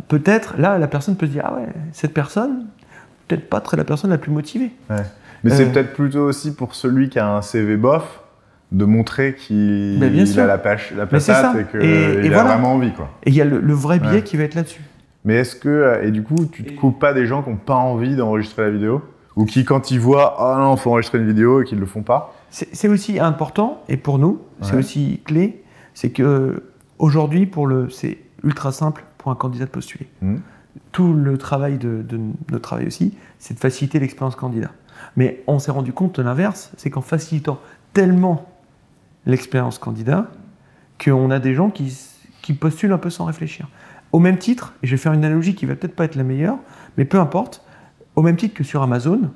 Peut-être, 0.07 0.55
là, 0.57 0.77
la 0.77 0.88
personne 0.88 1.15
peut 1.15 1.27
se 1.27 1.31
dire 1.31 1.43
ah 1.45 1.55
ouais, 1.55 1.67
cette 1.91 2.13
personne, 2.13 2.65
peut-être 3.27 3.50
pas 3.50 3.62
très 3.62 3.77
la 3.77 3.83
personne 3.83 4.09
la 4.09 4.17
plus 4.17 4.31
motivée. 4.31 4.71
Mais 5.43 5.50
c'est 5.51 5.65
Euh. 5.65 5.71
peut-être 5.71 5.93
plutôt 5.93 6.21
aussi 6.25 6.53
pour 6.55 6.74
celui 6.75 7.09
qui 7.09 7.19
a 7.19 7.36
un 7.36 7.41
CV 7.41 7.77
bof 7.77 8.21
de 8.71 8.86
montrer 8.86 9.33
qu'il 9.36 10.01
il 10.03 10.39
a 10.39 10.45
la, 10.45 10.57
pêche, 10.57 10.93
la 10.95 11.05
patate 11.05 11.55
et 11.55 11.65
qu'il 11.65 11.79
a 12.33 12.36
voilà. 12.36 12.43
vraiment 12.43 12.74
envie. 12.74 12.91
Quoi. 12.93 13.09
Et 13.24 13.29
il 13.29 13.36
y 13.36 13.41
a 13.41 13.45
le, 13.45 13.59
le 13.59 13.74
vrai 13.74 14.00
biais 14.00 14.12
Ouais. 14.12 14.21
qui 14.24 14.36
va 14.38 14.43
être 14.43 14.55
là-dessus. 14.55 14.81
Mais 15.25 15.36
est-ce 15.36 15.55
que, 15.55 15.69
euh, 15.69 16.03
et 16.05 16.12
du 16.12 16.21
coup, 16.24 16.45
tu 16.51 16.63
te 16.63 16.74
coupes 16.74 17.00
pas 17.00 17.13
des 17.13 17.25
gens 17.25 17.43
qui 17.43 17.50
n'ont 17.50 17.55
pas 17.57 17.75
envie 17.75 18.15
d'enregistrer 18.15 18.63
la 18.63 18.71
vidéo? 18.71 19.01
Ou 19.36 19.45
qui, 19.45 19.63
quand 19.65 19.91
ils 19.91 20.00
voient, 20.00 20.36
ah 20.39 20.57
non, 20.59 20.75
faut 20.77 20.89
enregistrer 20.91 21.19
une 21.19 21.27
vidéo 21.27 21.62
et 21.62 21.63
qu'ils 21.65 21.79
le 21.79 21.86
font 21.86 22.01
pas? 22.01 22.33
C'est 22.50 22.88
aussi 22.88 23.19
important, 23.19 23.83
et 23.88 23.97
pour 23.97 24.19
nous, 24.19 24.41
c'est 24.62 24.74
Ouais. 24.74 24.79
aussi 24.79 25.21
clé, 25.25 25.63
c'est 25.93 26.09
que 26.12 26.63
aujourd'hui, 26.97 27.45
pour 27.45 27.67
le, 27.67 27.89
c'est 27.89 28.17
ultra 28.43 28.71
simple 28.71 29.03
pour 29.17 29.31
un 29.31 29.36
candidat 29.36 29.65
de 29.65 29.69
postuler. 29.69 30.07
Mhm. 30.21 30.39
Tout 30.91 31.13
le 31.13 31.38
travail 31.38 31.77
de, 31.77 32.01
de 32.01 32.17
notre 32.51 32.62
travail 32.63 32.88
aussi, 32.88 33.15
c'est 33.38 33.53
de 33.53 33.59
faciliter 33.59 34.00
l'expérience 34.00 34.36
candidat. 34.36 34.71
Mais 35.15 35.43
on 35.47 35.59
s'est 35.59 35.71
rendu 35.71 35.93
compte 35.93 36.15
de 36.19 36.24
l'inverse, 36.24 36.71
c'est 36.77 36.89
qu'en 36.89 37.01
facilitant 37.01 37.59
tellement 37.93 38.45
l'expérience 39.27 39.77
candidat, 39.77 40.31
qu'on 41.03 41.29
a 41.29 41.38
des 41.38 41.53
gens 41.53 41.69
qui, 41.69 41.96
qui 42.41 42.53
postulent 42.53 42.93
un 42.93 42.98
peu 42.98 43.12
sans 43.12 43.25
réfléchir. 43.25 43.67
Au 44.12 44.19
même 44.19 44.38
titre, 44.38 44.74
et 44.81 44.88
je 44.88 44.91
vais 44.91 44.98
faire 44.98 45.13
une 45.13 45.24
analogie 45.24 45.53
qui 45.53 45.65
va 45.65 45.75
peut-être 45.75 45.96
pas 45.96 46.05
être 46.05 46.15
la 46.15 46.24
meilleure, 46.24 46.57
mais 46.98 47.05
peu 47.05 47.19
importe, 47.19 47.63
au 48.15 48.24
même 48.24 48.38
titre 48.38 48.55
que 48.55 48.63
sur 48.63 48.81
Amazon, 48.81 49.29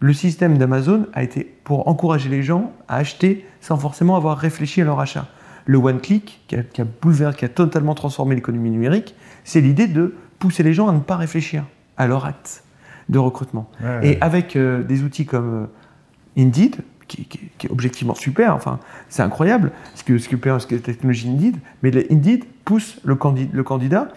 le 0.00 0.12
système 0.12 0.58
d'Amazon 0.58 1.06
a 1.12 1.22
été 1.22 1.56
pour 1.62 1.86
encourager 1.88 2.28
les 2.28 2.42
gens 2.42 2.72
à 2.88 2.96
acheter 2.96 3.46
sans 3.60 3.76
forcément 3.76 4.16
avoir 4.16 4.38
réfléchi 4.38 4.80
à 4.80 4.84
leur 4.84 4.98
achat. 4.98 5.28
Le 5.66 5.78
one 5.78 6.00
click, 6.00 6.42
qui 6.48 6.56
a, 6.56 6.62
qui 6.62 6.82
a 6.82 6.84
bouleversé, 6.84 7.38
qui 7.38 7.44
a 7.44 7.48
totalement 7.48 7.94
transformé 7.94 8.34
l'économie 8.34 8.70
numérique, 8.70 9.14
c'est 9.44 9.60
l'idée 9.60 9.86
de 9.86 10.14
pousser 10.38 10.62
les 10.62 10.74
gens 10.74 10.88
à 10.88 10.92
ne 10.92 11.00
pas 11.00 11.16
réfléchir 11.16 11.64
à 11.96 12.06
leur 12.06 12.24
acte 12.24 12.64
de 13.08 13.18
recrutement. 13.18 13.70
Et 14.02 14.18
avec 14.20 14.56
euh, 14.56 14.82
des 14.82 15.02
outils 15.02 15.26
comme 15.26 15.54
euh, 15.54 16.42
Indeed, 16.42 16.76
qui, 17.08 17.24
qui- 17.24 17.40
qui 17.58 17.66
est 17.66 17.70
objectivement 17.70 18.14
super, 18.14 18.54
enfin, 18.54 18.78
c'est 19.08 19.22
incroyable 19.22 19.72
ce 19.94 20.04
que, 20.04 20.18
ce 20.18 20.28
que 20.28 20.36
ce 20.58 20.66
que 20.66 20.74
la 20.74 20.80
technologie 20.80 21.28
Indeed, 21.28 21.56
mais 21.82 21.90
Indeed 22.10 22.44
pousse 22.64 22.98
le, 23.04 23.14
candi- 23.14 23.50
le 23.52 23.62
candidat 23.62 24.08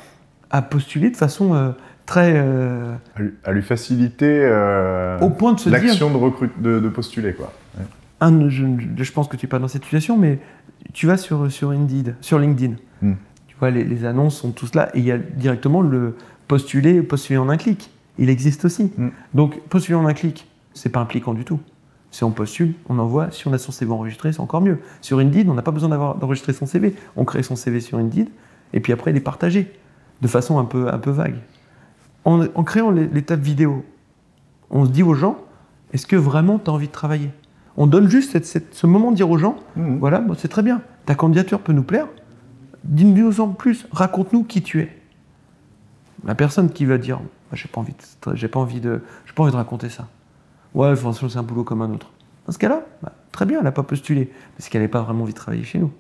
à 0.50 0.62
postuler 0.62 1.10
de 1.10 1.18
façon 1.18 1.54
euh, 1.54 1.72
très. 2.06 2.34
euh, 2.36 2.96
à, 3.44 3.52
lui, 3.52 3.62
faciliter 3.62 4.42
euh, 4.44 5.20
au 5.20 5.30
point 5.30 5.54
de 5.54 5.60
se 5.60 5.70
dire. 5.70 5.80
l'action 5.80 6.10
de, 6.12 6.18
recrute, 6.18 6.62
de, 6.62 6.80
de 6.80 6.90
postuler. 6.90 7.34
Quoi. 7.34 7.52
un, 8.22 8.50
je, 8.50 9.12
pense 9.12 9.28
que 9.28 9.38
tu 9.38 9.46
n'es 9.46 9.50
pas 9.50 9.60
dans 9.60 9.68
cette 9.68 9.84
situation, 9.84 10.18
mais 10.18 10.40
tu 10.94 11.06
vas 11.08 11.18
sur, 11.18 11.52
sur 11.52 11.72
Indeed, 11.72 12.16
sur 12.22 12.40
LinkedIn. 12.40 12.76
Hmm. 13.02 13.14
Tu 13.48 13.56
vois, 13.60 13.70
les, 13.72 13.84
les 13.84 14.06
annonces 14.06 14.38
sont 14.38 14.52
tous 14.52 14.74
là 14.76 14.90
et 14.96 15.00
il 15.00 15.06
y 15.06 15.12
a 15.12 15.18
directement 15.18 15.82
le 15.82 16.16
postuler, 16.48 17.02
postuler 17.02 17.38
en 17.38 17.50
un 17.50 17.58
clic. 17.58 17.90
Il 18.18 18.30
existe 18.30 18.66
aussi. 18.66 18.92
Hmm. 18.98 19.10
Donc, 19.34 19.60
postuler 19.68 19.96
en 19.96 20.08
un 20.08 20.14
clic, 20.14 20.48
c'est 20.74 20.90
pas 20.90 21.00
impliquant 21.00 21.34
du 21.34 21.44
tout. 21.44 21.60
Si 22.18 22.24
on 22.24 22.32
postule, 22.32 22.74
on 22.90 22.98
envoie. 22.98 23.30
Si 23.30 23.48
on 23.48 23.54
a 23.54 23.60
son 23.60 23.72
CV 23.72 23.92
enregistré, 23.92 24.34
c'est 24.34 24.40
encore 24.40 24.62
mieux. 24.62 24.80
Sur 25.02 25.20
Indeed, 25.20 25.48
on 25.50 25.54
n'a 25.54 25.62
pas 25.62 25.70
besoin 25.70 25.90
d'avoir- 25.90 26.16
d'enregistrer 26.16 26.52
son 26.52 26.66
CV. 26.66 26.96
On 27.16 27.26
crée 27.26 27.44
son 27.44 27.56
CV 27.56 27.80
sur 27.80 28.00
Indeed 28.00 28.28
et 28.74 28.80
puis 28.80 28.92
après, 28.92 29.12
il 29.12 29.18
est 29.18 29.20
partagé 29.22 29.72
de 30.24 30.28
façon 30.28 30.58
un 30.58 30.66
peu, 30.66 30.92
un 30.92 30.98
peu 30.98 31.12
vague. 31.12 31.36
En, 32.26 32.42
en 32.56 32.64
créant 32.64 32.90
les- 32.90 33.06
l'étape 33.06 33.42
vidéo, 33.42 33.86
on 34.72 34.84
se 34.86 34.90
dit 34.90 35.04
aux 35.04 35.14
gens 35.14 35.38
est-ce 35.94 36.08
que 36.08 36.16
vraiment 36.16 36.58
tu 36.58 36.72
as 36.72 36.74
envie 36.74 36.88
de 36.88 36.92
travailler? 36.92 37.30
On 37.78 37.86
donne 37.86 38.10
juste 38.10 38.32
cette- 38.32 38.48
cette- 38.48 38.74
ce 38.74 38.88
moment 38.88 39.12
de 39.12 39.16
dire 39.18 39.30
aux 39.30 39.38
gens 39.38 39.56
Mhm. 39.76 40.00
voilà, 40.00 40.20
bon, 40.20 40.34
c'est 40.36 40.48
très 40.48 40.64
bien, 40.64 40.82
ta 41.06 41.14
candidature 41.14 41.60
peut 41.60 41.72
nous 41.74 41.84
plaire, 41.84 42.08
dis-nous 42.84 43.42
en 43.42 43.50
plus, 43.50 43.86
raconte-nous 43.92 44.44
qui 44.44 44.64
tu 44.64 44.82
es. 44.82 44.90
La 46.24 46.34
personne 46.34 46.72
qui 46.72 46.86
va 46.86 46.98
dire 46.98 47.20
Bah, 47.52 47.56
j'ai 47.56 47.68
pas 47.70 47.80
envie 47.80 47.94
de, 47.94 48.36
j'ai 48.36 48.48
pas 48.48 48.60
envie 48.60 48.82
de, 48.82 49.02
j'ai 49.28 49.34
pas 49.34 49.44
envie 49.44 49.52
de 49.52 49.58
raconter 49.58 49.88
ça. 49.90 50.08
Ouais, 50.74 50.96
franchement, 50.96 51.30
c'est 51.30 51.38
un 51.40 51.44
boulot 51.44 51.64
comme 51.64 51.82
un 51.82 51.92
autre. 51.92 52.12
Dans 52.46 52.54
ce 52.54 52.58
cas-là, 52.60 52.84
bah, 53.02 53.12
très 53.32 53.46
bien, 53.46 53.58
elle 53.60 53.64
n'a 53.64 53.72
pas 53.72 53.84
postulé 53.84 54.32
parce 54.58 54.70
qu'elle 54.70 54.82
n'avait 54.82 54.92
pas 54.92 55.02
vraiment 55.02 55.24
envie 55.24 55.34
de 55.34 55.38
travailler 55.38 55.64
chez 55.64 55.80
nous. 55.80 55.92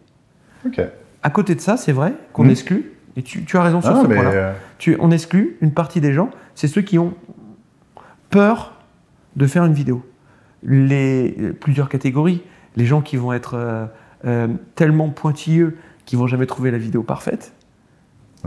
Ok. 0.66 0.80
À 1.24 1.30
côté 1.30 1.56
de 1.56 1.62
ça, 1.62 1.78
c'est 1.78 1.92
vrai 1.92 2.14
qu'on 2.34 2.44
Mhm. 2.46 2.52
exclut, 2.52 2.92
et 3.16 3.24
tu, 3.24 3.44
tu 3.44 3.58
as 3.58 3.64
raison 3.64 3.82
sur 3.82 3.92
Ah, 3.96 4.02
ce 4.02 4.06
point-là. 4.06 4.30
euh, 4.32 4.54
on 5.00 5.12
exclut 5.12 5.58
une 5.62 5.74
partie 5.74 6.00
des 6.02 6.14
gens, 6.14 6.30
c'est 6.56 6.68
ceux 6.68 6.82
qui 6.82 7.00
ont 7.00 7.14
peur 8.30 8.74
de 9.36 9.46
faire 9.48 9.66
une 9.66 9.74
vidéo. 9.74 10.04
Les, 10.64 11.32
plusieurs 11.60 11.90
catégories. 11.90 12.42
Les 12.76 12.86
gens 12.86 13.02
qui 13.02 13.18
vont 13.18 13.34
être 13.34 13.56
euh, 13.56 13.86
euh, 14.26 14.48
tellement 14.76 15.10
pointilleux 15.10 15.78
qu'ils 16.06 16.18
vont 16.20 16.28
jamais 16.28 16.46
trouver 16.46 16.72
la 16.72 16.78
vidéo 16.78 17.04
parfaite. 17.04 17.54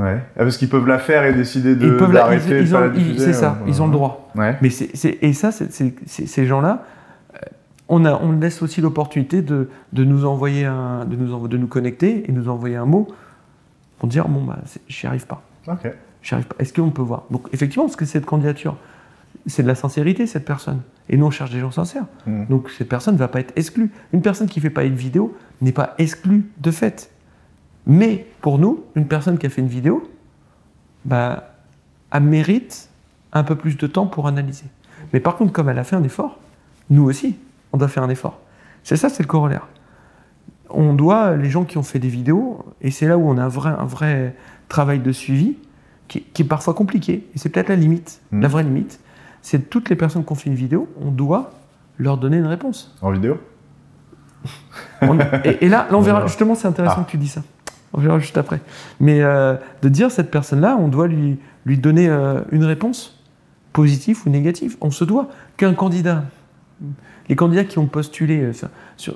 Ouais. 0.02 0.18
Ah, 0.36 0.40
parce 0.40 0.56
qu'ils 0.56 0.68
peuvent 0.68 0.86
la 0.86 0.98
faire 0.98 1.24
et 1.24 1.32
décider 1.32 1.74
de 1.76 1.86
ils 1.86 1.96
peuvent 1.96 2.12
la- 2.12 2.20
d'arrêter 2.20 2.44
ils- 2.50 2.50
de 2.50 2.66
ils 2.66 2.70
pas 2.70 2.76
ont- 2.78 2.80
la 2.80 2.86
ils- 2.88 2.92
diffuser, 2.92 3.24
c'est 3.26 3.32
ça, 3.32 3.58
euh, 3.60 3.64
ils 3.68 3.80
ont 3.82 3.86
le 3.86 3.92
droit. 3.92 4.30
Ouais. 4.34 4.56
Mais 4.62 4.68
et 5.22 5.32
ça, 5.32 5.50
ces 5.52 6.46
gens-là, 6.46 6.84
euh, 7.34 7.38
on, 7.88 8.04
a, 8.04 8.14
on 8.22 8.32
laisse 8.32 8.62
aussi 8.62 8.80
l'opportunité 8.80 9.42
de, 9.42 9.68
de 9.92 10.04
nous 10.04 10.24
envoyer 10.24 10.64
un, 10.64 11.04
de 11.04 11.16
nous 11.16 11.34
envo- 11.34 11.48
de 11.48 11.56
nous 11.56 11.66
connecter 11.66 12.24
et 12.28 12.32
nous 12.32 12.48
envoyer 12.48 12.76
un 12.76 12.86
mot 12.86 13.08
pour 13.98 14.08
dire 14.08 14.28
bon 14.28 14.44
bah 14.44 14.58
j'y 14.88 15.06
arrive 15.06 15.26
pas. 15.26 15.42
Ok. 15.68 15.90
J'y 16.22 16.34
arrive 16.34 16.46
pas. 16.46 16.56
Est-ce 16.58 16.72
qu'on 16.72 16.90
peut 16.90 17.02
voir? 17.02 17.24
Donc 17.30 17.48
effectivement, 17.52 17.84
parce 17.84 17.96
que 17.96 18.04
cette 18.04 18.26
candidature, 18.26 18.76
c'est 19.46 19.62
de 19.62 19.68
la 19.68 19.74
sincérité, 19.74 20.26
cette 20.26 20.44
personne. 20.44 20.80
Et 21.08 21.16
nous, 21.16 21.26
on 21.26 21.30
cherche 21.30 21.50
des 21.50 21.60
gens 21.60 21.70
sincères. 21.70 22.04
Mhm. 22.26 22.46
Donc 22.48 22.70
cette 22.70 22.88
personne 22.88 23.14
ne 23.14 23.18
va 23.18 23.28
pas 23.28 23.40
être 23.40 23.52
exclue. 23.56 23.90
Une 24.12 24.22
personne 24.22 24.46
qui 24.48 24.60
fait 24.60 24.70
pas 24.70 24.84
une 24.84 24.94
vidéo 24.94 25.36
n'est 25.60 25.72
pas 25.72 25.94
exclue 25.98 26.44
de 26.58 26.70
fait. 26.70 27.10
Mais 27.90 28.24
pour 28.40 28.58
nous, 28.60 28.84
une 28.94 29.06
personne 29.08 29.36
qui 29.36 29.46
a 29.46 29.50
fait 29.50 29.60
une 29.60 29.66
vidéo, 29.66 30.08
bah, 31.04 31.54
elle 32.12 32.22
mérite 32.22 32.88
un 33.32 33.42
peu 33.42 33.56
plus 33.56 33.76
de 33.76 33.86
temps 33.88 34.06
pour 34.06 34.28
analyser. 34.28 34.66
Mais 35.12 35.18
par 35.18 35.34
contre, 35.36 35.52
comme 35.52 35.68
elle 35.68 35.78
a 35.78 35.82
fait 35.82 35.96
un 35.96 36.04
effort, 36.04 36.38
nous 36.88 37.02
aussi, 37.02 37.36
on 37.72 37.78
doit 37.78 37.88
faire 37.88 38.04
un 38.04 38.08
effort. 38.08 38.38
C'est 38.84 38.96
ça, 38.96 39.08
c'est 39.08 39.24
le 39.24 39.26
corollaire. 39.28 39.66
On 40.68 40.94
doit, 40.94 41.34
les 41.36 41.50
gens 41.50 41.64
qui 41.64 41.78
ont 41.78 41.82
fait 41.82 41.98
des 41.98 42.08
vidéos, 42.08 42.64
et 42.80 42.92
c'est 42.92 43.08
là 43.08 43.18
où 43.18 43.28
on 43.28 43.36
a 43.38 43.42
un 43.44 43.48
vrai, 43.48 43.70
un 43.76 43.86
vrai 43.86 44.36
travail 44.68 45.00
de 45.00 45.10
suivi, 45.10 45.56
qui, 46.06 46.22
qui 46.22 46.42
est 46.42 46.46
parfois 46.46 46.74
compliqué, 46.74 47.26
et 47.34 47.38
c'est 47.38 47.48
peut-être 47.48 47.70
la 47.70 47.76
limite, 47.76 48.20
la 48.30 48.46
vraie 48.46 48.62
limite, 48.62 49.00
c'est 49.42 49.68
toutes 49.68 49.88
les 49.90 49.96
personnes 49.96 50.24
qui 50.24 50.30
ont 50.30 50.36
fait 50.36 50.48
une 50.48 50.54
vidéo, 50.56 50.88
on 51.00 51.10
doit 51.10 51.50
leur 51.98 52.18
donner 52.18 52.36
une 52.36 52.46
réponse. 52.46 52.96
En 53.02 53.10
vidéo? 53.10 53.38
On- 55.02 55.18
et, 55.44 55.58
et 55.64 55.68
là, 55.68 55.88
là, 55.90 55.96
on 55.96 56.00
verra. 56.00 56.26
justement, 56.26 56.54
c'est 56.54 56.68
intéressant 56.68 56.98
Ah. 57.00 57.04
que 57.04 57.10
tu 57.10 57.16
dis 57.16 57.28
ça. 57.28 57.42
On 57.92 58.00
verra 58.00 58.18
juste 58.18 58.38
après. 58.38 58.60
Mais 59.00 59.22
euh, 59.22 59.56
de 59.82 59.88
dire 59.88 60.10
cette 60.10 60.30
personne-là, 60.30 60.76
on 60.78 60.88
doit 60.88 61.08
lui, 61.08 61.38
lui 61.66 61.76
donner 61.78 62.08
euh, 62.08 62.40
une 62.52 62.64
réponse, 62.64 63.22
positive 63.72 64.20
ou 64.26 64.30
négative. 64.30 64.76
On 64.80 64.90
se 64.90 65.04
doit 65.04 65.28
qu'un 65.56 65.74
candidat, 65.74 66.24
les 67.28 67.36
candidats 67.36 67.64
qui 67.64 67.78
ont 67.78 67.86
postulé, 67.86 68.40
euh, 68.42 68.52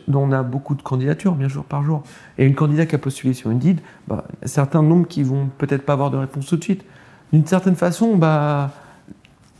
dont 0.08 0.22
on 0.24 0.32
a 0.32 0.42
beaucoup 0.42 0.74
de 0.74 0.82
candidatures, 0.82 1.34
bien 1.34 1.48
sûr, 1.48 1.64
par 1.64 1.82
jour, 1.84 2.02
et 2.38 2.44
une 2.46 2.54
candidate 2.54 2.88
qui 2.88 2.94
a 2.94 2.98
postulé 2.98 3.32
sur 3.32 3.50
Indeed, 3.50 3.80
bah, 4.08 4.24
certains 4.44 4.82
nombres 4.82 5.06
qui 5.06 5.22
vont 5.22 5.48
peut-être 5.58 5.84
pas 5.84 5.92
avoir 5.92 6.10
de 6.10 6.16
réponse 6.16 6.46
tout 6.46 6.56
de 6.56 6.64
suite. 6.64 6.84
D'une 7.32 7.46
certaine 7.46 7.76
façon, 7.76 8.16
bah, 8.16 8.70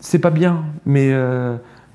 c'est 0.00 0.18
pas 0.18 0.30
bien, 0.30 0.64
mais, 0.86 1.12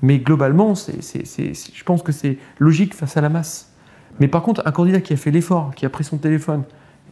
mais 0.02 0.18
globalement, 0.18 0.74
c'est- 0.74 1.00
c'est- 1.02 1.24
c'est- 1.24 1.52
je 1.74 1.84
pense 1.84 2.02
que 2.02 2.12
c'est 2.12 2.38
logique 2.58 2.94
face 2.94 3.16
à 3.16 3.20
la 3.20 3.28
masse. 3.28 3.70
Mais 4.18 4.26
par 4.28 4.42
contre, 4.42 4.62
un 4.66 4.72
candidat 4.72 5.00
qui 5.00 5.12
a 5.12 5.16
fait 5.16 5.30
l'effort, 5.30 5.72
qui 5.74 5.86
a 5.86 5.90
pris 5.90 6.04
son 6.04 6.18
téléphone 6.18 6.64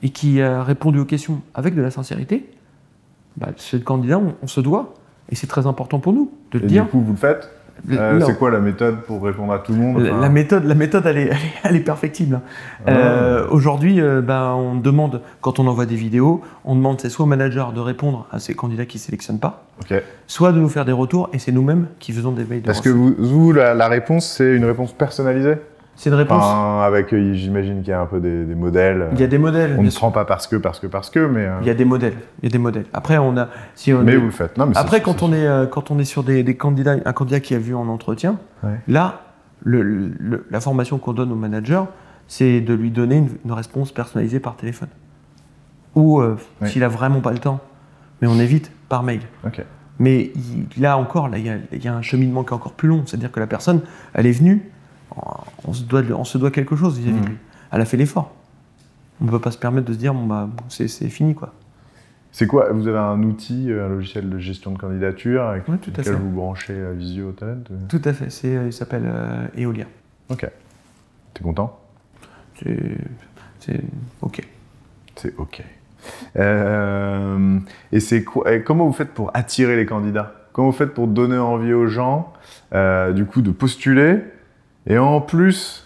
et 0.02 0.10
qui 0.10 0.40
a 0.42 0.62
répondu 0.62 0.98
aux 1.00 1.04
questions 1.04 1.40
avec 1.54 1.74
de 1.74 1.82
la 1.82 1.90
sincérité, 1.90 2.48
bah, 3.36 3.48
ce 3.56 3.76
candidat, 3.76 4.18
on, 4.18 4.34
on 4.42 4.46
se 4.46 4.60
doit, 4.60 4.94
et 5.30 5.34
c'est 5.34 5.46
très 5.46 5.66
important 5.66 5.98
pour 5.98 6.12
nous 6.12 6.30
de 6.52 6.58
le 6.58 6.64
Et 6.64 6.68
dire. 6.68 6.84
du 6.84 6.90
coup, 6.90 7.00
vous 7.00 7.12
le 7.12 7.18
faites 7.18 7.50
Euh, 7.92 8.20
c'est 8.26 8.36
quoi 8.36 8.50
la 8.50 8.58
méthode 8.58 9.02
pour 9.02 9.22
répondre 9.22 9.52
à 9.52 9.60
tout 9.60 9.70
le 9.72 9.78
monde 9.78 10.02
La, 10.02 10.10
Enfin, 10.10 10.20
la 10.22 10.28
méthode, 10.28 10.64
la 10.64 10.74
méthode, 10.74 11.06
elle 11.06 11.18
est, 11.18 11.22
elle 11.30 11.36
est, 11.36 11.52
elle 11.62 11.76
est 11.76 11.80
perfectible. 11.80 12.34
hein. 12.34 12.42
Ah. 12.86 12.90
Euh, 12.90 13.46
Aujourd'hui, 13.50 14.00
euh, 14.00 14.20
ben, 14.20 14.52
on 14.54 14.74
demande, 14.74 15.20
quand 15.40 15.60
on 15.60 15.66
envoie 15.68 15.86
des 15.86 15.94
vidéos, 15.94 16.40
on 16.64 16.74
demande 16.74 17.00
c'est 17.00 17.08
soit 17.08 17.24
au 17.24 17.28
manager 17.28 17.72
de 17.72 17.78
répondre 17.80 18.26
à 18.32 18.40
ces 18.40 18.54
candidats 18.54 18.84
qui 18.86 18.96
ne 18.96 19.02
sélectionnent 19.02 19.38
pas, 19.38 19.64
soit 20.26 20.50
de 20.50 20.58
nous 20.58 20.68
faire 20.68 20.84
des 20.84 20.90
retours, 20.92 21.30
et 21.32 21.38
c'est 21.38 21.52
nous-mêmes 21.52 21.86
qui 22.00 22.12
faisons 22.12 22.32
des 22.32 22.44
mails 22.44 22.62
de 22.62 22.70
Est-ce 22.70 22.82
que 22.82 22.88
vous, 22.88 23.14
vous, 23.16 23.52
la, 23.52 23.74
la 23.74 23.86
réponse, 23.86 24.26
c'est 24.26 24.56
une 24.56 24.64
réponse 24.64 24.92
personnalisée? 24.92 25.54
C'est 26.00 26.10
une 26.10 26.14
réponse. 26.16 26.44
Enfin, 26.44 26.82
avec, 26.84 27.12
euh, 27.12 27.34
j'imagine 27.34 27.80
qu'il 27.80 27.88
y 27.88 27.92
a 27.92 28.00
un 28.00 28.06
peu 28.06 28.20
des, 28.20 28.44
des 28.44 28.54
modèles. 28.54 29.08
Il 29.14 29.20
y 29.20 29.24
a 29.24 29.26
des 29.26 29.36
modèles. 29.36 29.74
On 29.78 29.82
ne 29.82 29.90
sûr. 29.90 29.98
prend 29.98 30.10
pas 30.12 30.24
parce 30.24 30.46
que, 30.46 30.54
parce 30.54 30.78
que, 30.78 30.86
parce 30.86 31.10
que, 31.10 31.18
mais. 31.26 31.44
euh, 31.46 31.58
Il 31.60 31.66
y 31.66 31.70
a 31.70 31.74
des 31.74 31.84
modèles. 31.84 32.14
Il 32.40 32.44
y 32.48 32.48
a 32.48 32.52
des 32.52 32.58
modèles. 32.58 32.84
Après, 32.92 33.18
on 33.18 33.36
a. 33.36 33.48
Si 33.74 33.92
on 33.92 34.02
mais 34.02 34.12
est- 34.12 34.16
vous 34.16 34.26
le 34.26 34.30
faites. 34.30 34.56
Non, 34.56 34.66
mais 34.66 34.78
Après, 34.78 35.02
quand 35.02 35.24
on 35.24 35.32
est 35.32 35.44
euh, 35.46 35.66
quand 35.66 35.90
on 35.90 35.98
est 35.98 36.04
sur 36.04 36.22
des, 36.22 36.44
des 36.44 36.54
candidats, 36.56 36.94
un 37.04 37.12
candidat 37.12 37.40
qui 37.40 37.52
a 37.56 37.58
vu 37.58 37.74
en 37.74 37.88
entretien, 37.88 38.38
Ouais. 38.62 38.78
là, 38.86 39.22
le- 39.64 39.82
le- 39.82 40.46
la 40.48 40.60
formation 40.60 40.98
qu'on 40.98 41.12
donne 41.14 41.32
au 41.32 41.36
manager, 41.36 41.88
c'est 42.28 42.60
de 42.60 42.74
lui 42.74 42.92
donner 42.92 43.16
une, 43.16 43.28
une 43.44 43.52
réponse 43.52 43.90
personnalisée 43.90 44.38
par 44.38 44.54
téléphone. 44.54 44.88
Ou 45.96 46.20
euh, 46.20 46.36
s'il 46.64 46.84
a 46.84 46.88
vraiment 46.88 47.20
pas 47.20 47.32
le 47.32 47.38
temps, 47.38 47.58
mais 48.22 48.28
on 48.28 48.38
évite 48.38 48.70
par 48.88 49.02
mail. 49.02 49.22
Ok. 49.44 49.64
Mais 49.98 50.30
il- 50.36 50.80
là 50.80 50.96
encore, 50.96 51.28
là, 51.28 51.38
il 51.38 51.46
y, 51.46 51.50
a, 51.50 51.56
il 51.72 51.84
y 51.84 51.88
a 51.88 51.94
un 51.94 52.02
cheminement 52.02 52.44
qui 52.44 52.50
est 52.50 52.54
encore 52.54 52.74
plus 52.74 52.88
long. 52.88 53.02
C'est-à-dire 53.04 53.32
que 53.32 53.40
la 53.40 53.48
personne, 53.48 53.80
elle 54.14 54.26
est 54.26 54.32
venue, 54.32 54.70
on 55.66 55.72
se 55.72 55.82
doit, 55.84 56.02
on 56.16 56.24
se 56.24 56.38
doit 56.38 56.50
quelque 56.50 56.76
chose 56.76 56.98
vis-à-vis 56.98 57.20
de 57.20 57.26
lui. 57.26 57.36
Elle 57.70 57.80
a 57.80 57.84
fait 57.84 57.96
l'effort. 57.96 58.34
On 59.20 59.24
ne 59.24 59.30
peut 59.30 59.40
pas 59.40 59.50
se 59.50 59.58
permettre 59.58 59.86
de 59.88 59.92
se 59.92 59.98
dire, 59.98 60.14
bon, 60.14 60.26
bah, 60.26 60.48
bon, 60.50 60.64
c'est 60.68 60.88
c'est 60.88 61.08
fini, 61.08 61.34
quoi. 61.34 61.52
C'est 62.30 62.46
quoi 62.46 62.72
Vous 62.72 62.86
avez 62.86 62.98
un 62.98 63.22
outil, 63.22 63.70
euh, 63.70 63.86
un 63.86 63.88
logiciel 63.88 64.28
de 64.28 64.38
gestion 64.38 64.70
de 64.70 64.78
candidature 64.78 65.44
avec 65.44 65.64
tout 65.64 65.72
à 65.96 65.98
lequel 65.98 66.14
vous 66.14 66.30
branchez 66.30 66.78
la 66.80 66.92
visio 66.92 67.30
au 67.30 67.32
talent 67.32 67.62
euh 67.70 67.76
Tout 67.88 68.02
à 68.04 68.12
fait. 68.12 68.30
C'est, 68.30 68.66
il 68.66 68.72
s'appelle 68.72 69.04
euh, 69.06 69.46
Eolia. 69.56 69.86
Ok. 70.28 70.48
T'es 71.34 71.42
content? 71.42 71.80
C'est, 72.60 72.98
c'est 73.60 73.80
ok. 74.20 74.46
C'est 75.16 75.34
ok. 75.38 75.62
Euh, 76.36 77.58
et 77.92 78.00
c'est 78.00 78.24
quoi 78.24 78.52
et 78.52 78.62
Comment 78.62 78.86
vous 78.86 78.92
faites 78.92 79.12
pour 79.14 79.30
attirer 79.34 79.76
les 79.76 79.86
candidats? 79.86 80.34
Comment 80.52 80.70
vous 80.70 80.76
faites 80.76 80.94
pour 80.94 81.06
donner 81.06 81.38
envie 81.38 81.72
aux 81.72 81.86
gens, 81.86 82.32
euh, 82.72 83.12
du 83.12 83.24
coup, 83.24 83.42
de 83.42 83.50
postuler? 83.50 84.22
Et 84.88 84.98
en 84.98 85.20
plus 85.20 85.84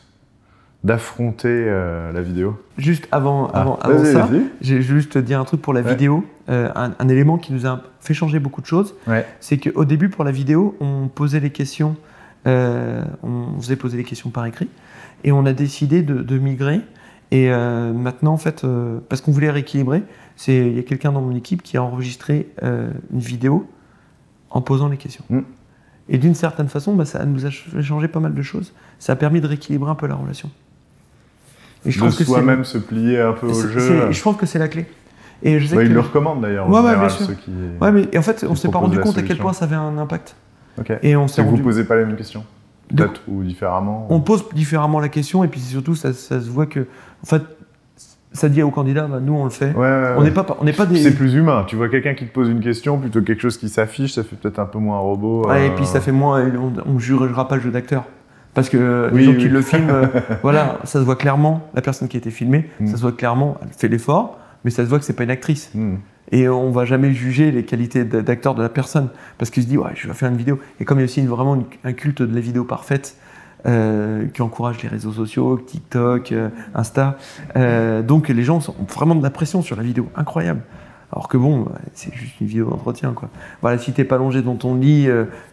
d'affronter 0.84 1.48
euh, 1.48 2.10
la 2.12 2.22
vidéo 2.22 2.58
Juste 2.76 3.06
avant, 3.12 3.48
Ah, 3.52 3.60
avant, 3.60 3.76
avant 3.76 3.98
vas-y, 3.98 4.12
ça, 4.12 4.28
j'ai 4.60 4.82
juste 4.82 5.16
dire 5.18 5.38
un 5.38 5.44
truc 5.44 5.62
pour 5.62 5.72
la 5.74 5.80
Ouais. 5.82 5.90
vidéo. 5.90 6.24
Euh, 6.48 6.70
un, 6.74 6.92
un 6.98 7.08
élément 7.08 7.38
qui 7.38 7.52
nous 7.52 7.66
a 7.66 7.82
fait 8.00 8.14
changer 8.14 8.40
beaucoup 8.40 8.60
de 8.60 8.66
choses, 8.66 8.94
Ouais. 9.06 9.24
c'est 9.38 9.58
qu'au 9.58 9.84
début, 9.84 10.08
pour 10.08 10.24
la 10.24 10.32
vidéo, 10.32 10.76
on 10.80 11.06
posait 11.06 11.38
les 11.38 11.50
questions, 11.50 11.94
euh, 12.48 13.04
on 13.22 13.60
faisait 13.60 13.76
poser 13.76 13.96
les 13.96 14.02
questions 14.04 14.30
par 14.30 14.44
écrit, 14.46 14.68
et 15.22 15.30
on 15.30 15.46
a 15.46 15.52
décidé 15.52 16.02
de, 16.02 16.14
de 16.22 16.38
migrer. 16.38 16.80
Et 17.30 17.48
maintenant, 17.48 18.34
en 18.34 18.36
fait, 18.36 18.66
parce 19.08 19.22
qu'on 19.22 19.32
voulait 19.32 19.48
rééquilibrer, 19.50 20.02
c'est 20.36 20.54
il 20.54 20.76
y 20.76 20.78
a 20.78 20.82
quelqu'un 20.82 21.12
dans 21.12 21.22
mon 21.22 21.34
équipe 21.34 21.62
qui 21.62 21.78
a 21.78 21.82
enregistré 21.82 22.48
une 22.60 23.18
vidéo 23.20 23.66
en 24.50 24.60
posant 24.60 24.88
les 24.88 24.98
questions. 24.98 25.24
Mm. 25.30 25.40
Et 26.12 26.18
d'une 26.18 26.34
certaine 26.34 26.68
façon, 26.68 26.94
bah, 26.94 27.04
ça 27.06 27.24
nous 27.24 27.46
a 27.46 27.50
changer 27.50 28.06
pas 28.06 28.20
mal 28.20 28.34
de 28.34 28.42
choses. 28.42 28.72
Ça 28.98 29.14
a 29.14 29.16
permis 29.16 29.40
de 29.40 29.46
rééquilibrer 29.46 29.90
un 29.90 29.94
peu 29.94 30.06
la 30.06 30.14
relation. 30.14 30.50
Et 31.84 31.88
de 31.90 31.98
que 31.98 32.10
c'est- 32.10 32.24
soi-même 32.24 32.64
se 32.64 32.78
plier 32.78 33.20
un 33.20 33.32
peu 33.32 33.46
au 33.48 33.54
jeu. 33.54 34.12
Je 34.12 34.22
pense 34.22 34.36
que 34.36 34.46
c'est 34.46 34.58
la 34.58 34.68
clé. 34.68 34.86
Et 35.42 35.58
je 35.58 35.66
sais 35.66 35.74
Bah, 35.74 35.82
que... 35.82 35.86
Ils 35.88 35.94
le 35.94 36.00
recommandent 36.00 36.42
d'ailleurs, 36.42 36.68
Ouais, 36.68 36.76
ouais, 36.76 36.80
général, 36.90 36.98
bien 37.00 37.08
sûr. 37.08 37.26
ceux 37.26 37.32
qui... 37.34 37.50
Ouais, 37.80 37.90
mais 37.90 38.08
et 38.12 38.18
en 38.18 38.22
fait, 38.22 38.44
on 38.48 38.52
qui 38.54 38.60
s'est 38.60 38.68
pas 38.68 38.78
rendu 38.78 39.00
compte 39.00 39.18
à 39.18 39.22
quel 39.22 39.38
point 39.38 39.52
ça 39.54 39.64
avait 39.64 39.74
un 39.74 39.96
impact. 39.98 40.36
Et 41.02 41.16
on 41.16 41.26
s'est 41.28 41.36
que 41.42 41.46
vous 41.46 41.52
rendu... 41.52 41.62
posez 41.62 41.84
pas 41.84 41.96
les 41.96 42.04
mêmes 42.04 42.16
questions 42.16 42.44
De- 42.90 43.04
Peut-être, 43.04 43.22
ou 43.26 43.42
différemment 43.42 44.06
On 44.10 44.20
pose 44.20 44.44
différemment 44.54 45.00
la 45.00 45.08
question 45.08 45.42
et 45.44 45.48
puis 45.48 45.60
surtout, 45.60 45.94
ça, 45.96 46.12
ça 46.12 46.40
se 46.40 46.48
voit 46.50 46.66
que, 46.66 46.80
en 47.22 47.26
fait, 47.26 47.42
ça 48.32 48.48
dit 48.48 48.62
au 48.62 48.70
candidat, 48.70 49.06
bah, 49.06 49.20
nous 49.22 49.34
on 49.34 49.44
le 49.44 49.50
fait. 49.50 49.72
Ouais, 49.74 49.80
ouais, 49.80 50.14
On 50.16 50.22
n'est 50.22 50.30
pas, 50.30 50.46
on 50.60 50.64
n'est 50.64 50.72
pas 50.72 50.86
des. 50.86 50.96
C'est 51.02 51.14
plus 51.14 51.34
humain. 51.34 51.64
Tu 51.66 51.76
vois 51.76 51.88
quelqu'un 51.88 52.14
qui 52.14 52.26
te 52.26 52.32
pose 52.32 52.48
une 52.48 52.60
question 52.60 52.98
plutôt 52.98 53.20
que 53.20 53.24
quelque 53.26 53.40
chose 53.42 53.58
qui 53.58 53.68
s'affiche, 53.68 54.12
ça 54.14 54.22
fait 54.24 54.36
peut-être 54.36 54.58
un 54.58 54.66
peu 54.66 54.78
moins 54.78 54.98
robot. 54.98 55.46
Ouais, 55.48 55.66
et 55.66 55.70
euh, 55.70 55.74
puis 55.76 55.84
ça 55.86 56.00
fait 56.00 56.12
moins. 56.12 56.42
On, 56.58 56.72
on 56.94 56.98
jugera 56.98 57.48
pas 57.48 57.56
le 57.56 57.62
jeu 57.62 57.70
d'acteur. 57.70 58.04
Parce 58.54 58.68
que 58.68 59.08
Oui, 59.12 59.20
les 59.20 59.24
gens 59.24 59.30
oui. 59.32 59.38
qui 59.38 59.48
le 59.48 59.62
filment, 59.62 59.90
euh, 59.90 60.06
voilà, 60.42 60.78
ça 60.84 60.98
se 61.00 61.04
voit 61.04 61.16
clairement, 61.16 61.68
la 61.74 61.80
personne 61.80 62.08
qui 62.08 62.16
a 62.16 62.20
été 62.20 62.30
filmée, 62.30 62.68
Mm. 62.80 62.86
ça 62.88 62.96
se 62.96 63.02
voit 63.02 63.12
clairement, 63.12 63.56
elle 63.62 63.68
fait 63.76 63.88
l'effort, 63.88 64.38
mais 64.64 64.70
ça 64.70 64.84
se 64.84 64.88
voit 64.90 64.98
que 64.98 65.04
c'est 65.06 65.14
pas 65.16 65.24
une 65.24 65.30
actrice. 65.30 65.70
hmm. 65.74 65.94
Et 66.30 66.48
on 66.48 66.70
va 66.70 66.84
jamais 66.86 67.12
juger 67.12 67.50
les 67.50 67.64
qualités 67.64 68.04
d'acteur 68.04 68.54
de 68.54 68.62
la 68.62 68.68
personne 68.70 69.08
parce 69.36 69.50
qu'il 69.50 69.62
se 69.64 69.68
dit 69.68 69.76
ouais 69.76 69.90
je 69.94 70.06
vais 70.08 70.14
faire 70.14 70.30
une 70.30 70.36
vidéo. 70.36 70.58
Et 70.80 70.84
comme 70.86 70.98
il 70.98 71.00
y 71.00 71.04
a 71.04 71.06
aussi 71.06 71.20
une- 71.20 71.26
vraiment 71.28 71.56
une- 71.56 71.64
un 71.84 71.92
culte 71.92 72.22
de 72.22 72.34
la 72.34 72.40
vidéo 72.40 72.64
parfaite 72.64 73.16
euh, 73.66 74.26
qui 74.26 74.42
encourage 74.42 74.82
les 74.82 74.88
réseaux 74.88 75.12
sociaux, 75.12 75.56
TikTok, 75.58 76.32
euh, 76.32 76.48
Insta, 76.74 77.16
euh, 77.56 78.02
donc 78.02 78.28
les 78.28 78.42
gens 78.42 78.58
ont 78.68 78.84
vraiment 78.92 79.14
de 79.14 79.22
la 79.22 79.30
pression 79.30 79.62
sur 79.62 79.76
la 79.76 79.82
vidéo, 79.82 80.08
incroyable. 80.16 80.62
Alors 81.12 81.28
que 81.28 81.36
bon, 81.36 81.60
bah, 81.60 81.72
c'est 81.92 82.14
juste 82.14 82.40
une 82.40 82.46
vidéo 82.46 82.70
d'entretien 82.70 83.12
quoi. 83.12 83.28
Voilà, 83.60 83.78
si 83.78 83.92
t'es 83.92 84.04
pas 84.04 84.14
allongé 84.14 84.42
dans 84.42 84.56
ton 84.56 84.74
lit 84.74 85.08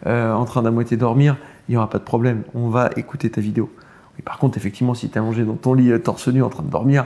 en 0.06 0.44
train 0.44 0.62
d'à 0.62 0.70
moitié 0.70 0.96
dormir, 0.96 1.36
il 1.68 1.74
y 1.74 1.76
aura 1.76 1.90
pas 1.90 1.98
de 1.98 2.04
problème. 2.04 2.42
On 2.54 2.68
va 2.68 2.90
écouter 2.96 3.30
ta 3.30 3.40
vidéo. 3.40 3.70
Et 4.18 4.22
par 4.22 4.38
contre, 4.38 4.56
effectivement, 4.56 4.94
si 4.94 5.08
tu 5.08 5.14
es 5.14 5.18
allongé 5.18 5.44
dans 5.44 5.54
ton 5.54 5.74
lit, 5.74 5.92
torse 6.00 6.28
nu, 6.28 6.42
en 6.42 6.48
train 6.48 6.62
de 6.62 6.70
dormir, 6.70 7.04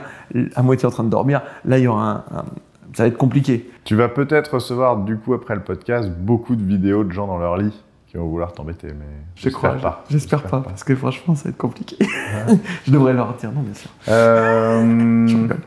à 0.55 0.63
moitié 0.63 0.87
en 0.87 0.91
train 0.91 1.03
de 1.03 1.09
dormir, 1.09 1.41
là, 1.65 1.77
il 1.77 1.83
y 1.83 1.87
aura 1.87 2.25
un- 2.31 2.45
ça 2.93 3.03
va 3.03 3.07
être 3.07 3.17
compliqué. 3.17 3.69
Tu 3.83 3.95
vas 3.95 4.07
peut-être 4.07 4.53
recevoir, 4.55 4.97
du 4.97 5.17
coup, 5.17 5.33
après 5.33 5.53
le 5.55 5.61
podcast, 5.61 6.09
beaucoup 6.09 6.55
de 6.55 6.63
vidéos 6.63 7.03
de 7.03 7.11
gens 7.11 7.27
dans 7.27 7.37
leur 7.37 7.57
lit 7.57 7.83
qui 8.15 8.21
vont 8.21 8.27
vouloir 8.29 8.53
t'embêter, 8.53 8.87
mais 8.87 9.05
Je 9.35 9.49
crois 9.49 9.73
pas. 9.75 10.05
J'espère 10.09 10.43
pas, 10.43 10.61
parce 10.61 10.85
que 10.85 10.95
franchement, 10.95 11.35
ça 11.35 11.45
va 11.45 11.49
être 11.49 11.57
compliqué. 11.57 11.97
je 12.85 12.91
devrais 12.91 13.13
leur 13.13 13.33
dire 13.35 13.51
non, 13.51 13.59
bien 13.61 13.73
sûr. 13.73 13.89
Euh, 14.07 14.81
Je 15.27 15.35
rigole. 15.35 15.57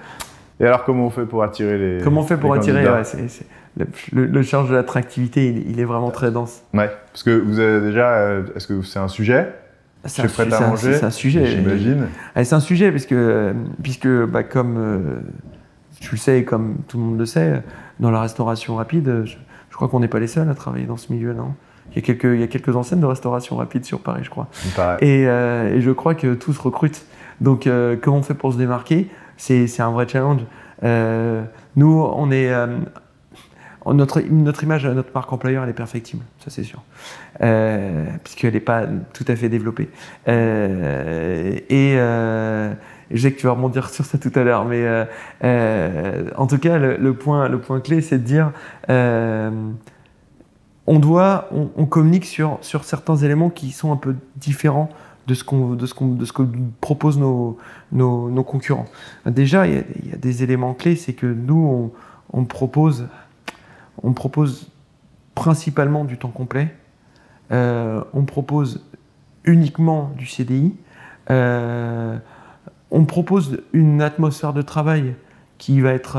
et 0.61 0.64
alors, 0.64 0.84
comment 0.84 1.06
on 1.06 1.11
fait 1.11 1.26
pour 1.26 1.42
attirer 1.42 1.76
les 1.98 2.02
Comment 2.02 2.22
on 2.22 2.24
fait 2.24 2.38
pour 2.38 2.54
attirer 2.54 2.88
ouais, 2.88 3.04
c'est- 3.04 3.28
c'est- 3.28 3.46
le, 3.76 3.87
le- 4.12 4.24
le 4.26 4.42
charge 4.42 4.70
de 4.70 4.74
l'attractivité, 4.74 5.46
il, 5.50 5.70
il 5.70 5.78
est 5.78 5.84
vraiment 5.84 6.11
très 6.11 6.30
dense. 6.32 6.62
Ouais, 6.74 6.90
parce 7.12 7.22
que 7.22 7.30
vous 7.38 7.58
avez 7.61 7.80
déjà. 7.80 8.12
euh, 8.14 8.42
Est-ce 8.56 8.66
que 8.66 8.80
c'est 8.82 8.98
un 8.98 9.08
sujet 9.08 9.52
C'est 10.06 10.22
un, 10.22 10.26
prêt 10.28 10.52
à 10.52 10.61
manger 10.68 10.94
c'est 10.94 11.04
un 11.04 11.11
sujet. 11.11 11.46
J'imagine. 11.46 12.06
Ah, 12.34 12.42
C'est 12.44 12.54
un 12.54 12.61
sujet 12.61 12.90
parce 12.90 13.04
que, 13.06 13.54
puisque 13.82 14.08
bah, 14.08 14.42
comme 14.42 14.76
euh, 14.78 15.20
tu 16.00 16.12
le 16.12 16.16
sais 16.16 16.38
et 16.40 16.44
comme 16.44 16.78
tout 16.88 16.96
le 16.96 17.04
monde 17.04 17.18
le 17.18 17.26
sait, 17.26 17.62
dans 18.00 18.11
la 18.11 18.20
restauration 18.22 18.74
rapide, 18.76 19.22
je, 19.26 19.37
je 19.70 19.76
crois 19.76 19.88
qu'on 19.88 20.00
n'est 20.00 20.08
pas 20.08 20.18
les 20.18 20.26
seuls 20.28 20.48
à 20.48 20.54
travailler 20.54 20.87
dans 20.87 20.96
ce 20.96 21.12
milieu-là. 21.12 21.42
Il 21.98 22.02
y, 22.02 22.04
a 22.04 22.14
quelques, 22.14 22.32
il 22.32 22.40
y 22.40 22.44
a 22.44 22.46
quelques 22.46 22.76
enseignes 22.76 23.00
de 23.00 23.06
restauration 23.06 23.56
rapide 23.56 23.84
sur 23.84 23.98
Paris, 23.98 24.20
je 24.22 24.30
crois. 24.30 24.46
Et, 25.00 25.26
euh, 25.26 25.74
et 25.74 25.80
je 25.80 25.90
crois 25.90 26.14
que 26.14 26.34
tous 26.34 26.56
recrutent. 26.56 27.04
Donc, 27.40 27.66
euh, 27.66 27.96
comment 28.00 28.18
on 28.18 28.22
fait 28.22 28.34
pour 28.34 28.52
se 28.52 28.58
démarquer? 28.58 29.08
C'est 29.37 29.80
un 29.80 29.90
vrai 29.90 30.06
challenge. 30.06 30.42
Euh, 30.84 31.42
nous, 31.74 32.08
on 32.14 32.30
est. 32.30 32.52
notre, 33.84 34.20
notre 34.20 34.62
image, 34.62 34.87
notre 34.87 35.11
marque 35.12 35.32
employeur, 35.32 35.64
elle 35.64 35.70
est 35.70 35.72
perfectible, 35.72 36.22
ça 36.38 36.50
c'est 36.50 36.62
sûr. 36.62 36.84
Puisqu'elle 38.22 38.54
n'est 38.54 38.61
pas 38.61 38.84
tout 39.12 39.24
à 39.26 39.34
fait 39.34 39.48
développée. 39.48 39.88
Et 40.28 41.94
je 43.11 43.16
sais 43.16 43.32
que 43.32 43.40
tu 43.40 43.46
vas 43.46 43.54
rebondir 43.54 43.90
sur 43.90 44.04
ça 44.04 44.18
tout 44.18 44.32
à 44.37 44.44
l'heure, 44.44 44.66
mais 44.66 44.87
en 45.42 46.46
tout 46.46 46.58
cas, 46.58 46.78
le, 46.78 46.96
le 46.96 47.14
point, 47.14 47.48
le 47.48 47.58
point 47.58 47.80
clé, 47.80 48.02
c'est 48.02 48.18
de 48.18 48.24
dire. 48.24 48.52
On 50.90 51.87
communique 51.87 52.24
sur, 52.24 52.59
sur 52.62 52.85
certains 52.85 53.16
éléments 53.16 53.51
qui 53.51 53.70
sont 53.72 53.92
un 53.92 53.96
peu 53.96 54.16
différents 54.37 54.88
de 55.27 55.35
ce, 55.35 55.44
que 55.44 56.42
proposent 56.81 57.18
nos, 57.18 58.44
concurrents. 58.44 58.87
Déjà, 59.27 59.66
il 59.66 59.74
y, 59.74 60.12
a, 60.12 60.16
des 60.16 60.42
éléments 60.42 60.72
clés, 60.72 60.96
c'est 60.96 61.12
que 61.12 61.27
nous, 61.27 61.92
on, 62.33 62.38
on 62.38 62.44
propose, 62.44 63.09
on 64.03 64.14
propose 64.14 64.70
principalement 65.35 66.05
du 66.05 66.16
temps 66.18 66.31
complet, 66.31 66.74
Euh, 67.51 68.05
on 68.12 68.24
propose 68.24 68.85
uniquement 69.44 70.12
du 70.18 70.27
CDI, 70.27 70.74
Euh, 71.31 72.18
on 72.90 73.05
propose 73.05 73.61
une 73.74 74.01
atmosphère 74.01 74.55
de 74.55 74.62
travail 74.62 75.14
qui 75.59 75.81
va 75.83 75.92
être 75.92 76.16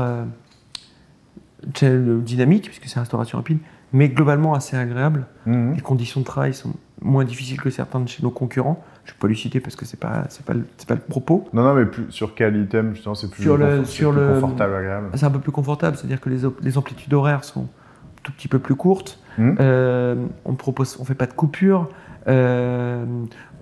euh, 1.82 2.20
dynamique, 2.20 2.66
puisque 2.66 2.86
c'est 2.86 3.00
restauration 3.00 3.38
rapide, 3.38 3.58
mais 3.92 4.08
globalement 4.08 4.54
assez 4.54 4.76
agréable. 4.76 5.26
Mhm. 5.46 5.74
Les 5.74 5.80
conditions 5.80 6.20
de 6.20 6.24
travail 6.26 6.54
sont 6.54 6.72
moins 7.02 7.24
difficiles 7.24 7.60
que 7.60 7.70
certains 7.70 8.00
de 8.00 8.08
chez 8.08 8.22
nos 8.22 8.30
concurrents. 8.30 8.84
Je 9.04 9.10
ne 9.12 9.14
vais 9.14 9.20
pas 9.20 9.28
les 9.28 9.34
citer 9.34 9.60
parce 9.60 9.74
que 9.74 9.84
ce 9.86 9.96
n'est 9.96 10.00
pas, 10.00 10.24
c'est 10.28 10.44
pas, 10.44 10.52
le- 10.52 10.66
c'est 10.76 10.86
pas 10.88 10.94
le 10.94 11.00
propos. 11.00 11.48
Non, 11.52 11.62
non, 11.64 11.74
mais 11.74 11.86
plus, 11.86 12.04
sur 12.10 12.34
quel 12.34 12.56
item, 12.56 12.94
justement, 12.94 13.14
c'est 13.14 13.30
plus, 13.30 13.42
Sur 13.42 13.56
le- 13.56 13.64
confort- 13.64 13.86
c'est 13.86 13.90
sur 13.92 14.10
plus 14.12 14.20
le- 14.20 14.34
confortable, 14.34 14.74
agréable 14.74 15.08
C'est 15.14 15.24
un 15.24 15.30
peu 15.30 15.38
plus 15.40 15.52
confortable, 15.52 15.96
c'est-à-dire 15.96 16.20
que 16.20 16.28
les, 16.28 16.44
amplitudes 16.76 17.12
horaires 17.14 17.42
sont 17.44 17.62
un 17.62 17.66
tout 18.22 18.32
petit 18.32 18.48
peu 18.48 18.58
plus 18.58 18.74
courtes. 18.76 19.18
Mhm. 19.38 19.56
Euh, 19.60 20.14
on 20.44 20.54
on 21.00 21.04
fait 21.04 21.14
pas 21.14 21.26
de 21.26 21.32
coupure. 21.32 21.88
Euh, 22.28 23.04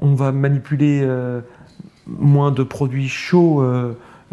on 0.01 0.15
va 0.15 0.33
manipuler 0.33 1.01
euh, 1.05 1.41
moins 2.07 2.51
de 2.51 2.65
produits 2.65 3.09
chauds. 3.09 3.63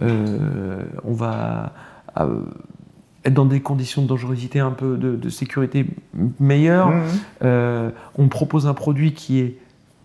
on 0.02 1.14
va 1.14 1.74
être 3.26 3.34
dans 3.34 3.46
des 3.46 3.60
conditions 3.60 4.02
de 4.04 4.08
dangerosité 4.08 4.60
un 4.60 4.72
peu 4.72 4.98
de, 4.98 5.16
de 5.16 5.30
sécurité 5.30 5.86
meilleures. 6.40 6.90
Mhm. 6.90 7.04
Euh, 7.44 7.90
on 8.18 8.28
propose 8.28 8.68
un 8.68 8.74
produit 8.74 9.14
qui 9.14 9.40
est 9.40 9.58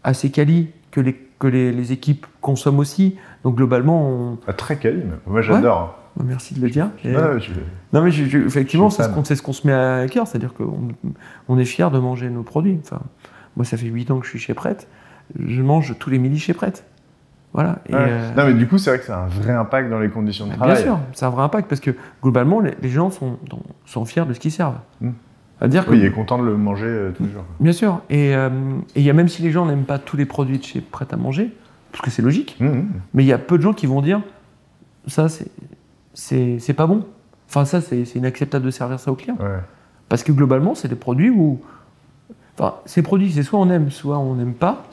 assez 0.05 0.31
quali, 0.31 0.69
que 0.91 1.01
les, 1.01 1.15
que 1.39 1.47
les, 1.47 1.71
les 1.73 1.93
équipes 1.93 2.27
consomment 2.41 2.79
aussi. 2.79 3.17
Donc 3.45 3.57
globalement, 3.57 4.09
on... 4.09 4.39
Ah, 4.47 4.53
très 4.53 4.79
quali, 4.79 5.03
moi 5.27 5.43
j'adore. 5.43 5.99
bah, 6.17 6.25
merci 6.27 6.55
de 6.55 6.61
le 6.61 6.71
dire. 6.71 6.89
Ouais, 7.05 7.41
je- 7.41 7.53
Non 7.93 8.03
mais 8.03 8.11
effectivement, 8.11 8.91
c'est 8.91 9.03
ce 9.25 9.35
ce 9.35 9.43
qu'on 9.43 9.53
se 9.53 9.67
met 9.67 9.73
à 9.73 10.07
cœur, 10.09 10.27
c'est-à-dire 10.27 10.55
qu'on 10.55 10.89
on 11.49 11.59
est 11.59 11.65
fier 11.65 11.91
de 11.91 11.99
manger 11.99 12.31
nos 12.31 12.43
produits. 12.43 12.79
Enfin, 12.83 13.01
moi, 13.57 13.65
ça 13.65 13.77
fait 13.77 13.87
8 13.87 14.11
ans 14.11 14.19
que 14.19 14.25
je 14.27 14.31
suis 14.31 14.39
chez 14.39 14.55
Prête, 14.55 14.89
je 15.39 15.61
mange 15.63 15.95
tous 15.99 16.09
les 16.11 16.19
midis 16.19 16.39
chez 16.39 16.55
Prête. 16.55 16.85
Voilà. 17.53 17.79
Et, 17.89 17.93
Ouais. 17.95 17.99
euh, 18.01 18.35
Non, 18.37 18.47
mais 18.47 18.55
du 18.55 18.67
coup, 18.69 18.79
c'est 18.79 18.91
vrai 18.91 18.99
que 19.01 19.05
c'est 19.07 19.13
un 19.13 19.27
vrai 19.27 19.53
impact 19.53 19.91
dans 19.91 19.99
les 19.99 20.09
conditions 20.09 20.47
de 20.47 20.51
bah, 20.51 20.57
travail. 20.57 20.77
bien 20.77 20.85
sûr, 20.85 20.99
c'est 21.13 21.25
un 21.27 21.31
vrai 21.31 21.43
impact 21.43 21.69
parce 21.69 21.81
que 21.81 21.91
globalement, 22.23 22.61
les, 22.61 22.75
les 22.81 22.89
gens 22.89 23.11
sont, 23.11 23.39
dans- 23.49 23.63
sont 23.87 24.05
fiers 24.05 24.25
de 24.25 24.33
ce 24.33 24.39
qu'ils 24.41 24.53
servent. 24.53 24.79
Mm. 25.01 25.11
C'est-à-dire 25.59 25.85
que 25.85 25.91
Oui, 25.91 25.99
il 25.99 26.05
est 26.05 26.13
content 26.13 26.39
de 26.39 26.45
le 26.45 26.57
manger 26.57 26.87
euh, 26.87 27.11
tous 27.11 27.25
les 27.25 27.31
jours. 27.33 27.45
Bien 27.59 27.73
sûr. 27.73 28.01
Et 28.09 28.35
euh, 28.35 28.49
et 28.95 29.01
il 29.01 29.03
y 29.03 29.11
a 29.11 29.13
même 29.13 29.29
si 29.29 29.43
les 29.43 29.51
gens 29.51 29.67
n'aiment 29.67 29.85
pas 29.85 29.99
tous 29.99 30.17
les 30.17 30.25
produits 30.27 30.59
de 30.59 30.65
chez 30.65 30.81
Prêt 30.81 31.07
à 31.11 31.17
manger, 31.17 31.53
parce 31.93 32.03
que 32.03 32.11
c'est 32.11 32.23
logique, 32.23 32.57
Mhm. 32.61 32.87
mais 33.15 33.25
il 33.25 33.27
y 33.27 33.33
a 33.33 33.39
peu 33.39 33.59
de 33.59 33.63
gens 33.63 33.73
qui 33.75 33.87
vont 33.87 34.01
dire 34.01 34.23
ça, 35.07 35.29
c'est- 35.29 35.51
c'est 36.15 36.59
c'est 36.61 36.73
pas 36.73 36.87
bon. 36.87 37.05
Enfin, 37.49 37.65
ça, 37.65 37.81
c'est 37.81 38.05
c'est 38.05 38.19
inacceptable 38.21 38.65
de 38.65 38.71
servir 38.71 38.99
ça 39.01 39.11
aux 39.11 39.17
clients. 39.17 39.37
Ouais. 39.41 39.59
Parce 40.09 40.23
que 40.23 40.31
globalement, 40.33 40.75
c'est 40.77 40.89
des 40.89 40.95
produits 40.95 41.31
où. 41.31 41.61
Enfin, 42.59 42.75
ces 42.87 43.03
produits, 43.03 43.31
c'est 43.33 43.43
soit 43.43 43.59
on 43.59 43.69
aime, 43.71 43.91
soit 43.91 44.19
on 44.19 44.35
n'aime 44.37 44.55
pas. 44.55 44.85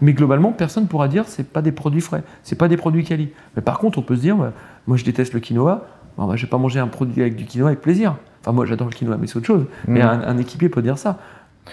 Mais 0.00 0.12
globalement, 0.12 0.52
personne 0.52 0.84
ne 0.84 0.88
pourra 0.88 1.08
dire 1.08 1.24
c'est 1.26 1.48
pas 1.48 1.62
des 1.62 1.72
produits 1.72 2.00
frais, 2.00 2.22
c'est 2.42 2.56
pas 2.56 2.68
des 2.68 2.76
produits 2.76 3.04
quali. 3.04 3.30
Mais 3.56 3.62
par 3.62 3.78
contre, 3.78 3.98
on 3.98 4.02
peut 4.02 4.16
se 4.16 4.20
dire, 4.20 4.36
bah, 4.36 4.52
moi 4.86 4.96
je 4.96 5.04
déteste 5.04 5.32
le 5.34 5.40
quinoa, 5.40 5.86
bon, 6.16 6.26
bah, 6.26 6.36
je 6.36 6.44
vais 6.46 6.50
pas 6.50 6.58
manger 6.58 6.78
un 6.80 6.86
produit 6.88 7.20
avec 7.20 7.34
du 7.36 7.44
quinoa 7.44 7.68
avec 7.68 7.80
plaisir. 7.80 8.16
Enfin, 8.40 8.52
moi 8.52 8.64
j'adore 8.66 8.88
le 8.88 8.94
quinoa, 8.94 9.16
mais 9.16 9.26
c'est 9.26 9.36
autre 9.36 9.46
chose. 9.46 9.66
Mais 9.86 10.00
Mhm. 10.02 10.06
un, 10.08 10.20
un 10.28 10.38
équipier 10.38 10.68
peut 10.68 10.82
dire 10.82 10.98
ça. 10.98 11.18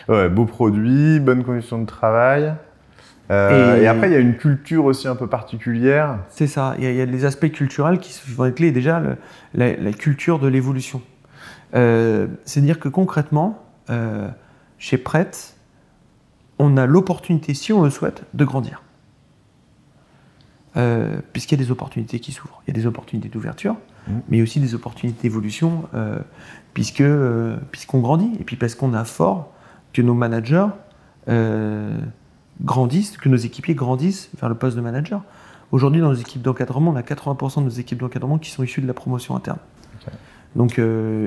Ouais, 0.10 0.28
beaux 0.30 0.46
produits, 0.46 1.20
bonnes 1.20 1.44
conditions 1.44 1.80
de 1.80 1.86
travail. 1.86 2.54
Euh, 3.32 3.78
Et- 3.80 3.84
et... 3.84 3.88
après, 3.88 4.10
il 4.10 4.14
y 4.14 4.18
a 4.18 4.20
une 4.20 4.36
culture 4.36 4.86
aussi 4.86 5.08
un 5.08 5.16
peu 5.16 5.28
particulière. 5.28 6.20
C'est 6.30 6.48
ça. 6.48 6.76
Il 6.78 6.84
y, 6.84 6.88
a, 6.88 6.92
il 6.92 6.98
y 6.98 7.02
a 7.02 7.06
les 7.06 7.26
aspects 7.26 7.50
culturels 7.52 7.98
qui 8.00 8.20
vont 8.36 8.46
être 8.46 8.56
clés. 8.56 8.72
Déjà, 8.72 9.00
le- 9.00 9.16
la, 9.56 9.76
la 9.76 9.92
culture 9.94 10.38
de 10.40 10.48
l'évolution. 10.48 11.02
Euh, 11.76 12.28
C'est-à-dire 12.46 12.80
que 12.80 12.88
concrètement, 12.90 13.64
euh, 13.90 14.28
chez 14.78 14.98
Prête, 14.98 15.55
on 16.60 16.78
a 16.78 16.86
l'opportunité, 16.86 17.54
si 17.54 17.74
on 17.74 17.84
le 17.84 17.90
souhaite, 17.90 18.24
de 18.34 18.46
grandir. 18.46 18.82
Euh, 20.78 21.20
Puisqu'il 21.32 21.58
y 21.58 21.62
a 21.62 21.64
des 21.66 21.72
opportunités 21.72 22.20
qui 22.20 22.32
s'ouvrent. 22.32 22.62
Il 22.68 22.76
y 22.76 22.78
a 22.78 22.80
des 22.80 22.86
opportunités 22.86 23.30
d'ouverture, 23.30 23.76
Mhm. 24.08 24.22
mais 24.30 24.42
aussi 24.42 24.60
des 24.60 24.76
opportunités 24.76 25.24
d'évolution, 25.24 25.88
euh, 25.94 26.20
puisque 26.74 27.02
euh, 27.02 27.58
puisqu'on 27.72 28.00
grandit. 28.02 28.32
Et 28.40 28.44
puis 28.44 28.56
parce 28.58 28.76
qu'on 28.76 28.94
a 28.94 29.06
fort 29.06 29.52
que 29.94 30.02
nos 30.02 30.14
managers 30.14 30.68
grandissent, 32.64 33.18
que 33.18 33.30
nos 33.30 33.38
équipiers 33.38 33.74
grandissent 33.76 34.30
vers 34.40 34.48
le 34.50 34.56
poste 34.56 34.76
de 34.78 34.82
manager. 34.82 35.22
Aujourd'hui, 35.72 36.02
dans 36.02 36.10
nos 36.10 36.14
équipes 36.16 36.42
d'encadrement, 36.42 36.92
on 36.92 36.96
a 36.96 37.02
80% 37.02 37.62
de 37.62 37.66
nos 37.66 37.72
équipes 37.72 38.00
d'encadrement 38.00 38.38
qui 38.38 38.52
sont 38.52 38.64
issues 38.64 38.82
de 38.82 38.88
la 38.88 38.94
promotion 38.94 39.36
interne. 39.36 39.58
Donc, 40.56 40.80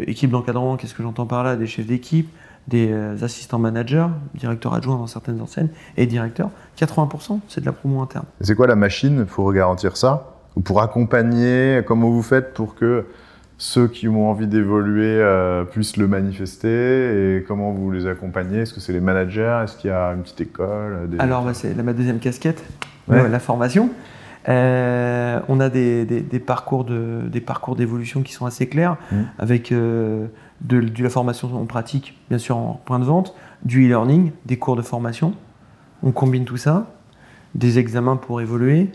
équipe 0.07 0.31
d'encadrement, 0.31 0.77
qu'est-ce 0.77 0.95
que 0.95 1.03
j'entends 1.03 1.27
par 1.27 1.43
là? 1.45 1.57
Des 1.57 1.67
chefs 1.67 1.87
d'équipe, 1.87 2.31
des 2.69 2.93
euh, 2.93 3.17
assistants 3.23 3.59
managers, 3.59 4.07
directeurs 4.35 4.75
adjoints 4.75 4.97
dans 4.97 5.07
certaines 5.07 5.41
enseignes, 5.41 5.71
et 5.97 6.07
directeurs. 6.07 6.51
80%, 6.79 7.41
c'est 7.49 7.61
de 7.63 7.67
la 7.67 7.73
promo 7.73 8.01
interne. 8.03 8.27
C'est 8.41 8.55
quoi 8.55 8.67
la 8.67 8.77
machine 8.77 9.25
pour 9.25 9.53
garantir 9.53 9.97
ça 9.97 10.37
Ou 10.55 10.61
pour 10.61 10.81
accompagner? 10.83 11.81
Comment 11.87 12.11
vous 12.11 12.23
faites 12.23 12.53
pour 12.55 12.75
que 12.75 13.07
ceux 13.57 13.89
qui 13.89 14.07
ont 14.07 14.31
envie 14.31 14.47
d'évoluer 14.47 15.07
euh, 15.07 15.65
puissent 15.65 15.97
le 15.97 16.07
manifester? 16.07 17.39
Et 17.39 17.43
comment 17.43 17.73
vous 17.73 17.91
les 17.91 18.07
accompagnez? 18.07 18.59
Est-ce 18.61 18.75
que 18.75 18.81
c'est 18.81 18.93
les 18.93 19.01
managers? 19.01 19.63
Est-ce 19.65 19.77
qu'il 19.77 19.89
y 19.91 19.93
a 19.93 20.11
une 20.13 20.23
petite 20.23 20.41
école 20.43 21.09
des- 21.11 21.19
Alors, 21.19 21.43
bah, 21.45 21.55
c'est 21.55 21.75
ma 21.83 21.93
deuxième 21.95 22.19
casquette, 22.19 22.63
Ouais. 23.09 23.21
euh, 23.21 23.29
la 23.29 23.39
formation. 23.41 23.89
Euh, 24.49 25.41
on 25.49 25.61
a 25.61 25.69
des, 25.69 26.05
des- 26.05 26.21
des 26.21 26.39
parcours 26.41 26.85
de- 26.85 27.23
d'évolution 27.77 28.23
qui 28.23 28.33
sont 28.33 28.47
assez 28.47 28.67
clairs, 28.67 28.97
Mhm. 29.13 29.27
avec 29.39 29.73
euh, 29.73 30.27
de, 30.61 30.81
de 30.81 31.03
la 31.03 31.11
formation 31.11 31.55
en 31.55 31.67
pratique, 31.67 32.19
bien 32.29 32.39
sûr 32.39 32.57
en 32.57 32.81
point 32.85 32.99
de 32.99 33.05
vente, 33.05 33.35
du 33.65 33.87
e-learning, 33.87 34.33
des 34.47 34.57
cours 34.59 34.77
de 34.77 34.83
formation. 34.83 35.35
On 36.03 36.13
combine 36.13 36.45
tout 36.45 36.57
ça, 36.57 36.91
des 37.55 37.79
examens 37.79 38.17
pour 38.17 38.41
évoluer, 38.41 38.91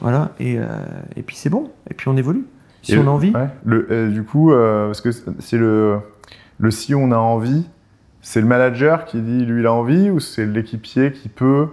voilà, 0.00 0.32
et, 0.40 0.58
euh, 0.58 0.64
et 1.16 1.22
puis 1.22 1.36
c'est 1.36 1.50
bon, 1.50 1.70
et 1.90 1.94
puis 1.94 2.08
on 2.08 2.16
évolue. 2.16 2.44
Si 2.82 2.94
Et 2.94 2.98
on 2.98 3.06
a 3.06 3.10
envie, 3.10 3.30
ouais. 3.30 3.48
Le- 3.64 3.86
euh, 3.90 4.10
du 4.10 4.24
coup, 4.24 4.52
euh, 4.52 4.86
parce 4.86 5.00
que 5.00 5.10
c'est 5.38 5.58
le, 5.58 5.98
le 6.58 6.70
si 6.72 6.94
on 6.94 7.12
a 7.12 7.16
envie, 7.16 7.68
c'est 8.22 8.40
le 8.40 8.46
manager 8.46 9.04
qui 9.04 9.20
dit 9.20 9.44
lui 9.44 9.60
il 9.60 9.66
a 9.66 9.72
envie 9.72 10.10
ou 10.10 10.18
c'est 10.20 10.46
l'équipier 10.46 11.12
qui 11.12 11.28
peut, 11.28 11.68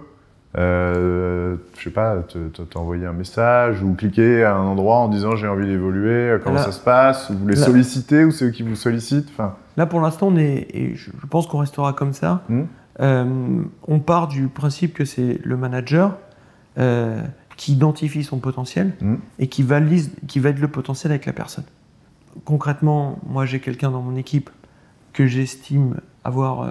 euh, 0.58 1.56
je 1.78 1.84
sais 1.84 1.90
pas, 1.90 2.16
te- 2.22 2.48
te- 2.48 2.62
t'envoyer 2.62 3.06
un 3.06 3.12
message 3.12 3.82
ou 3.82 3.94
cliquer 3.94 4.42
à 4.44 4.56
un 4.56 4.64
endroit 4.64 4.96
en 4.96 5.08
disant 5.08 5.36
j'ai 5.36 5.46
envie 5.46 5.66
d'évoluer, 5.66 6.10
euh, 6.30 6.38
comment 6.42 6.56
Là- 6.56 6.62
ça 6.64 6.72
se 6.72 6.80
passe, 6.80 7.30
ou 7.30 7.34
vous 7.34 7.46
les 7.48 7.54
là- 7.54 7.64
sollicitez 7.66 8.24
ou 8.24 8.32
c'est 8.32 8.46
eux 8.46 8.50
qui 8.50 8.62
vous 8.64 8.74
sollicitent. 8.76 9.30
Là, 9.76 9.86
pour 9.86 10.00
l'instant, 10.00 10.28
on 10.28 10.36
est, 10.36 10.66
et 10.74 10.94
je 10.96 11.10
pense 11.30 11.46
qu'on 11.46 11.58
restera 11.58 11.92
comme 11.92 12.12
ça. 12.12 12.42
Mhm. 12.48 12.66
Euh, 13.00 13.62
on 13.86 14.00
part 14.00 14.26
du 14.28 14.48
principe 14.48 14.92
que 14.94 15.04
c'est 15.04 15.38
le 15.44 15.56
manager 15.56 16.16
euh, 16.78 17.20
qui 17.56 17.72
identifie 17.72 18.24
son 18.24 18.38
potentiel 18.38 18.92
Mhm. 19.00 19.18
et 19.38 19.46
qui 19.48 19.62
valide, 19.62 20.08
qui 20.26 20.38
valide 20.40 20.60
le 20.60 20.68
potentiel 20.68 21.12
avec 21.12 21.26
la 21.26 21.32
personne. 21.32 21.64
Concrètement, 22.44 23.18
moi, 23.26 23.44
j'ai 23.46 23.60
quelqu'un 23.60 23.90
dans 23.90 24.02
mon 24.02 24.16
équipe 24.16 24.50
que 25.12 25.26
j'estime 25.26 25.96
avoir 26.24 26.62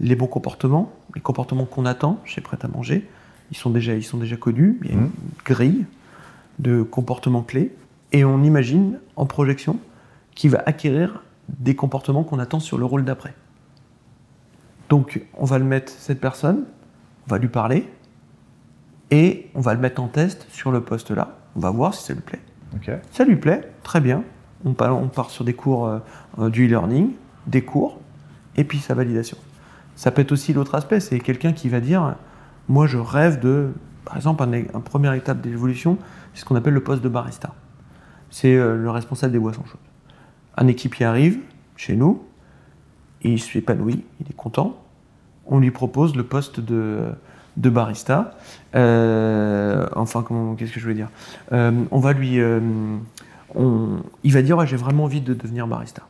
les 0.00 0.16
bons 0.16 0.26
comportements, 0.26 0.92
les 1.14 1.20
comportements 1.20 1.66
qu'on 1.66 1.86
attend 1.86 2.20
chez 2.24 2.40
Prêt 2.40 2.58
à 2.62 2.68
Manger. 2.68 3.08
Ils 3.50 3.56
sont 3.56 3.70
déjà, 3.70 3.94
ils 3.94 4.04
sont 4.04 4.18
déjà 4.18 4.36
connus. 4.36 4.78
Il 4.82 4.90
y 4.90 4.92
a 4.92 4.96
une 4.96 5.10
grille 5.44 5.84
de 6.58 6.82
comportements 6.82 7.42
clés 7.42 7.74
et 8.12 8.24
on 8.24 8.42
imagine 8.42 8.98
en 9.16 9.26
projection 9.26 9.78
qu'il 10.34 10.50
va 10.50 10.62
acquérir 10.66 11.22
des 11.48 11.74
comportements 11.74 12.24
qu'on 12.24 12.38
attend 12.38 12.60
sur 12.60 12.78
le 12.78 12.84
rôle 12.84 13.04
d'après. 13.04 13.34
Donc, 14.88 15.22
on 15.34 15.44
va 15.44 15.58
le 15.58 15.64
mettre, 15.64 15.92
cette 15.92 16.20
personne, 16.20 16.64
on 17.26 17.30
va 17.30 17.38
lui 17.38 17.48
parler, 17.48 17.88
et 19.10 19.50
on 19.54 19.60
va 19.60 19.74
le 19.74 19.80
mettre 19.80 20.02
en 20.02 20.08
test 20.08 20.46
sur 20.50 20.70
le 20.70 20.80
poste 20.80 21.10
là. 21.10 21.36
On 21.56 21.60
va 21.60 21.70
voir 21.70 21.94
si 21.94 22.04
ça 22.04 22.14
lui 22.14 22.22
plaît. 22.22 22.40
Ça 23.10 23.24
lui 23.24 23.36
plaît, 23.36 23.68
très 23.82 24.00
bien. 24.00 24.22
On 24.64 24.72
part, 24.72 24.96
on 24.96 25.08
part 25.08 25.30
sur 25.30 25.44
des 25.44 25.54
cours 25.54 25.86
euh, 26.38 26.50
du 26.50 26.66
e-learning, 26.66 27.12
des 27.46 27.62
cours, 27.62 27.98
et 28.56 28.64
puis 28.64 28.78
sa 28.78 28.94
validation. 28.94 29.36
Ça 29.96 30.10
peut 30.10 30.22
être 30.22 30.32
aussi 30.32 30.52
l'autre 30.52 30.74
aspect, 30.74 31.00
c'est 31.00 31.20
quelqu'un 31.20 31.52
qui 31.52 31.68
va 31.68 31.80
dire, 31.80 32.14
moi 32.68 32.86
je 32.86 32.96
rêve 32.98 33.38
de, 33.40 33.72
par 34.04 34.16
exemple, 34.16 34.42
un, 34.42 34.52
un 34.52 34.80
première 34.80 35.12
étape 35.12 35.40
d'évolution, 35.40 35.98
c'est 36.32 36.40
ce 36.40 36.44
qu'on 36.44 36.56
appelle 36.56 36.74
le 36.74 36.82
poste 36.82 37.02
de 37.02 37.08
barista. 37.08 37.54
C'est 38.30 38.54
euh, 38.54 38.76
le 38.76 38.90
responsable 38.90 39.32
des 39.32 39.38
boissons 39.38 39.64
chaudes. 39.64 39.80
Un 40.56 40.68
équipier 40.68 41.04
arrive 41.04 41.40
chez 41.76 41.96
nous, 41.96 42.22
et 43.22 43.30
il 43.32 43.40
s'épanouit, 43.40 44.04
il 44.20 44.26
est 44.30 44.36
content. 44.36 44.76
On 45.46 45.58
lui 45.58 45.70
propose 45.70 46.16
le 46.16 46.22
poste 46.22 46.60
de, 46.60 47.10
de 47.56 47.70
barista. 47.70 48.38
Euh, 48.74 49.86
enfin, 49.96 50.24
qu'est-ce 50.56 50.72
que 50.72 50.80
je 50.80 50.86
veux 50.86 50.94
dire? 50.94 51.08
Euh, 51.52 51.72
On 51.90 51.98
va 51.98 52.12
lui, 52.12 52.38
on- 53.54 53.98
il 54.22 54.32
va 54.32 54.42
dire 54.42 54.56
ouais, 54.56 54.66
j'ai 54.66 54.76
vraiment 54.76 55.04
envie 55.04 55.20
de 55.20 55.34
devenir 55.34 55.66
barista. 55.66 56.02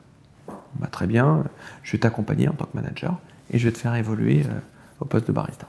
Bah, 0.78 0.86
très 0.88 1.06
bien, 1.06 1.44
je 1.82 1.92
vais 1.92 1.98
t'accompagner 1.98 2.48
en 2.48 2.52
tant 2.52 2.66
que 2.66 2.76
manager 2.76 3.18
et 3.50 3.58
je 3.58 3.68
vais 3.68 3.72
te 3.72 3.78
faire 3.78 3.94
évoluer 3.94 4.42
euh, 4.44 4.58
au 5.00 5.04
poste 5.04 5.26
de 5.26 5.32
barista. 5.32 5.68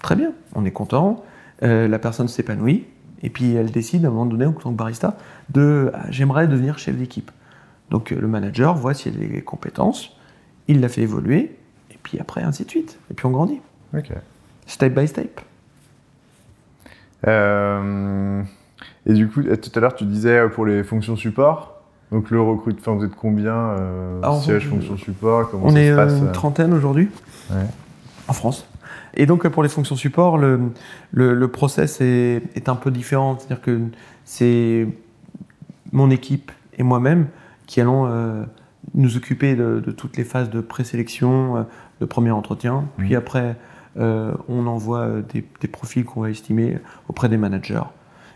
Très 0.00 0.16
bien, 0.16 0.32
on 0.54 0.64
est 0.64 0.70
content, 0.72 1.24
euh, 1.62 1.86
la 1.88 1.98
personne 1.98 2.28
s'épanouit 2.28 2.86
et 3.22 3.30
puis 3.30 3.54
elle 3.54 3.70
décide 3.70 4.04
à 4.04 4.08
un 4.08 4.10
moment 4.10 4.26
donné 4.26 4.46
en 4.46 4.52
tant 4.52 4.72
que 4.72 4.76
barista 4.76 5.16
de 5.50 5.90
ah, 5.94 6.04
j'aimerais 6.10 6.48
devenir 6.48 6.78
chef 6.78 6.96
d'équipe. 6.96 7.30
Donc 7.90 8.12
euh, 8.12 8.20
le 8.20 8.26
manager 8.26 8.74
voit 8.74 8.94
si 8.94 9.08
elle 9.08 9.16
a 9.22 9.26
les 9.26 9.42
compétences, 9.42 10.16
il 10.68 10.80
la 10.80 10.88
fait 10.88 11.02
évoluer 11.02 11.56
et 11.90 11.98
puis 12.02 12.18
après 12.18 12.42
ainsi 12.42 12.64
de 12.64 12.70
suite. 12.70 12.98
Et 13.10 13.14
puis 13.14 13.26
on 13.26 13.30
grandit, 13.30 13.60
Ok. 13.96 14.10
step 14.66 14.94
by 14.94 15.06
step. 15.06 15.40
Euh, 17.26 18.42
et 19.06 19.12
du 19.12 19.28
coup, 19.28 19.42
tout 19.42 19.70
à 19.74 19.80
l'heure, 19.80 19.94
tu 19.94 20.04
disais 20.04 20.48
pour 20.48 20.66
les 20.66 20.82
fonctions 20.82 21.14
support. 21.14 21.71
Donc 22.12 22.30
le 22.30 22.40
recrute, 22.40 22.78
enfin 22.80 22.92
vous 22.92 23.04
êtes 23.04 23.16
combien 23.16 23.54
euh, 23.54 24.18
Alors, 24.22 24.42
siège 24.42 24.66
on- 24.68 24.76
fonction 24.76 24.96
support 24.98 25.50
Comment 25.50 25.66
On 25.66 25.70
ça 25.70 25.80
est 25.80 25.88
se 25.88 25.92
euh, 25.92 25.96
passe 25.96 26.18
une 26.18 26.26
euh 26.28 26.32
trentaine 26.32 26.72
aujourd'hui 26.74 27.08
Ouais. 27.50 27.64
en 28.28 28.32
France. 28.34 28.66
Et 29.14 29.26
donc 29.26 29.46
pour 29.48 29.62
les 29.62 29.68
fonctions 29.68 29.96
support, 29.96 30.36
le, 30.38 30.60
le, 31.10 31.34
le 31.34 31.48
process 31.48 32.00
est, 32.00 32.42
est 32.54 32.68
un 32.68 32.76
peu 32.76 32.90
différent. 32.90 33.36
C'est-à-dire 33.38 33.62
que 33.62 33.80
c'est 34.24 34.86
mon 35.92 36.10
équipe 36.10 36.52
et 36.78 36.82
moi-même 36.82 37.26
qui 37.66 37.80
allons 37.80 38.06
euh, 38.06 38.42
nous 38.94 39.16
occuper 39.16 39.54
de, 39.54 39.82
de 39.84 39.90
toutes 39.90 40.16
les 40.18 40.24
phases 40.24 40.50
de 40.50 40.60
présélection, 40.60 41.66
de 42.00 42.04
premier 42.06 42.30
entretien. 42.30 42.84
Puis 42.98 43.14
après, 43.16 43.56
euh, 43.98 44.32
on 44.48 44.66
envoie 44.66 45.20
des, 45.32 45.44
des 45.60 45.68
profils 45.68 46.04
qu'on 46.04 46.22
va 46.22 46.30
estimer 46.30 46.78
auprès 47.08 47.28
des 47.28 47.36
managers. 47.36 47.80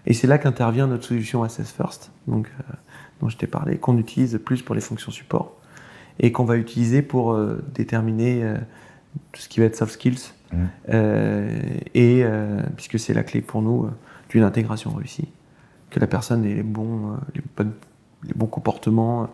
Et 0.07 0.15
c'est 0.15 0.27
là 0.27 0.39
qu'intervient 0.39 0.87
notre 0.87 1.05
solution 1.05 1.43
Assess 1.43 1.73
First. 1.73 2.13
Donc, 2.27 2.49
euh, 2.49 2.73
dont 3.21 3.29
je 3.29 3.37
t'ai 3.37 3.47
parlé, 3.47 3.79
qu'on 3.79 3.99
utilise 3.99 4.39
plus 4.45 4.63
pour 4.63 4.75
les 4.75 4.81
fonctions 4.81 5.11
support 5.11 5.53
et 6.19 6.33
qu'on 6.33 6.45
va 6.45 6.57
utiliser 6.57 7.03
pour 7.03 7.33
euh, 7.33 7.63
déterminer 7.75 8.45
euh, 8.45 8.57
tout 9.33 9.41
ce 9.41 9.49
qui 9.49 9.61
va 9.61 9.67
être 9.67 9.77
soft 9.77 9.93
skills. 9.93 10.33
Mmh. 10.53 10.59
Et 11.95 12.25
puisque 12.77 13.01
c'est 13.01 13.15
la 13.15 13.25
clé 13.25 13.41
pour 13.41 13.63
nous 13.63 13.91
d'une 14.31 14.45
intégration 14.45 14.91
réussie, 14.93 15.29
que 15.91 15.99
la 15.99 16.07
personne 16.07 16.45
ait 16.45 16.55
les 16.55 16.63
bons, 16.63 17.17
les 17.35 17.43
bonnes- 17.57 17.75
les 18.23 18.35
bons 18.35 18.47
comportements 18.47 19.29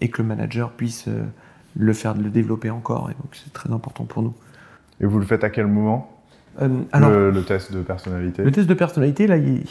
et 0.00 0.08
que 0.08 0.22
le 0.22 0.26
manager 0.26 0.72
puisse 0.72 1.08
le 1.76 1.92
faire, 1.92 2.14
le 2.14 2.30
développer 2.30 2.70
encore. 2.70 3.10
Et 3.10 3.14
donc 3.14 3.28
c'est 3.32 3.52
très 3.52 3.72
important 3.72 4.04
pour 4.04 4.22
nous. 4.22 4.34
Et 5.00 5.06
vous 5.06 5.20
le 5.20 5.24
faites 5.24 5.44
à 5.44 5.50
quel 5.50 5.68
moment? 5.68 6.10
Euh, 6.60 6.68
alors, 6.92 7.10
le, 7.10 7.30
le 7.30 7.42
test 7.44 7.72
de 7.72 7.80
personnalité 7.80 8.42
le 8.42 8.50
test 8.52 8.68
de 8.68 8.74
personnalité, 8.74 9.26
là, 9.26 9.36
il, 9.38 9.62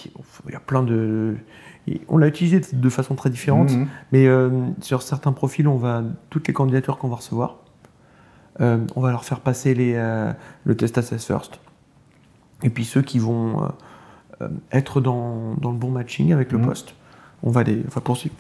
il 0.48 0.52
y 0.52 0.56
a 0.56 0.60
plein 0.60 0.82
de. 0.84 1.36
On 2.08 2.18
l'a 2.18 2.28
utilisé 2.28 2.62
de 2.74 2.90
façon 2.90 3.16
très 3.16 3.30
différente. 3.30 3.72
Mhm. 3.72 3.88
Mais 4.12 4.28
euh, 4.28 4.50
sur 4.82 5.02
certains 5.02 5.32
profils, 5.32 5.68
on 5.68 5.78
va 5.78 6.04
toutes 6.30 6.48
les 6.48 6.54
candidatures 6.54 6.98
qu'on 6.98 7.08
va 7.10 7.16
recevoir, 7.18 7.58
euh, 8.62 8.78
on 8.96 9.02
va 9.02 9.12
leur 9.12 9.26
faire 9.26 9.40
passer 9.42 9.74
les, 9.74 9.94
le 10.64 10.76
test 10.76 10.98
Assess 10.98 11.26
First. 11.26 11.60
Et 12.64 12.70
puis 12.70 12.86
ceux 12.86 13.02
qui 13.02 13.18
vont 13.20 13.72
être 14.72 15.02
dans, 15.02 15.54
dans 15.56 15.72
le 15.72 15.78
bon 15.78 15.90
matching 15.92 16.34
avec 16.34 16.52
le 16.52 16.58
Mhm. 16.60 16.66
poste, 16.68 16.96
on 17.44 17.50
va 17.52 17.64
les, 17.64 17.82
va 17.90 18.02
poursuivre. 18.02 18.36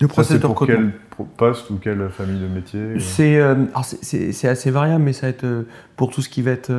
Le 0.00 0.08
Ça, 0.08 0.12
process 0.14 0.40
de 0.40 0.46
pour 0.46 0.66
quel 0.66 0.92
poste 1.36 1.70
ou 1.70 1.76
quelle 1.76 2.08
famille 2.10 2.40
de 2.40 2.48
métier 2.48 2.98
C'est 2.98 4.48
assez 4.48 4.70
variable, 4.72 5.04
mais 5.04 5.12
ça 5.12 5.26
va 5.26 5.30
être 5.30 5.66
pour 5.96 6.10
tout 6.10 6.22
ce 6.22 6.28
qui 6.28 6.42
va 6.42 6.50
être 6.52 6.72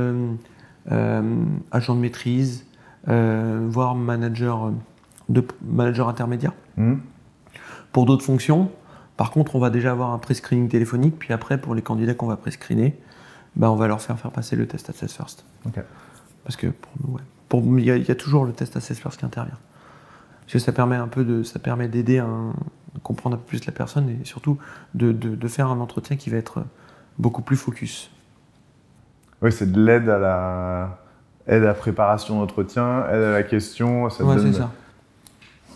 agent 0.89 1.95
de 1.95 1.99
maîtrise, 1.99 2.65
euh, 3.07 3.65
voire 3.69 3.95
manager, 3.95 4.67
euh, 4.67 4.71
de, 5.29 5.45
manager 5.65 6.09
intermédiaire. 6.09 6.53
Mhm. 6.77 6.99
Pour 7.91 8.05
d'autres 8.05 8.25
fonctions, 8.25 8.71
par 9.17 9.31
contre, 9.31 9.55
on 9.55 9.59
va 9.59 9.69
déjà 9.69 9.91
avoir 9.91 10.11
un 10.11 10.17
pré-screening 10.17 10.67
téléphonique, 10.69 11.17
puis 11.19 11.33
après, 11.33 11.59
pour 11.59 11.75
les 11.75 11.81
candidats 11.81 12.13
qu'on 12.15 12.27
va 12.27 12.37
pré-screener, 12.37 12.97
bah, 13.55 13.69
on 13.71 13.75
va 13.75 13.87
leur 13.87 14.01
faire 14.01 14.17
faire 14.19 14.31
passer 14.31 14.55
le 14.55 14.67
test 14.67 14.89
Assess 14.89 15.13
First. 15.13 15.45
Parce 16.43 16.55
que 16.55 16.67
pour 16.67 16.91
nous, 17.05 17.13
ouais. 17.15 17.21
Il 17.77 17.85
y, 17.85 17.91
a- 17.91 17.97
il 17.97 18.07
y 18.07 18.11
a 18.11 18.15
toujours 18.15 18.45
le 18.45 18.51
test 18.51 18.75
Assess 18.77 18.99
First 18.99 19.19
qui 19.19 19.25
intervient. 19.25 19.57
Parce 20.41 20.53
que 20.53 20.59
ça 20.59 20.71
permet 20.71 20.95
un 20.95 21.07
peu 21.07 21.23
de, 21.23 21.43
ça 21.43 21.59
permet 21.59 21.87
d'aider 21.87 22.17
à 22.17 22.27
comprendre 23.03 23.35
un 23.35 23.39
peu 23.39 23.45
plus 23.45 23.63
la 23.67 23.71
personne 23.71 24.09
et 24.09 24.17
surtout 24.25 24.57
de, 24.95 25.11
de- 25.11 25.35
de 25.35 25.47
faire 25.47 25.67
un 25.69 25.79
entretien 25.79 26.15
qui 26.17 26.31
va 26.31 26.37
être 26.37 26.63
beaucoup 27.19 27.43
plus 27.43 27.55
focus. 27.55 28.09
Oui, 29.43 29.51
c'est 29.51 29.71
de 29.71 29.84
l'aide 29.84 30.10
à 30.10 30.17
la 30.17 30.99
aide 31.47 31.65
à 31.65 31.73
préparation 31.73 32.39
d'entretien, 32.39 33.06
aide 33.10 33.21
à 33.21 33.32
la 33.34 33.43
question. 33.43 34.10
Ça 34.10 34.23
Ouais, 34.23 34.36
donne- 34.38 34.53
c'est 34.53 34.60
ça. 34.60 34.71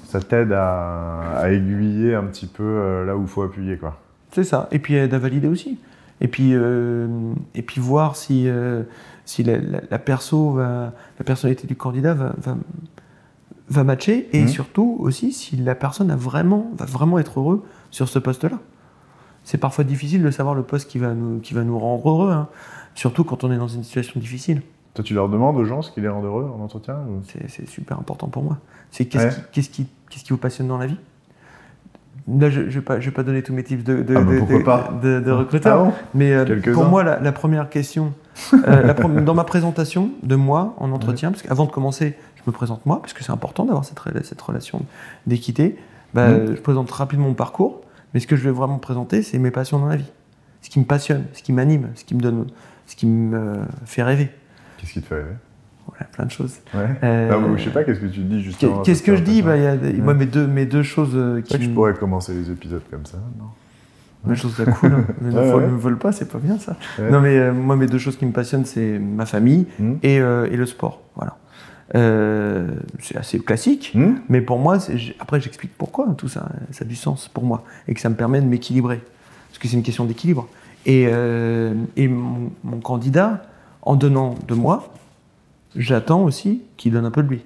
ça 0.06 0.19
t'aide 0.21 0.53
à, 0.53 1.39
à 1.41 1.49
aiguiller 1.51 2.15
un 2.15 2.23
petit 2.23 2.45
peu 2.47 2.63
euh, 2.63 3.06
là 3.06 3.17
où 3.17 3.21
il 3.23 3.27
faut 3.27 3.41
appuyer. 3.43 3.77
Quoi. 3.77 3.97
C'est 4.32 4.45
ça. 4.45 4.67
Et 4.71 4.80
puis 4.80 4.95
aide 4.95 5.13
à 5.13 5.19
valider 5.19 5.47
aussi. 5.49 5.77
Et 6.21 6.27
puis, 6.30 6.51
euh, 6.53 7.08
et 7.53 7.62
puis 7.62 7.80
voir 7.82 8.15
si, 8.15 8.47
euh, 8.47 8.84
si 9.25 9.43
la, 9.43 9.58
la- 9.58 9.82
la 9.91 9.99
perso, 9.99 10.51
va- 10.51 10.93
la 11.19 11.25
personnalité 11.25 11.67
du 11.67 11.75
candidat 11.75 12.13
va, 12.13 12.32
va, 12.38 12.56
va 13.69 13.84
matcher. 13.84 14.30
Et 14.32 14.43
Mhm. 14.43 14.47
surtout 14.47 14.95
aussi 14.99 15.34
si 15.34 15.58
la 15.58 15.75
personne 15.75 16.10
a 16.10 16.15
vraiment, 16.15 16.71
va 16.77 16.86
vraiment 16.86 17.19
être 17.19 17.39
heureux 17.39 17.63
sur 17.91 18.08
ce 18.08 18.17
poste-là. 18.19 18.58
C'est 19.43 19.58
parfois 19.60 19.84
difficile 19.84 20.23
de 20.23 20.32
savoir 20.32 20.56
le 20.56 20.63
poste 20.63 20.89
qui 20.89 20.97
va 20.97 21.13
nous, 21.13 21.39
qui 21.39 21.53
va 21.53 21.63
nous 21.63 21.77
rendre 21.77 22.10
heureux. 22.10 22.32
hein. 22.32 22.47
Surtout 22.97 23.23
quand 23.23 23.43
on 23.43 23.51
est 23.51 23.57
dans 23.57 23.67
une 23.67 23.83
situation 23.83 24.19
difficile. 24.19 24.62
Toi, 24.95 25.03
tu 25.03 25.13
leur 25.13 25.29
demandes 25.29 25.55
aux 25.57 25.65
gens 25.65 25.83
ce 25.83 25.91
qui 25.91 26.01
les 26.01 26.07
rend 26.10 26.23
heureux 26.23 26.51
en 26.57 26.63
entretien 26.63 26.95
ou- 27.07 27.21
C'est 27.47 27.69
super 27.69 27.99
important 27.99 28.27
pour 28.27 28.41
moi. 28.43 28.57
C'est 28.89 29.05
qu'est-ce 29.05 29.38
Ouais. 29.38 29.88
qui, 30.10 30.25
vous 30.31 30.38
passionne 30.38 30.67
dans 30.67 30.79
la 30.79 30.88
vie? 30.88 30.97
Là, 32.27 32.49
je 32.49 32.62
ne 32.62 32.65
vais, 32.65 32.81
pas- 33.12 33.23
donner 33.23 33.43
tous 33.43 33.53
mes 33.53 33.63
tips 33.63 33.83
de, 33.83 34.01
de, 34.01 34.15
Ah 34.15 34.21
bah 34.65 34.89
de- 35.01 35.19
de- 35.21 35.31
recruteur. 35.31 35.79
Ah 35.79 35.83
bon? 35.86 35.93
Mais 36.15 36.33
euh, 36.33 36.60
pour 36.73 36.86
moi, 36.86 37.03
la, 37.03 37.19
la 37.19 37.31
première 37.31 37.69
question, 37.69 38.13
euh, 38.53 38.81
la 38.81 38.93
dans 39.21 39.33
ma 39.36 39.43
présentation 39.45 40.10
de 40.23 40.36
moi 40.36 40.73
en 40.79 40.91
entretien, 40.91 41.29
parce 41.31 41.43
qu'avant 41.43 41.65
de 41.65 41.71
commencer, 41.71 42.17
je 42.36 42.41
me 42.47 42.51
présente 42.51 42.86
moi, 42.88 42.99
parce 42.99 43.13
que 43.13 43.23
c'est 43.23 43.31
important 43.31 43.63
d'avoir 43.65 43.86
cette, 43.86 43.99
rela- 43.99 44.23
cette 44.23 44.41
relation 44.41 44.81
d'équité, 45.27 45.77
bah, 46.15 46.29
Mhm. 46.29 46.55
je 46.55 46.62
présente 46.62 46.89
rapidement 46.91 47.27
mon 47.27 47.33
parcours, 47.33 47.81
mais 48.13 48.19
ce 48.19 48.27
que 48.27 48.36
je 48.36 48.43
vais 48.43 48.51
vraiment 48.51 48.79
présenter, 48.79 49.21
c'est 49.21 49.38
mes 49.38 49.51
passions 49.51 49.79
dans 49.79 49.88
la 49.88 49.97
vie. 49.97 50.12
Ce 50.63 50.69
qui 50.69 50.79
me 50.79 50.86
passionne, 50.86 51.25
ce 51.33 51.43
qui 51.43 51.53
m'anime, 51.53 51.89
ce 51.95 52.03
qui 52.03 52.15
me 52.15 52.19
donne, 52.21 52.47
ce 52.88 52.95
qui 52.95 53.06
me 53.06 53.60
fait 53.86 54.02
rêver. 54.04 54.30
Qu'est-ce 54.78 54.93
qui 54.93 55.02
te 55.02 55.08
fait 55.08 55.15
rêver? 55.15 55.36
Voilà, 55.88 56.06
plein 56.12 56.26
de 56.26 56.32
choses. 56.32 56.56
ouais. 56.73 56.82
Euh, 57.04 57.30
Ah, 57.32 57.58
je 57.58 57.63
sais 57.63 57.69
pas, 57.69 57.84
qu'est-ce 57.84 58.00
que 58.02 58.08
tu 58.08 58.19
dis 58.21 58.41
justement 58.43 58.82
Qu'est-ce 58.82 59.04
que 59.04 59.15
je 59.15 59.21
dis? 59.21 59.41
Bah, 59.41 59.56
il 59.56 59.63
y 59.63 59.67
a 59.67 59.78
des- 59.78 59.89
Ouais. 59.91 59.93
Moi, 60.04 60.13
mes 60.15 60.26
deux, 60.26 60.45
mes 60.47 60.65
deux 60.65 60.84
choses 60.84 61.12
euh, 61.15 61.36
C'est 61.45 61.50
vrai 61.50 61.58
que 61.60 61.63
qui 61.63 61.69
je 61.69 61.73
pourrais 61.76 61.93
commencer 61.93 62.34
les 62.34 62.50
épisodes 62.52 62.82
comme 62.91 63.06
ça. 63.06 63.17
Non? 63.39 63.45
Mes 64.26 64.36
choses 64.36 64.58
là 64.60 64.65
cool. 64.65 64.91
Mais 65.21 65.32
ne 65.32 65.39
Ouais, 65.39 65.67
me 65.67 65.78
vole 65.78 65.97
pas, 65.97 66.12
c'est 66.12 66.28
pas 66.30 66.39
bien 66.39 66.58
ça. 66.60 66.76
Non, 67.00 67.21
mais 67.21 67.38
euh, 67.38 67.54
moi, 67.54 67.78
mes 67.78 67.86
deux 67.88 68.00
choses 68.00 68.17
qui 68.17 68.26
me 68.26 68.32
passionnent, 68.34 68.65
c'est 68.65 69.00
ma 69.00 69.26
famille 69.26 69.67
Hmm. 69.80 69.93
et, 70.04 70.19
euh, 70.19 70.50
et 70.52 70.58
le 70.58 70.65
sport. 70.65 71.02
Voilà. 71.15 71.38
C'est 73.00 73.15
assez 73.17 73.39
classique, 73.39 73.91
Hmm 73.95 74.15
mais 74.30 74.41
pour 74.41 74.60
moi, 74.60 74.80
c'est- 74.80 75.15
après, 75.19 75.39
j'explique 75.39 75.71
pourquoi 75.78 76.08
tout 76.17 76.28
ça, 76.28 76.50
ça 76.71 76.84
a 76.84 76.88
du 76.88 76.95
sens 76.95 77.30
pour 77.30 77.43
moi 77.43 77.63
et 77.88 77.93
que 77.93 78.02
ça 78.02 78.10
me 78.10 78.15
permet 78.15 78.41
de 78.41 78.45
m'équilibrer. 78.47 79.00
Parce 79.50 79.60
que 79.60 79.67
c'est 79.67 79.78
une 79.78 79.84
question 79.84 80.04
d'équilibre. 80.06 80.47
Et, 80.88 81.10
euh, 81.12 81.73
et 81.97 82.08
mon, 82.08 82.50
mon 82.63 82.80
candidat, 82.80 83.43
en 83.82 83.95
donnant 83.97 84.36
de 84.47 84.56
moi, 84.56 84.88
j'attends 85.76 86.23
aussi 86.23 86.63
qu'il 86.78 86.93
donne 86.93 87.06
un 87.06 87.12
peu 87.12 87.21
de 87.23 87.28
lui. 87.28 87.45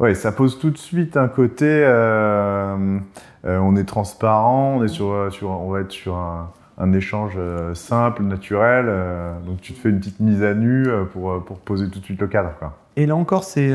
Ouais, 0.00 0.14
ça 0.14 0.32
pose 0.32 0.58
tout 0.58 0.70
de 0.70 0.76
suite 0.76 1.16
un 1.16 1.28
côté. 1.28 1.64
euh, 1.66 2.98
euh, 3.44 3.58
on 3.58 3.76
est 3.76 3.84
transparent, 3.84 4.78
on 4.78 4.84
est 4.84 4.88
sur, 4.88 5.32
sur, 5.32 5.50
on 5.50 5.70
va 5.70 5.80
être 5.82 5.92
sur 5.92 6.16
un, 6.16 6.50
un 6.78 6.92
échange 6.92 7.38
simple, 7.74 8.24
naturel. 8.24 8.92
donc 9.46 9.60
tu 9.60 9.72
te 9.72 9.78
fais 9.78 9.88
une 9.88 10.00
petite 10.00 10.18
mise 10.18 10.42
à 10.42 10.52
nu 10.52 10.84
pour, 11.12 11.44
pour 11.44 11.60
poser 11.60 11.88
tout 11.90 12.00
de 12.00 12.04
suite 12.04 12.20
le 12.20 12.26
cadre, 12.26 12.50
quoi. 12.58 12.76
Et 12.96 13.06
là 13.06 13.14
encore, 13.14 13.44
c'est. 13.44 13.70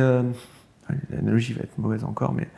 L'analogie 1.09 1.53
va 1.53 1.61
être 1.61 1.77
mauvaise 1.77 2.03
encore, 2.03 2.33
mais 2.33 2.49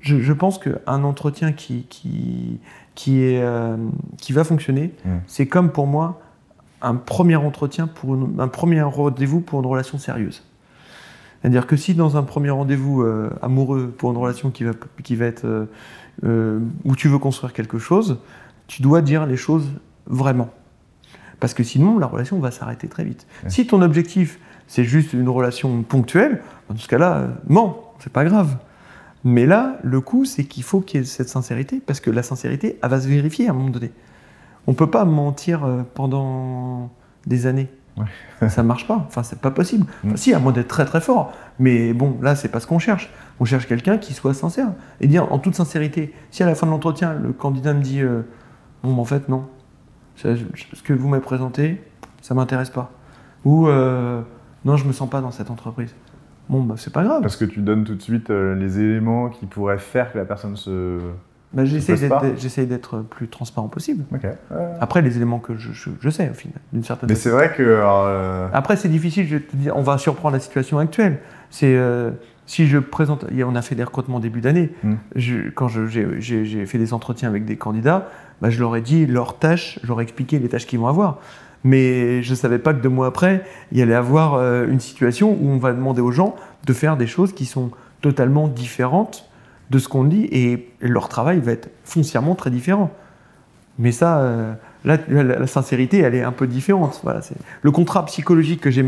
je, 0.00 0.20
je 0.20 0.32
pense 0.32 0.58
qu'un 0.58 1.02
entretien 1.04 1.52
qui, 1.52 1.86
qui, 1.88 2.60
qui, 2.96 3.22
est, 3.22 3.40
euh, 3.42 3.76
qui 4.18 4.32
va 4.32 4.42
fonctionner, 4.42 4.92
Mm. 5.04 5.10
c'est 5.28 5.46
comme 5.46 5.70
pour 5.70 5.86
moi 5.86 6.20
un 6.82 6.94
premier 6.96 7.36
entretien, 7.36 7.86
pour 7.86 8.14
une- 8.16 8.40
un 8.40 8.48
premier 8.48 8.82
rendez-vous 8.82 9.40
pour 9.40 9.60
une 9.60 9.66
relation 9.66 9.98
sérieuse. 9.98 10.42
C'est-à-dire 11.40 11.66
que 11.68 11.76
si 11.76 11.94
dans 11.94 12.16
un 12.16 12.22
premier 12.24 12.50
rendez-vous 12.50 13.02
euh, 13.02 13.30
amoureux 13.42 13.94
pour 13.96 14.10
une 14.10 14.16
relation 14.16 14.50
qui 14.50 14.64
va, 14.64 14.72
qui 15.04 15.14
va 15.14 15.26
être. 15.26 15.44
euh, 16.24 16.58
où 16.86 16.96
tu 16.96 17.08
veux 17.08 17.18
construire 17.18 17.52
quelque 17.52 17.78
chose, 17.78 18.18
tu 18.68 18.80
dois 18.82 19.02
dire 19.02 19.26
les 19.26 19.36
choses 19.36 19.68
vraiment. 20.06 20.48
Parce 21.40 21.52
que 21.52 21.62
sinon, 21.62 21.98
la 21.98 22.06
relation 22.06 22.38
va 22.38 22.50
s'arrêter 22.50 22.88
très 22.88 23.04
vite. 23.04 23.26
Ouais. 23.44 23.50
Si 23.50 23.66
ton 23.66 23.82
objectif, 23.82 24.40
c'est 24.66 24.84
juste 24.84 25.12
une 25.12 25.28
relation 25.28 25.82
ponctuelle, 25.82 26.40
dans 26.70 26.76
ce 26.76 26.88
cas-là, 26.88 27.28
mens, 27.48 27.76
c'est 27.98 28.10
pas 28.12 28.24
grave. 28.24 28.56
Mais 29.28 29.44
là, 29.44 29.78
le 29.82 30.00
coup, 30.00 30.24
c'est 30.24 30.44
qu'il 30.44 30.62
faut 30.62 30.80
qu'il 30.80 31.00
y 31.00 31.02
ait 31.02 31.06
cette 31.06 31.28
sincérité, 31.28 31.82
parce 31.84 31.98
que 31.98 32.12
la 32.12 32.22
sincérité, 32.22 32.78
elle 32.80 32.88
va 32.88 33.00
se 33.00 33.08
vérifier 33.08 33.48
à 33.48 33.50
un 33.50 33.54
moment 33.54 33.70
donné. 33.70 33.90
On 34.68 34.72
peut 34.72 34.88
pas 34.88 35.04
mentir 35.04 35.64
euh, 35.64 35.82
pendant 35.94 36.92
des 37.26 37.48
années. 37.48 37.68
Ouais. 37.96 38.48
ça 38.48 38.62
marche 38.62 38.86
pas. 38.86 39.04
Enfin, 39.08 39.24
c'est 39.24 39.40
pas 39.40 39.50
possible. 39.50 39.84
Enfin, 40.04 40.12
Mm. 40.12 40.16
si, 40.16 40.32
à 40.32 40.38
moins 40.38 40.52
d'être 40.52 40.68
très 40.68 40.84
très 40.84 41.00
fort. 41.00 41.32
Mais 41.58 41.92
bon, 41.92 42.16
là, 42.22 42.36
c'est 42.36 42.46
pas 42.46 42.60
ce 42.60 42.68
qu'on 42.68 42.78
cherche. 42.78 43.10
On 43.40 43.44
cherche 43.44 43.66
quelqu'un 43.66 43.98
qui 43.98 44.14
soit 44.14 44.32
sincère. 44.32 44.68
Et 45.00 45.08
dire 45.08 45.32
en 45.32 45.40
toute 45.40 45.56
sincérité, 45.56 46.14
si 46.30 46.44
à 46.44 46.46
la 46.46 46.54
fin 46.54 46.66
de 46.68 46.70
l'entretien, 46.70 47.14
le 47.14 47.32
candidat 47.32 47.74
me 47.74 47.82
dit 47.82 48.02
euh, 48.02 48.22
Bon, 48.84 48.94
mais 48.94 49.00
en 49.00 49.04
fait, 49.04 49.28
non. 49.28 49.48
Ce 50.14 50.36
que 50.84 50.92
vous 50.92 51.08
m'avez 51.08 51.24
présenté, 51.24 51.82
ça 52.22 52.34
m'intéresse 52.34 52.70
pas. 52.70 52.92
Ou 53.44 53.66
euh, 53.66 54.22
Non, 54.64 54.76
je 54.76 54.84
me 54.84 54.92
sens 54.92 55.10
pas 55.10 55.20
dans 55.20 55.32
cette 55.32 55.50
entreprise. 55.50 55.96
Bon, 56.48 56.62
bah, 56.62 56.74
c'est 56.76 56.92
pas 56.92 57.02
grave. 57.04 57.22
Parce 57.22 57.36
que 57.36 57.44
tu 57.44 57.60
donnes 57.60 57.84
tout 57.84 57.94
de 57.94 58.02
suite 58.02 58.30
euh, 58.30 58.54
les 58.54 58.78
éléments 58.78 59.28
qui 59.28 59.46
pourraient 59.46 59.78
faire 59.78 60.12
que 60.12 60.18
la 60.18 60.24
personne 60.24 60.56
se. 60.56 60.98
Bah, 61.52 61.62
pas 62.08 62.20
d'être 62.20 62.36
d'être 62.66 62.98
plus 62.98 63.28
transparent 63.28 63.68
possible. 63.68 64.04
Ok. 64.12 64.22
Ouais. 64.24 64.56
Après, 64.80 65.00
les 65.00 65.16
éléments 65.16 65.38
que 65.38 65.56
je, 65.56 65.72
je- 65.72 65.90
je 66.00 66.10
sais, 66.10 66.28
au 66.30 66.34
final, 66.34 66.58
d'une 66.72 66.82
certaine 66.84 67.08
Mais 67.08 67.14
c'est 67.14 67.30
vrai 67.30 67.52
que. 67.56 67.62
euh, 67.62 68.48
Après, 68.52 68.76
c'est 68.76 68.88
difficile, 68.88 69.26
je 69.26 69.38
te 69.38 69.56
on 69.74 69.82
va 69.82 69.96
surprendre 69.98 70.34
la 70.34 70.40
situation 70.40 70.78
actuelle. 70.78 71.18
C'est 71.50 71.74
euh, 71.76 72.10
si 72.46 72.66
je 72.66 72.78
présente, 72.78 73.24
on 73.46 73.54
a 73.54 73.62
fait 73.62 73.74
des 73.74 73.84
recrutements 73.84 74.20
début 74.20 74.40
d'année. 74.40 74.72
Mm. 74.84 74.94
Je- 75.14 75.48
Quand 75.50 75.68
j'ai 75.68 76.66
fait 76.66 76.78
des 76.78 76.92
entretiens 76.92 77.28
avec 77.28 77.44
des 77.44 77.56
candidats, 77.56 78.08
bah, 78.42 78.50
je 78.50 78.60
leur 78.60 78.76
ai 78.76 78.82
dit 78.82 79.06
leurs 79.06 79.38
tâches, 79.38 79.78
je 79.82 79.88
leur 79.88 80.00
ai 80.00 80.02
expliqué 80.02 80.38
les 80.38 80.48
tâches 80.48 80.66
qu'ils 80.66 80.78
vont 80.80 80.88
avoir. 80.88 81.20
Mais 81.66 82.22
je 82.22 82.30
ne 82.30 82.36
savais 82.36 82.60
pas 82.60 82.72
que 82.72 82.80
deux 82.80 82.88
mois 82.88 83.08
après, 83.08 83.44
il 83.72 83.78
y 83.78 83.82
allait 83.82 83.96
avoir 83.96 84.34
euh, 84.34 84.68
une 84.68 84.78
situation 84.78 85.32
où 85.32 85.48
on 85.48 85.58
va 85.58 85.72
demander 85.72 86.00
aux 86.00 86.12
gens 86.12 86.36
de 86.64 86.72
faire 86.72 86.96
des 86.96 87.08
choses 87.08 87.32
qui 87.32 87.44
sont 87.44 87.72
totalement 88.02 88.46
différentes 88.46 89.28
de 89.70 89.80
ce 89.80 89.88
qu'on 89.88 90.04
dit 90.04 90.28
et 90.30 90.68
leur 90.80 91.08
travail 91.08 91.40
va 91.40 91.50
être 91.50 91.68
foncièrement 91.82 92.36
très 92.36 92.50
différent. 92.50 92.92
Mais 93.80 93.90
ça, 93.90 94.18
euh, 94.20 94.54
là, 94.84 94.96
la, 95.08 95.46
sincérité, 95.48 95.98
elle 95.98 96.14
est 96.14 96.22
un 96.22 96.30
peu 96.30 96.46
différente. 96.46 97.00
Voilà, 97.02 97.20
c'est 97.20 97.34
le 97.62 97.70
contrat 97.72 98.04
psychologique 98.06 98.60
que 98.60 98.70
j'ai 98.70 98.86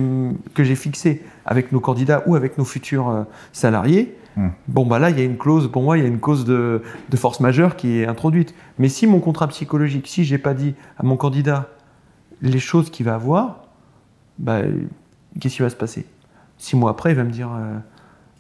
que 0.55 0.63
j'ai 0.63 0.77
fixé 0.77 1.25
avec 1.47 1.73
nos 1.73 1.81
candidats 1.81 2.23
ou 2.27 2.37
avec 2.37 2.59
nos 2.59 2.65
futurs 2.65 3.11
euh, 3.11 3.25
salariés. 3.53 4.17
Hmm. 4.37 4.51
Bon, 4.69 4.87
bah 4.87 5.01
là, 5.01 5.11
il 5.11 5.19
y 5.19 5.21
a 5.21 5.25
une 5.25 5.37
clause, 5.37 5.69
pour 5.69 5.83
moi, 5.83 5.99
il 5.99 6.05
y 6.05 6.07
a 6.07 6.09
une 6.09 6.21
cause 6.21 6.45
de, 6.45 6.81
de 7.11 7.17
force 7.17 7.41
majeure 7.41 7.75
qui 7.75 7.99
est 7.99 8.07
introduite. 8.07 8.55
Mais 8.79 8.89
si 8.89 9.09
mon 9.09 9.19
contrat 9.19 9.49
psychologique, 9.49 10.07
si 10.07 10.23
j'ai 10.23 10.39
pas 10.39 10.55
dit 10.55 10.77
à 10.97 11.03
mon 11.03 11.17
candidat 11.17 11.71
les 12.43 12.59
choses 12.59 12.91
qu'il 12.91 13.07
va 13.07 13.15
avoir, 13.15 13.65
bah, 14.39 14.61
qu'est-ce 15.41 15.57
qui 15.57 15.63
va 15.63 15.71
se 15.71 15.77
passer? 15.77 16.07
Six 16.59 16.77
mois 16.77 16.91
après, 16.91 17.13
il 17.13 17.17
va 17.17 17.25
me 17.25 17.31
dire 17.31 17.51
euh, 17.53 17.79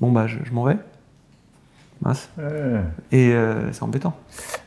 Bon, 0.00 0.12
bah, 0.12 0.26
je, 0.26 0.38
je 0.44 0.52
m'en 0.52 0.64
vais. 0.64 0.76
Mince. 2.02 2.30
Ouais. 2.38 2.80
Et 3.10 3.32
euh, 3.32 3.72
c'est 3.72 3.82
embêtant. 3.82 4.16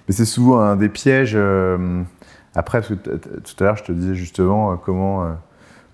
Mais 0.08 0.14
c'est 0.14 0.26
souvent 0.26 0.60
un 0.60 0.76
des 0.76 0.90
pièges. 0.90 1.34
euh, 1.36 2.04
après, 2.56 2.82
parce 2.82 2.90
que 2.90 2.96
tout 2.96 3.56
à 3.62 3.64
l'heure, 3.64 3.78
je 3.78 3.84
te 3.86 3.92
disais 3.94 4.16
justement 4.16 4.76
comment 4.76 5.26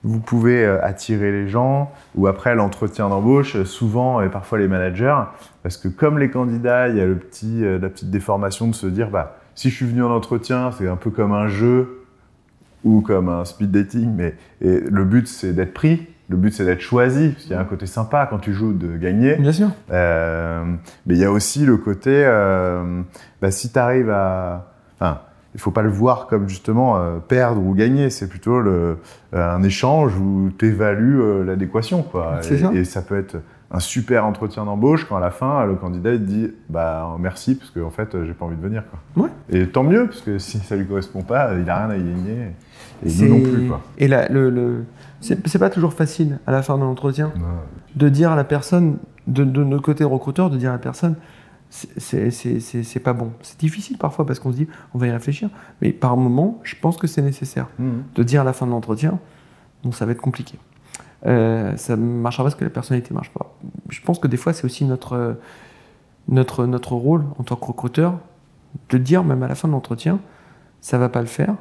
vous 0.03 0.19
pouvez 0.19 0.65
attirer 0.65 1.31
les 1.31 1.47
gens, 1.47 1.91
ou 2.15 2.25
après 2.25 2.55
l'entretien 2.55 3.09
d'embauche, 3.09 3.61
souvent 3.63 4.21
et 4.21 4.29
parfois 4.29 4.57
les 4.57 4.67
managers, 4.67 5.21
parce 5.61 5.77
que 5.77 5.87
comme 5.87 6.17
les 6.17 6.31
candidats, 6.31 6.87
il 6.87 6.97
y 6.97 7.01
a 7.01 7.05
le 7.05 7.15
petit, 7.15 7.61
la 7.61 7.89
petite 7.89 8.09
déformation 8.09 8.67
de 8.67 8.73
se 8.73 8.87
dire, 8.87 9.11
bah, 9.11 9.37
si 9.53 9.69
je 9.69 9.75
suis 9.75 9.85
venu 9.85 10.01
en 10.03 10.09
entretien, 10.09 10.71
c'est 10.71 10.87
un 10.87 10.95
peu 10.95 11.11
comme 11.11 11.31
un 11.31 11.47
jeu 11.47 12.06
ou 12.87 13.01
comme 13.01 13.29
un 13.29 13.45
speed 13.45 13.71
dating, 13.71 14.13
mais 14.15 14.35
et 14.61 14.79
le 14.79 15.03
but 15.03 15.27
c'est 15.27 15.53
d'être 15.53 15.73
pris. 15.73 16.07
Le 16.29 16.35
but, 16.35 16.53
c'est 16.53 16.65
d'être 16.65 16.81
choisi, 16.81 17.29
parce 17.29 17.43
qu'il 17.43 17.53
y 17.53 17.55
a 17.55 17.61
un 17.61 17.63
côté 17.63 17.85
sympa 17.85 18.27
quand 18.29 18.39
tu 18.39 18.51
joues 18.51 18.73
de 18.73 18.97
gagner. 18.97 19.35
Bien 19.35 19.53
sûr. 19.53 19.69
Euh, 19.91 20.65
mais 21.05 21.13
il 21.13 21.21
y 21.21 21.23
a 21.23 21.31
aussi 21.31 21.65
le 21.65 21.77
côté, 21.77 22.11
euh, 22.25 23.01
bah, 23.41 23.49
si 23.49 23.71
tu 23.71 23.79
arrives 23.79 24.09
à... 24.09 24.73
Enfin, 24.99 25.21
il 25.55 25.61
faut 25.61 25.71
pas 25.71 25.83
le 25.83 25.89
voir 25.89 26.27
comme 26.27 26.49
justement 26.49 26.97
euh, 26.97 27.19
perdre 27.19 27.61
ou 27.61 27.73
gagner, 27.73 28.09
c'est 28.09 28.27
plutôt 28.27 28.59
le, 28.59 28.97
un 29.31 29.63
échange 29.63 30.17
où 30.17 30.51
tu 30.59 30.65
évalues 30.65 31.45
l'adéquation. 31.45 32.03
quoi. 32.03 32.39
Et, 32.39 32.57
ça. 32.57 32.73
et 32.73 32.83
ça 32.83 33.01
peut 33.01 33.17
être 33.17 33.37
un 33.71 33.79
super 33.79 34.25
entretien 34.25 34.65
d'embauche 34.65 35.05
quand 35.05 35.15
à 35.15 35.21
la 35.21 35.31
fin, 35.31 35.65
le 35.65 35.75
candidat 35.75 36.11
il 36.13 36.19
te 36.19 36.25
dit 36.25 36.51
bah, 36.69 37.15
merci 37.19 37.55
parce 37.55 37.71
que 37.71 37.79
en 37.79 37.89
fait, 37.89 38.17
j'ai 38.25 38.33
pas 38.33 38.43
envie 38.43 38.57
de 38.57 38.61
venir. 38.61 38.83
Quoi. 38.89 39.23
Ouais. 39.23 39.29
Et 39.49 39.65
tant 39.67 39.83
mieux, 39.83 40.07
parce 40.07 40.19
que 40.19 40.39
si 40.39 40.57
ça 40.59 40.75
lui 40.75 40.85
correspond 40.85 41.21
pas, 41.21 41.51
il 41.57 41.69
a 41.69 41.77
rien 41.77 41.89
à 41.89 41.95
y 41.95 42.03
gagner. 42.03 42.51
Et 43.05 43.09
nous 43.27 43.37
non 43.37 43.41
plus. 43.41 43.67
Quoi. 43.67 43.81
Et 43.97 44.07
là, 44.07 44.27
le, 44.29 44.49
le- 44.49 44.85
c'est 45.21 45.47
c'est 45.47 45.59
pas 45.59 45.69
toujours 45.69 45.93
facile 45.93 46.39
à 46.47 46.51
la 46.51 46.61
fin 46.61 46.77
de 46.77 46.83
l'entretien 46.83 47.31
de 47.95 48.09
dire 48.09 48.31
à 48.31 48.35
la 48.35 48.43
personne, 48.43 48.97
de, 49.27 49.43
de 49.43 49.63
notre 49.63 49.83
côté 49.83 50.03
recruteur, 50.03 50.49
de 50.49 50.57
dire 50.57 50.69
à 50.69 50.73
la 50.73 50.79
personne, 50.79 51.15
c'est- 51.69 51.99
c'est 51.99 52.31
c'est- 52.31 52.59
c'est- 52.59 52.83
c'est 52.83 52.99
pas 52.99 53.13
bon. 53.13 53.31
C'est 53.41 53.59
difficile 53.59 53.97
parfois 53.97 54.25
parce 54.25 54.39
qu'on 54.39 54.51
se 54.51 54.57
dit, 54.57 54.67
on 54.93 54.97
va 54.97 55.07
y 55.07 55.11
réfléchir. 55.11 55.49
Mais 55.81 55.91
par 55.91 56.15
moment, 56.17 56.59
je 56.63 56.75
pense 56.81 56.97
que 56.97 57.07
c'est 57.07 57.21
nécessaire 57.21 57.67
Mhm. 57.79 58.03
de 58.15 58.23
dire 58.23 58.41
à 58.41 58.43
la 58.43 58.53
fin 58.53 58.65
de 58.65 58.71
l'entretien, 58.71 59.19
bon, 59.83 59.91
ça 59.91 60.05
va 60.05 60.11
être 60.13 60.21
compliqué. 60.21 60.57
Euh, 61.25 61.75
ça 61.77 61.95
ne 61.97 62.03
marchera 62.03 62.43
pas 62.43 62.49
parce 62.49 62.55
que 62.59 62.63
la 62.63 62.69
personnalité 62.69 63.09
ne 63.11 63.15
marche 63.15 63.31
pas. 63.31 63.55
Je 63.89 64.01
pense 64.01 64.19
que 64.19 64.27
des 64.27 64.37
fois, 64.37 64.53
c'est 64.53 64.65
aussi 64.65 64.85
notre, 64.85 65.37
notre, 66.27 66.65
notre 66.67 66.93
rôle 66.93 67.25
en 67.39 67.43
tant 67.43 67.55
que 67.55 67.65
recruteur 67.65 68.19
de 68.89 68.97
dire, 68.99 69.23
même 69.23 69.41
à 69.43 69.47
la 69.47 69.55
fin 69.55 69.67
de 69.67 69.73
l'entretien, 69.73 70.19
ça 70.81 70.97
va 70.99 71.09
pas 71.09 71.21
le 71.21 71.25
faire. 71.27 71.55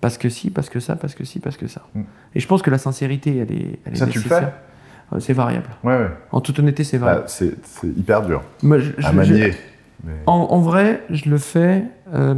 Parce 0.00 0.18
que 0.18 0.28
si, 0.28 0.50
parce 0.50 0.68
que 0.68 0.78
ça, 0.80 0.94
parce 0.96 1.14
que 1.14 1.24
si, 1.24 1.40
parce 1.40 1.56
que 1.56 1.66
ça. 1.66 1.82
Mm. 1.94 2.02
Et 2.34 2.40
je 2.40 2.46
pense 2.46 2.62
que 2.62 2.70
la 2.70 2.78
sincérité, 2.78 3.36
elle 3.38 3.52
est, 3.52 3.78
elle 3.84 3.92
est 3.94 3.96
Ça, 3.96 4.06
tu 4.06 4.18
le 4.18 4.24
nécessaire. 4.24 4.52
Euh, 5.12 5.20
C'est 5.20 5.32
variable. 5.32 5.68
Ouais, 5.84 5.96
ouais. 5.96 6.10
En 6.32 6.40
toute 6.40 6.58
honnêteté, 6.58 6.84
c'est 6.84 6.98
variable. 6.98 7.22
Bah, 7.24 7.28
c'est 7.28 7.86
hyper 7.96 8.22
dur 8.22 8.42
je- 8.62 8.66
à 9.04 9.10
je- 9.10 9.16
manier. 9.16 9.52
mais- 10.04 10.12
en, 10.26 10.32
en 10.34 10.58
vrai, 10.60 11.02
je 11.10 11.30
le 11.30 11.38
fais 11.38 11.84
euh, 12.12 12.34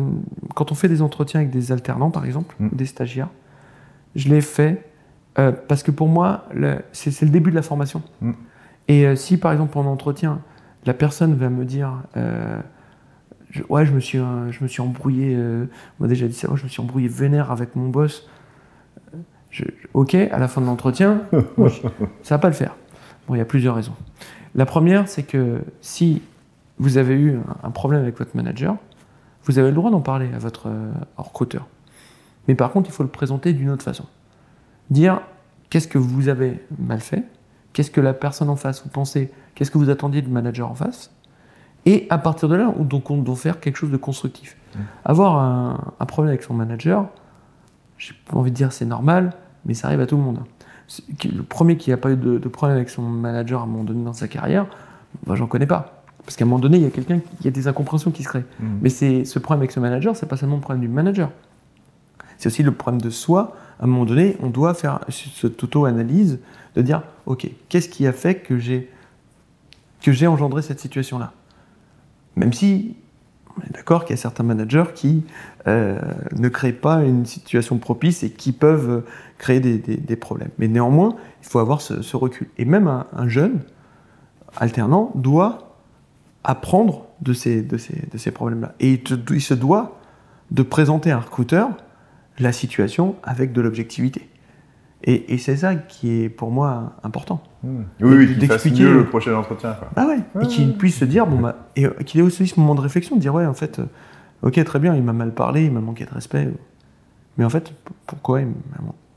quand 0.54 0.70
on 0.72 0.74
fait 0.74 0.88
des 0.88 1.02
entretiens 1.02 1.40
avec 1.40 1.50
des 1.50 1.72
alternants, 1.72 2.10
par 2.10 2.24
exemple, 2.24 2.54
Mm. 2.60 2.68
ou 2.72 2.74
des 2.74 2.86
stagiaires. 2.86 3.28
Je 4.14 4.28
l'ai 4.28 4.40
fait 4.40 4.84
euh, 5.38 5.52
parce 5.68 5.82
que 5.82 5.90
pour 5.90 6.08
moi, 6.08 6.44
c'est 6.92 7.22
le 7.22 7.30
début 7.30 7.50
de 7.50 7.56
la 7.56 7.62
formation. 7.62 8.02
Mm. 8.20 8.32
Et 8.88 9.06
euh, 9.06 9.16
si, 9.16 9.36
par 9.36 9.52
exemple, 9.52 9.76
en 9.78 9.84
entretien, 9.86 10.40
la 10.86 10.94
personne 10.94 11.34
va 11.34 11.48
me 11.48 11.64
dire 11.64 11.92
je- 13.50 13.62
Ouais, 13.68 13.86
je 13.86 13.92
me 13.92 14.00
suis, 14.00 14.18
euh, 14.18 14.50
je 14.52 14.62
me 14.62 14.68
suis 14.68 14.80
embrouillé, 14.82 15.34
euh, 15.36 15.66
on 15.98 16.04
m'a 16.04 16.08
déjà 16.08 16.26
dit 16.26 16.34
ça, 16.34 16.50
ouais, 16.50 16.56
je 16.56 16.64
me 16.64 16.68
suis 16.68 16.80
embrouillé 16.82 17.08
vénère 17.08 17.50
avec 17.50 17.76
mon 17.76 17.88
boss. 17.88 18.28
Euh, 19.14 19.18
Je- 19.50 19.64
ok, 19.94 20.14
à 20.14 20.38
la 20.38 20.46
fin 20.48 20.60
de 20.60 20.66
l'entretien, 20.66 21.22
je- 21.32 21.80
ça 22.22 22.34
va 22.34 22.38
pas 22.38 22.48
le 22.48 22.54
faire. 22.54 22.76
Bon, 23.26 23.34
il 23.34 23.38
y 23.38 23.40
a 23.40 23.46
plusieurs 23.46 23.74
raisons. 23.74 23.94
La 24.54 24.66
première, 24.66 25.08
c'est 25.08 25.22
que 25.22 25.60
si 25.80 26.22
vous 26.78 26.98
avez 26.98 27.14
eu 27.14 27.36
un- 27.36 27.56
un 27.68 27.70
problème 27.70 28.02
avec 28.02 28.18
votre 28.18 28.36
manager, 28.36 28.76
vous 29.44 29.58
avez 29.58 29.68
le 29.68 29.74
droit 29.74 29.90
d'en 29.90 30.00
parler 30.00 30.28
à 30.34 30.38
votre 30.38 30.68
euh, 30.68 30.90
recruteur. 31.16 31.66
Mais 32.46 32.54
par 32.54 32.70
contre, 32.72 32.88
il 32.90 32.92
faut 32.92 33.02
le 33.02 33.08
présenter 33.08 33.52
d'une 33.54 33.70
autre 33.70 33.82
façon. 33.84 34.04
Dire 34.90 35.20
qu'est-ce 35.70 35.88
que 35.88 35.98
vous 35.98 36.28
avez 36.28 36.62
mal 36.78 37.00
fait, 37.00 37.24
qu'est-ce 37.72 37.90
que 37.90 38.00
la 38.00 38.12
personne 38.14 38.48
en 38.50 38.56
face 38.56 38.82
vous 38.82 38.88
pensez, 38.90 39.30
qu'est-ce 39.54 39.70
que 39.70 39.78
vous 39.78 39.90
attendiez 39.90 40.22
du 40.22 40.30
manager 40.30 40.70
en 40.70 40.74
face, 40.74 41.10
et 41.86 42.06
à 42.10 42.18
partir 42.18 42.48
de 42.48 42.56
là, 42.56 42.72
on, 42.78 42.84
donc 42.84 43.10
on 43.10 43.18
doit 43.18 43.36
faire 43.36 43.60
quelque 43.60 43.76
chose 43.76 43.90
de 43.90 43.96
constructif. 43.96 44.56
Mm. 44.74 44.78
Avoir 45.04 45.36
un, 45.36 45.92
un 45.98 46.06
problème 46.06 46.30
avec 46.30 46.42
son 46.42 46.54
manager, 46.54 47.08
j'ai 47.98 48.14
pas 48.30 48.36
envie 48.36 48.50
de 48.50 48.56
dire 48.56 48.72
c'est 48.72 48.84
normal, 48.84 49.32
mais 49.64 49.74
ça 49.74 49.88
arrive 49.88 50.00
à 50.00 50.06
tout 50.06 50.16
le 50.16 50.22
monde. 50.22 50.40
Le 51.24 51.42
premier 51.42 51.76
qui 51.76 51.90
n'a 51.90 51.96
pas 51.96 52.10
eu 52.10 52.16
de, 52.16 52.38
de 52.38 52.48
problème 52.48 52.76
avec 52.76 52.88
son 52.88 53.02
manager 53.02 53.60
à 53.60 53.64
un 53.64 53.66
moment 53.66 53.84
donné 53.84 54.04
dans 54.04 54.12
sa 54.12 54.28
carrière, 54.28 54.66
bah, 55.26 55.34
j'en 55.34 55.46
connais 55.46 55.66
pas. 55.66 56.02
Parce 56.24 56.36
qu'à 56.36 56.44
un 56.44 56.48
moment 56.48 56.60
donné, 56.60 56.76
il 56.78 56.82
y 56.82 56.86
a 56.86 56.90
quelqu'un, 56.90 57.20
il 57.40 57.44
y 57.44 57.48
a 57.48 57.50
des 57.50 57.68
incompréhensions 57.68 58.10
qui 58.10 58.22
se 58.22 58.28
créent. 58.28 58.44
Mhm. 58.60 58.78
Mais 58.82 58.90
c'est 58.90 59.24
ce 59.24 59.38
problème 59.38 59.60
avec 59.60 59.72
ce 59.72 59.80
manager, 59.80 60.16
c'est 60.16 60.26
pas 60.26 60.36
seulement 60.36 60.56
le 60.56 60.60
problème 60.60 60.82
du 60.82 60.88
manager. 60.88 61.30
C'est 62.36 62.48
aussi 62.48 62.62
le 62.62 62.72
problème 62.72 63.00
de 63.00 63.10
soi. 63.10 63.56
À 63.80 63.84
un 63.84 63.86
moment 63.86 64.04
donné, 64.04 64.36
on 64.40 64.48
doit 64.48 64.74
faire 64.74 65.00
cette 65.08 65.62
auto-analyse 65.62 66.38
de 66.74 66.82
dire, 66.82 67.02
ok, 67.26 67.50
qu'est-ce 67.68 67.88
qui 67.88 68.06
a 68.06 68.12
fait 68.12 68.36
que 68.36 68.58
j'ai 68.58 68.90
que 70.02 70.12
j'ai 70.12 70.26
engendré 70.26 70.62
cette 70.62 70.78
situation-là? 70.78 71.32
Même 72.36 72.52
si 72.52 72.96
on 73.56 73.66
est 73.66 73.72
d'accord 73.72 74.04
qu'il 74.04 74.14
y 74.14 74.18
a 74.18 74.22
certains 74.22 74.44
managers 74.44 74.84
qui 74.94 75.24
euh, 75.66 75.98
ne 76.36 76.48
créent 76.48 76.72
pas 76.72 77.02
une 77.02 77.26
situation 77.26 77.78
propice 77.78 78.22
et 78.22 78.30
qui 78.30 78.52
peuvent 78.52 79.04
créer 79.38 79.60
des, 79.60 80.16
problèmes. 80.16 80.50
Mais 80.58 80.68
néanmoins, 80.68 81.16
il 81.42 81.48
faut 81.48 81.58
avoir 81.58 81.80
ce, 81.80 82.16
recul. 82.16 82.48
Et 82.58 82.64
même 82.64 82.86
un, 82.86 83.06
un 83.12 83.28
jeune 83.28 83.60
alternant 84.56 85.12
doit 85.14 85.76
apprendre 86.44 87.06
de 87.20 87.32
ces, 87.32 88.30
problèmes-là. 88.32 88.74
Et 88.80 88.92
il, 88.92 89.02
il 89.30 89.40
se 89.40 89.54
doit 89.54 89.98
de 90.50 90.62
présenter 90.62 91.10
à 91.10 91.16
un 91.16 91.20
recruteur 91.20 91.70
la 92.38 92.52
situation 92.52 93.16
avec 93.22 93.52
de 93.52 93.60
l'objectivité. 93.60 94.28
Et, 95.04 95.32
et 95.34 95.38
c'est 95.38 95.56
ça 95.56 95.74
qui 95.76 96.22
est 96.22 96.28
pour 96.28 96.50
moi 96.50 96.94
important. 97.04 97.40
Mmh. 97.62 97.68
Oui, 98.00 98.14
oui, 98.16 98.26
qu'il 98.26 98.34
fasse 98.48 98.48
d'expliquer- 98.64 98.82
mieux 98.84 98.94
le 98.94 99.04
prochain 99.06 99.34
entretien. 99.36 99.72
Quoi. 99.74 99.88
Ah 99.96 100.06
ouais, 100.06 100.18
Ouais, 100.34 100.44
et 100.44 100.48
qu'il 100.48 100.68
ouais. 100.68 100.74
puisse 100.74 100.98
se 100.98 101.04
dire, 101.04 101.26
bon, 101.26 101.38
bah, 101.40 101.68
et 101.76 101.86
euh, 101.86 101.90
qu'il 102.04 102.18
ait 102.20 102.24
aussi 102.24 102.46
ce 102.48 102.58
moment 102.58 102.74
de 102.74 102.80
réflexion, 102.80 103.14
de 103.16 103.20
dire, 103.20 103.32
ouais, 103.34 103.46
en 103.46 103.54
fait, 103.54 103.78
euh, 103.78 103.86
ok, 104.42 104.62
très 104.64 104.78
bien, 104.80 104.94
il 104.96 105.02
m'a 105.04 105.12
mal 105.12 105.32
parlé, 105.32 105.64
il 105.66 105.72
m'a 105.72 105.80
manqué 105.80 106.04
de 106.04 106.10
respect. 106.10 106.48
Mais 107.36 107.44
en 107.44 107.50
fait, 107.50 107.72
pourquoi 108.06 108.40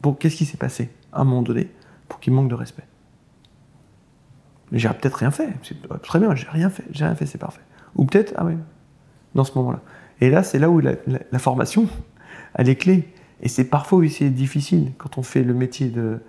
pour, 0.02 0.18
Qu'est-ce 0.20 0.36
qui 0.36 0.46
s'est 0.46 0.58
passé 0.58 0.90
à 1.14 1.22
un 1.22 1.24
moment 1.24 1.42
donné 1.42 1.70
pour 2.08 2.20
qu'il 2.20 2.34
manque 2.34 2.50
de 2.50 2.56
respect? 2.56 2.84
Mais 4.72 4.80
J'ai 4.80 4.88
peut-être 4.90 5.16
rien 5.16 5.32
fait. 5.32 5.50
C'est 5.64 5.76
très 6.02 6.20
bien, 6.20 6.34
j'ai 6.36 6.48
rien 6.50 6.70
fait, 6.70 6.84
j'ai 6.92 7.06
rien 7.06 7.16
fait, 7.16 7.26
c'est 7.26 7.38
parfait. 7.40 7.62
Ou 7.96 8.06
peut-être, 8.06 8.34
ah 8.38 8.46
ouais, 8.46 8.58
dans 9.36 9.44
ce 9.44 9.58
moment-là. 9.58 9.80
Et 10.22 10.30
là, 10.30 10.44
c'est 10.44 10.60
là 10.60 10.70
où 10.70 10.80
la, 10.80 10.92
la- 11.08 11.20
la 11.32 11.40
formation, 11.40 11.88
elle 12.54 12.70
est 12.70 12.76
clé. 12.76 13.08
Et 13.42 13.48
c'est 13.48 13.66
parfois 13.66 14.02
c'est 14.10 14.30
difficile, 14.30 14.92
quand 14.98 15.18
on 15.18 15.24
fait 15.24 15.44
le 15.44 15.54
métier 15.54 15.90
de, 15.90 16.20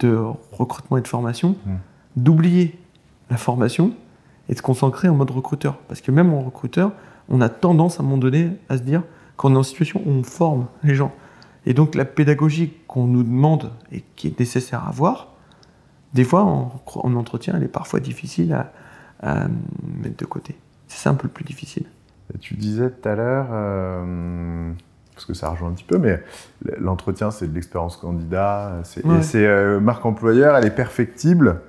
de 0.00 0.16
recrutement 0.52 0.96
et 0.96 1.02
de 1.02 1.08
formation, 1.08 1.56
Mm. 1.66 1.70
d'oublier 2.16 2.78
la 3.30 3.36
formation 3.36 3.92
et 4.48 4.52
de 4.52 4.58
se 4.58 4.62
concentrer 4.62 5.08
en 5.08 5.14
mode 5.14 5.30
recruteur. 5.30 5.76
Parce 5.88 6.00
que 6.00 6.10
même 6.10 6.32
en 6.32 6.40
recruteur, 6.42 6.92
on 7.28 7.40
a 7.40 7.48
tendance 7.48 7.98
à 7.98 8.02
un 8.02 8.06
moment 8.06 8.18
donné 8.18 8.50
à 8.68 8.76
se 8.78 8.82
dire 8.82 9.02
qu'on 9.36 9.54
est 9.54 9.58
en 9.58 9.62
situation 9.62 10.02
où 10.06 10.10
on 10.10 10.22
forme 10.22 10.66
les 10.82 10.94
gens. 10.94 11.12
Et 11.66 11.74
donc 11.74 11.94
la 11.94 12.04
pédagogie 12.04 12.74
qu'on 12.86 13.06
nous 13.06 13.22
demande 13.22 13.72
et 13.90 14.04
qui 14.16 14.28
est 14.28 14.38
nécessaire 14.38 14.84
à 14.84 14.88
avoir, 14.88 15.32
des 16.12 16.24
fois 16.24 16.42
en, 16.44 16.80
en 16.94 17.14
entretien, 17.16 17.54
elle 17.56 17.62
est 17.64 17.68
parfois 17.68 18.00
difficile 18.00 18.52
à, 18.52 18.72
à 19.20 19.48
mettre 20.02 20.16
de 20.16 20.26
côté. 20.26 20.54
C'est 20.88 20.98
ça 20.98 21.10
un 21.10 21.14
peu 21.14 21.26
le 21.26 21.32
plus 21.32 21.44
difficile. 21.44 21.86
Et 22.34 22.38
tu 22.38 22.54
disais 22.54 22.90
tout 22.90 23.08
à 23.08 23.14
l'heure, 23.16 23.48
euh, 23.50 24.72
parce 25.14 25.26
que 25.26 25.34
ça 25.34 25.48
rejoint 25.50 25.68
un 25.68 25.72
petit 25.72 25.84
peu, 25.84 25.98
mais 25.98 26.22
l'entretien, 26.78 27.30
c'est 27.30 27.46
de 27.48 27.54
l'expérience 27.54 27.96
candidat. 27.96 28.80
Ouais. 29.04 29.18
Et 29.18 29.22
c'est 29.22 29.46
euh, 29.46 29.78
marque 29.80 30.04
employeur, 30.04 30.56
elle 30.56 30.66
est 30.66 30.74
perfectible. 30.74 31.60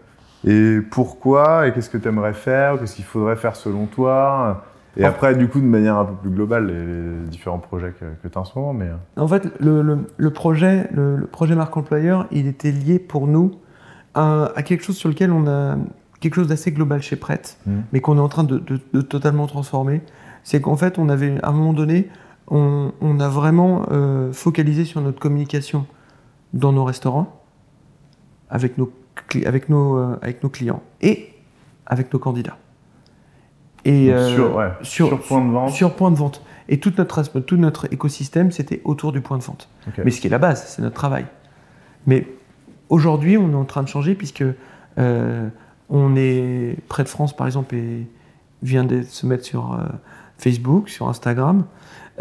Et 0.47 0.79
pourquoi? 0.91 1.67
Et 1.67 1.73
qu'est-ce 1.73 1.89
que 1.89 1.97
tu 1.97 2.07
aimerais 2.07 2.33
faire 2.33 2.79
Qu'est-ce 2.79 2.95
qu'il 2.95 3.05
faudrait 3.05 3.35
faire 3.35 3.55
selon 3.55 3.85
toi? 3.85 4.63
Et 4.97 5.03
après, 5.03 5.35
du 5.35 5.49
coup, 5.49 5.59
de 5.59 5.65
manière 5.65 5.97
un 5.97 6.05
peu 6.05 6.13
plus 6.13 6.29
globale, 6.29 6.67
les, 6.67 7.29
différents 7.29 7.59
projets 7.59 7.91
que, 7.99 8.05
que 8.23 8.27
tu 8.31 8.37
as 8.37 8.41
en 8.41 8.45
ce 8.45 8.57
moment. 8.57 8.73
Mais... 8.73 8.85
euh, 8.87 9.21
En 9.21 9.27
fait, 9.27 9.47
le, 9.59 9.81
le- 9.81 9.99
le 10.15 10.29
projet, 10.31 10.87
le, 10.93 11.17
le 11.17 11.25
projet 11.27 11.53
marque 11.55 11.75
employeur, 11.75 12.27
il 12.31 12.47
était 12.47 12.71
lié 12.71 12.97
pour 12.99 13.27
nous 13.27 13.55
à, 14.13 14.51
à 14.55 14.63
quelque 14.63 14.83
chose 14.83 14.95
sur 14.95 15.09
lequel 15.09 15.31
on 15.33 15.47
a 15.47 15.75
quelque 16.21 16.35
chose 16.35 16.47
d'assez 16.47 16.71
global 16.71 17.01
chez 17.01 17.17
Prête, 17.17 17.57
Mhm. 17.67 17.83
mais 17.91 17.99
qu'on 17.99 18.17
est 18.17 18.21
en 18.21 18.29
train 18.29 18.45
de, 18.45 18.57
de- 18.59 18.79
de 18.93 19.01
totalement 19.01 19.47
transformer. 19.47 20.01
C'est 20.43 20.61
qu'en 20.61 20.77
fait, 20.77 20.97
on 20.97 21.09
avait, 21.09 21.35
à 21.43 21.49
un 21.49 21.51
moment 21.51 21.73
donné, 21.73 22.07
on, 22.47 22.91
on 23.01 23.19
a 23.19 23.27
vraiment 23.29 23.85
euh, 23.91 24.31
focalisé 24.33 24.85
sur 24.85 25.01
notre 25.01 25.19
communication 25.19 25.85
dans 26.53 26.71
nos 26.71 26.83
restaurants, 26.83 27.41
avec 28.49 28.77
nos, 28.77 28.91
cli- 29.29 29.45
avec 29.47 29.69
nos, 29.69 29.97
euh, 29.97 30.17
avec 30.21 30.43
nos 30.43 30.49
clients 30.49 30.81
et 31.01 31.29
avec 31.85 32.13
nos 32.13 32.19
candidats. 32.19 32.57
Et, 33.83 34.11
euh, 34.11 34.35
sur, 34.35 34.55
ouais, 34.55 34.69
sur- 34.81 35.07
sur 35.09 35.21
point 35.21 35.45
de 35.45 35.51
vente. 35.51 35.69
sur 35.71 35.95
point 35.95 36.11
de 36.11 36.15
vente. 36.15 36.43
Et 36.69 36.79
tout 36.79 36.91
notre, 36.97 37.21
aspe- 37.21 37.43
tout 37.43 37.57
notre 37.57 37.91
écosystème, 37.93 38.51
c'était 38.51 38.81
autour 38.83 39.11
du 39.11 39.21
point 39.21 39.37
de 39.37 39.43
vente. 39.43 39.69
Mais 40.03 40.11
ce 40.11 40.21
qui 40.21 40.27
est 40.27 40.31
la 40.31 40.39
base, 40.39 40.65
c'est 40.67 40.81
notre 40.81 40.95
travail. 40.95 41.25
Mais 42.07 42.27
aujourd'hui, 42.89 43.37
on 43.37 43.51
est 43.51 43.55
en 43.55 43.65
train 43.65 43.83
de 43.83 43.87
changer 43.87 44.15
puisque 44.15 44.43
euh, 44.97 45.47
on 45.89 46.15
est 46.15 46.77
près 46.87 47.03
de 47.03 47.09
France, 47.09 47.35
par 47.35 47.45
exemple, 47.45 47.75
et 47.75 48.07
vient 48.63 48.83
de 48.83 49.03
se 49.03 49.27
mettre 49.27 49.43
sur 49.45 49.73
euh, 49.73 49.83
Facebook, 50.39 50.89
sur 50.89 51.07
Instagram. 51.07 51.65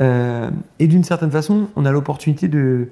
Euh, 0.01 0.51
et 0.79 0.87
d'une 0.87 1.05
certaine 1.05 1.31
façon, 1.31 1.69
on 1.77 1.85
a 1.85 1.93
l'opportunité 1.93 2.49
de. 2.49 2.89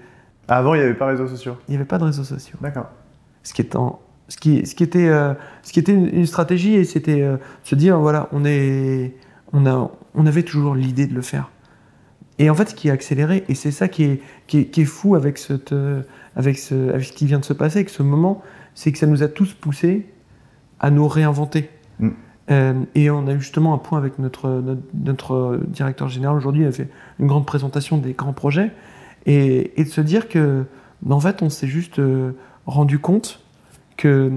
Avant, 0.49 0.75
il 0.75 0.79
n'y 0.79 0.85
avait 0.85 0.95
pas 0.95 1.07
réseaux 1.07 1.27
sociaux. 1.27 1.57
Il 1.69 1.73
n'y 1.73 1.77
avait 1.77 1.85
pas 1.85 1.99
de 1.99 2.05
réseaux 2.05 2.25
sociaux. 2.25 2.59
D'accord. 2.61 2.89
Ce 3.43 3.53
qui, 3.55 3.63
est 3.63 3.75
en- 3.77 4.01
ce 4.29 4.37
qui, 4.37 4.65
ce 4.67 4.75
qui 4.75 4.83
était, 4.85 5.09
euh, 5.09 5.35
ce 5.63 5.73
qui 5.73 5.81
était 5.81 5.93
une, 5.93 6.07
une 6.13 6.27
stratégie, 6.27 6.75
et 6.75 6.85
c'était 6.85 7.23
euh, 7.23 7.37
se 7.65 7.75
dire 7.75 7.99
voilà, 7.99 8.29
on, 8.33 8.45
est, 8.45 9.15
on, 9.53 9.67
a, 9.67 9.91
on 10.15 10.27
avait 10.27 10.43
toujours 10.45 10.75
l'idée 10.75 11.07
de 11.07 11.15
le 11.15 11.23
faire. 11.23 11.51
Et 12.39 12.51
en 12.51 12.55
fait, 12.55 12.71
ce 12.71 12.75
qui 12.75 12.89
a 12.91 12.93
accéléré, 12.93 13.45
et 13.49 13.55
c'est 13.55 13.71
ça 13.71 13.89
qui 13.89 14.05
est, 14.05 14.23
qui 14.47 14.59
est, 14.61 14.65
qui 14.67 14.83
est 14.83 14.87
fou 14.87 15.17
avec, 15.17 15.39
cette, 15.39 15.75
avec, 16.35 16.59
ce, 16.59 16.91
avec 16.91 17.05
ce 17.05 17.13
qui 17.13 17.27
vient 17.27 17.39
de 17.39 17.45
se 17.45 17.53
passer, 17.53 17.79
avec 17.81 17.91
ce 17.91 18.03
moment, 18.03 18.43
c'est 18.75 18.91
que 18.91 18.99
ça 18.99 19.07
nous 19.07 19.23
a 19.23 19.29
tous 19.29 19.53
poussés 19.55 20.07
à 20.81 20.91
nous 20.91 21.07
réinventer. 21.07 21.69
Mm. 22.01 22.11
Euh, 22.53 22.75
et 22.95 23.11
on 23.11 23.27
a 23.27 23.33
eu 23.33 23.41
justement 23.41 23.75
un 23.75 23.79
point 23.79 23.99
avec 23.99 24.19
notre, 24.19 24.49
notre, 24.49 24.83
notre 24.95 25.61
directeur 25.69 26.09
général 26.09 26.37
aujourd'hui, 26.37 26.63
il 26.63 26.67
a 26.69 26.73
fait 26.73 26.89
une 27.19 27.27
grande 27.27 27.47
présentation 27.47 27.99
des 27.99 28.13
grands 28.13 28.33
projets, 28.33 28.73
et, 29.27 29.81
et 29.81 29.85
de 29.85 29.89
se 29.89 30.01
dire 30.01 30.29
que, 30.29 30.65
en 31.09 31.21
fait, 31.21 31.43
on 31.43 31.49
s'est 31.51 31.67
juste 31.67 31.99
euh, 31.99 32.33
rendu 32.67 32.99
compte 32.99 33.41
que 33.97 34.31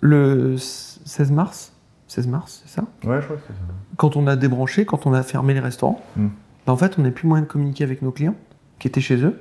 le 0.00 0.56
16 0.58 1.30
mars, 1.32 1.72
16 2.08 2.26
mars, 2.28 2.62
c'est 2.64 2.72
ça? 2.80 2.86
Ouais, 3.04 3.20
je 3.20 3.24
crois 3.24 3.36
que 3.36 3.42
c'est 3.46 3.52
ça. 3.52 3.74
Quand 3.96 4.16
on 4.16 4.26
a 4.26 4.36
débranché, 4.36 4.84
quand 4.84 5.06
on 5.06 5.12
a 5.12 5.22
fermé 5.22 5.54
les 5.54 5.60
restaurants, 5.60 6.02
Mm. 6.16 6.26
ben, 6.66 6.72
en 6.72 6.76
fait, 6.76 6.98
on 6.98 7.02
n'a 7.02 7.10
plus 7.10 7.28
moyen 7.28 7.42
de 7.42 7.48
communiquer 7.48 7.84
avec 7.84 8.02
nos 8.02 8.10
clients 8.12 8.36
qui 8.78 8.88
étaient 8.88 9.00
chez 9.00 9.22
eux. 9.24 9.38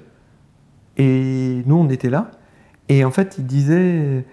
Et 0.98 1.62
nous, 1.66 1.76
on 1.76 1.90
était 1.90 2.10
là. 2.10 2.32
Et 2.90 3.04
en 3.04 3.12
fait, 3.12 3.36
il 3.38 3.46
disait, 3.46 4.26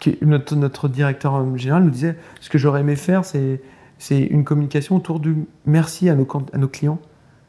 que 0.00 0.10
notre, 0.24 0.54
notre 0.56 0.88
directeur 0.88 1.56
général 1.56 1.82
nous 1.84 1.90
disait, 1.90 2.16
ce 2.40 2.50
que 2.50 2.58
j'aurais 2.58 2.80
aimé 2.80 2.96
faire, 2.96 3.24
c'est, 3.24 3.60
c'est 3.98 4.20
une 4.22 4.44
communication 4.44 4.96
autour 4.96 5.18
du 5.20 5.36
merci 5.66 6.08
à 6.08 6.14
nos, 6.14 6.24
can- 6.24 6.46
à 6.52 6.58
nos 6.58 6.68
clients 6.68 6.98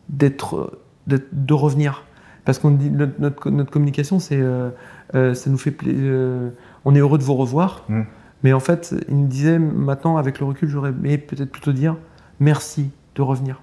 d'être, 0.10 0.80
d'être- 1.08 1.28
de 1.32 1.54
revenir. 1.54 2.04
Parce 2.46 2.58
qu'on 2.58 2.72
dit, 2.72 2.90
notre, 2.90 3.20
notre, 3.20 3.50
notre 3.52 3.70
communication, 3.72 4.18
c'est, 4.20 4.40
euh, 4.40 4.70
euh, 5.14 5.34
ça 5.36 5.50
nous 5.52 5.58
fait 5.60 5.76
euh, 5.86 6.50
on 6.86 6.96
est 6.96 7.00
heureux 7.00 7.18
de 7.20 7.24
vous 7.24 7.36
revoir. 7.36 7.84
Mm. 7.90 8.02
Mais 8.44 8.54
en 8.54 8.60
fait, 8.60 8.96
il 9.10 9.16
me 9.16 9.28
disait, 9.28 9.60
maintenant, 9.60 10.18
avec 10.18 10.40
le 10.40 10.46
recul, 10.46 10.70
j'aurais 10.70 10.90
aimé 10.90 11.18
peut-être 11.18 11.52
plutôt 11.52 11.74
dire 11.74 11.98
merci 12.40 12.90
de 13.16 13.22
revenir. 13.22 13.62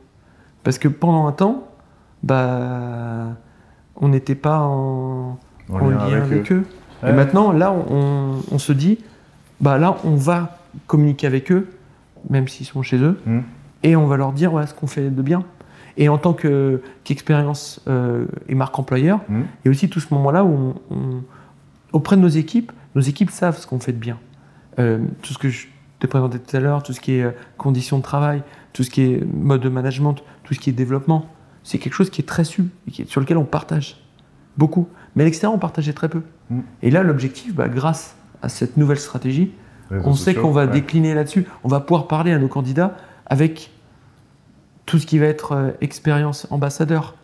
Parce 0.62 0.78
que 0.78 0.86
pendant 0.88 1.26
un 1.26 1.32
temps, 1.32 1.66
bah, 2.22 3.28
on 3.96 4.08
n'était 4.08 4.34
pas 4.34 4.60
en, 4.60 5.38
En 5.70 5.80
en 5.80 5.88
lien 5.88 5.96
lien 6.08 6.22
avec, 6.22 6.52
eux. 6.52 6.64
Ouais. 7.02 7.10
Et 7.10 7.12
maintenant, 7.12 7.52
là, 7.52 7.72
on, 7.72 8.36
on 8.50 8.58
se 8.58 8.72
dit, 8.72 8.98
bah 9.60 9.78
là, 9.78 9.96
on 10.04 10.14
va 10.16 10.58
communiquer 10.86 11.26
avec 11.26 11.50
eux, 11.52 11.68
même 12.30 12.48
s'ils 12.48 12.66
sont 12.66 12.82
chez 12.82 12.98
eux, 12.98 13.20
Mm. 13.26 13.40
et 13.82 13.96
on 13.96 14.06
va 14.06 14.16
leur 14.16 14.32
dire 14.32 14.52
ce 14.66 14.74
qu'on 14.74 14.86
fait 14.86 15.10
de 15.10 15.22
bien. 15.22 15.44
Et 15.98 16.08
en 16.10 16.18
tant 16.18 16.32
que- 16.34 16.82
qu'expérience 17.04 17.80
euh, 17.88 18.26
et 18.48 18.54
marque 18.54 18.78
employeur, 18.78 19.20
Mm. 19.28 19.40
il 19.40 19.66
y 19.66 19.68
a 19.68 19.70
aussi 19.70 19.88
tout 19.88 20.00
ce 20.00 20.12
moment-là 20.14 20.44
où, 20.44 20.74
on, 20.90 20.94
on- 20.96 21.22
auprès 21.92 22.16
de 22.16 22.20
nos 22.20 22.28
équipes, 22.28 22.72
nos 22.94 23.00
équipes 23.02 23.30
savent 23.30 23.56
ce 23.58 23.66
qu'on 23.66 23.80
fait 23.80 23.92
de 23.92 23.98
bien. 23.98 24.18
Euh, 24.78 24.98
tout 25.22 25.32
ce 25.32 25.38
que 25.38 25.48
je 25.48 25.68
t'ai 26.00 26.06
présenté 26.08 26.38
tout 26.38 26.54
à 26.56 26.60
l'heure, 26.60 26.82
tout 26.82 26.92
ce 26.92 27.00
qui 27.00 27.12
est 27.14 27.22
euh, 27.22 27.30
conditions 27.56 27.96
de 27.98 28.02
travail, 28.02 28.42
tout 28.74 28.82
ce 28.82 28.90
qui 28.90 29.02
est 29.02 29.24
mode 29.32 29.62
de 29.62 29.70
management, 29.70 30.16
tout 30.44 30.52
ce 30.52 30.60
qui 30.60 30.68
est 30.68 30.72
développement, 30.74 31.26
c'est 31.62 31.78
quelque 31.78 31.94
chose 31.94 32.10
qui 32.10 32.20
est 32.20 32.24
très 32.26 32.44
su 32.44 32.64
et 32.86 32.90
qui 32.90 33.02
est- 33.02 33.06
sur 33.10 33.20
lequel 33.22 33.38
on 33.38 33.44
partage 33.44 33.96
beaucoup. 34.58 34.88
Mais 35.16 35.22
à 35.22 35.24
l'extérieur, 35.24 35.54
on 35.54 35.58
partageait 35.58 35.92
très 35.94 36.08
peu. 36.08 36.20
Mm. 36.50 36.60
Et 36.82 36.90
là, 36.90 37.02
l'objectif, 37.02 37.54
bah, 37.54 37.68
grâce 37.68 38.14
à 38.42 38.48
cette 38.48 38.76
nouvelle 38.76 38.98
stratégie, 38.98 39.52
Réseaux 39.90 40.02
on 40.08 40.14
sait 40.14 40.34
qu'on 40.34 40.50
va 40.52 40.66
ouais. 40.66 40.70
décliner 40.70 41.14
là-dessus. 41.14 41.46
On 41.64 41.68
va 41.68 41.80
pouvoir 41.80 42.06
parler 42.06 42.32
à 42.32 42.38
nos 42.38 42.48
candidats 42.48 42.96
avec 43.26 43.70
tout 44.84 44.98
ce 44.98 45.06
qui 45.06 45.18
va 45.18 45.26
être 45.26 45.52
euh, 45.52 45.70
expérience 45.80 46.46
ambassadeur, 46.50 47.14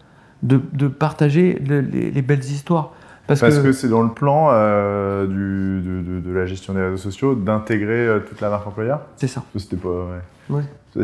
de, 0.43 0.61
de 0.73 0.89
partager 0.89 1.61
le- 1.67 1.81
les, 1.81 2.11
les 2.11 2.23
belles 2.23 2.41
histoires. 2.45 2.93
Parce, 3.29 3.39
Parce 3.41 3.61
que, 3.61 3.71
c'est 3.71 3.89
dans 3.89 4.03
le 4.03 4.11
plan 4.11 4.49
euh, 4.51 5.27
du, 5.29 5.81
de, 5.87 6.03
de- 6.03 6.21
de 6.21 6.33
la 6.33 6.45
gestion 6.47 6.75
des 6.75 6.83
réseaux 6.83 6.97
sociaux 6.97 7.37
d'intégrer 7.37 8.07
euh, 8.09 8.19
toute 8.19 8.41
la 8.41 8.51
marque 8.51 8.67
employeur? 8.67 9.03
C'est 9.17 9.29
ça. 9.29 9.43
Ça, 9.53 9.59
C'était 9.61 9.77
pas. 9.77 9.89
Ouais. 9.89 10.19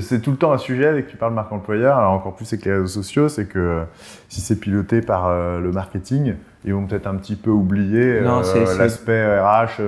C'est- 0.00 0.20
tout 0.20 0.30
le 0.32 0.36
temps 0.36 0.52
un 0.52 0.58
sujet 0.58 0.92
dès 0.92 1.02
que 1.02 1.10
tu 1.10 1.16
parles 1.16 1.32
marque 1.32 1.50
employeur, 1.50 1.96
alors 1.96 2.12
encore 2.12 2.34
plus 2.36 2.52
avec 2.52 2.66
les 2.66 2.72
réseaux 2.72 2.86
sociaux, 2.86 3.28
c'est 3.30 3.46
que 3.46 3.58
euh, 3.58 3.84
si 4.28 4.40
c'est 4.42 4.60
piloté 4.60 5.00
par 5.00 5.26
euh, 5.28 5.60
le 5.60 5.72
marketing, 5.72 6.34
ils 6.66 6.74
vont 6.74 6.84
peut-être 6.86 7.06
un 7.06 7.14
petit 7.14 7.36
peu 7.36 7.50
oublier 7.50 8.20
euh, 8.20 8.22
l'aspect 8.78 9.40
RH, 9.40 9.80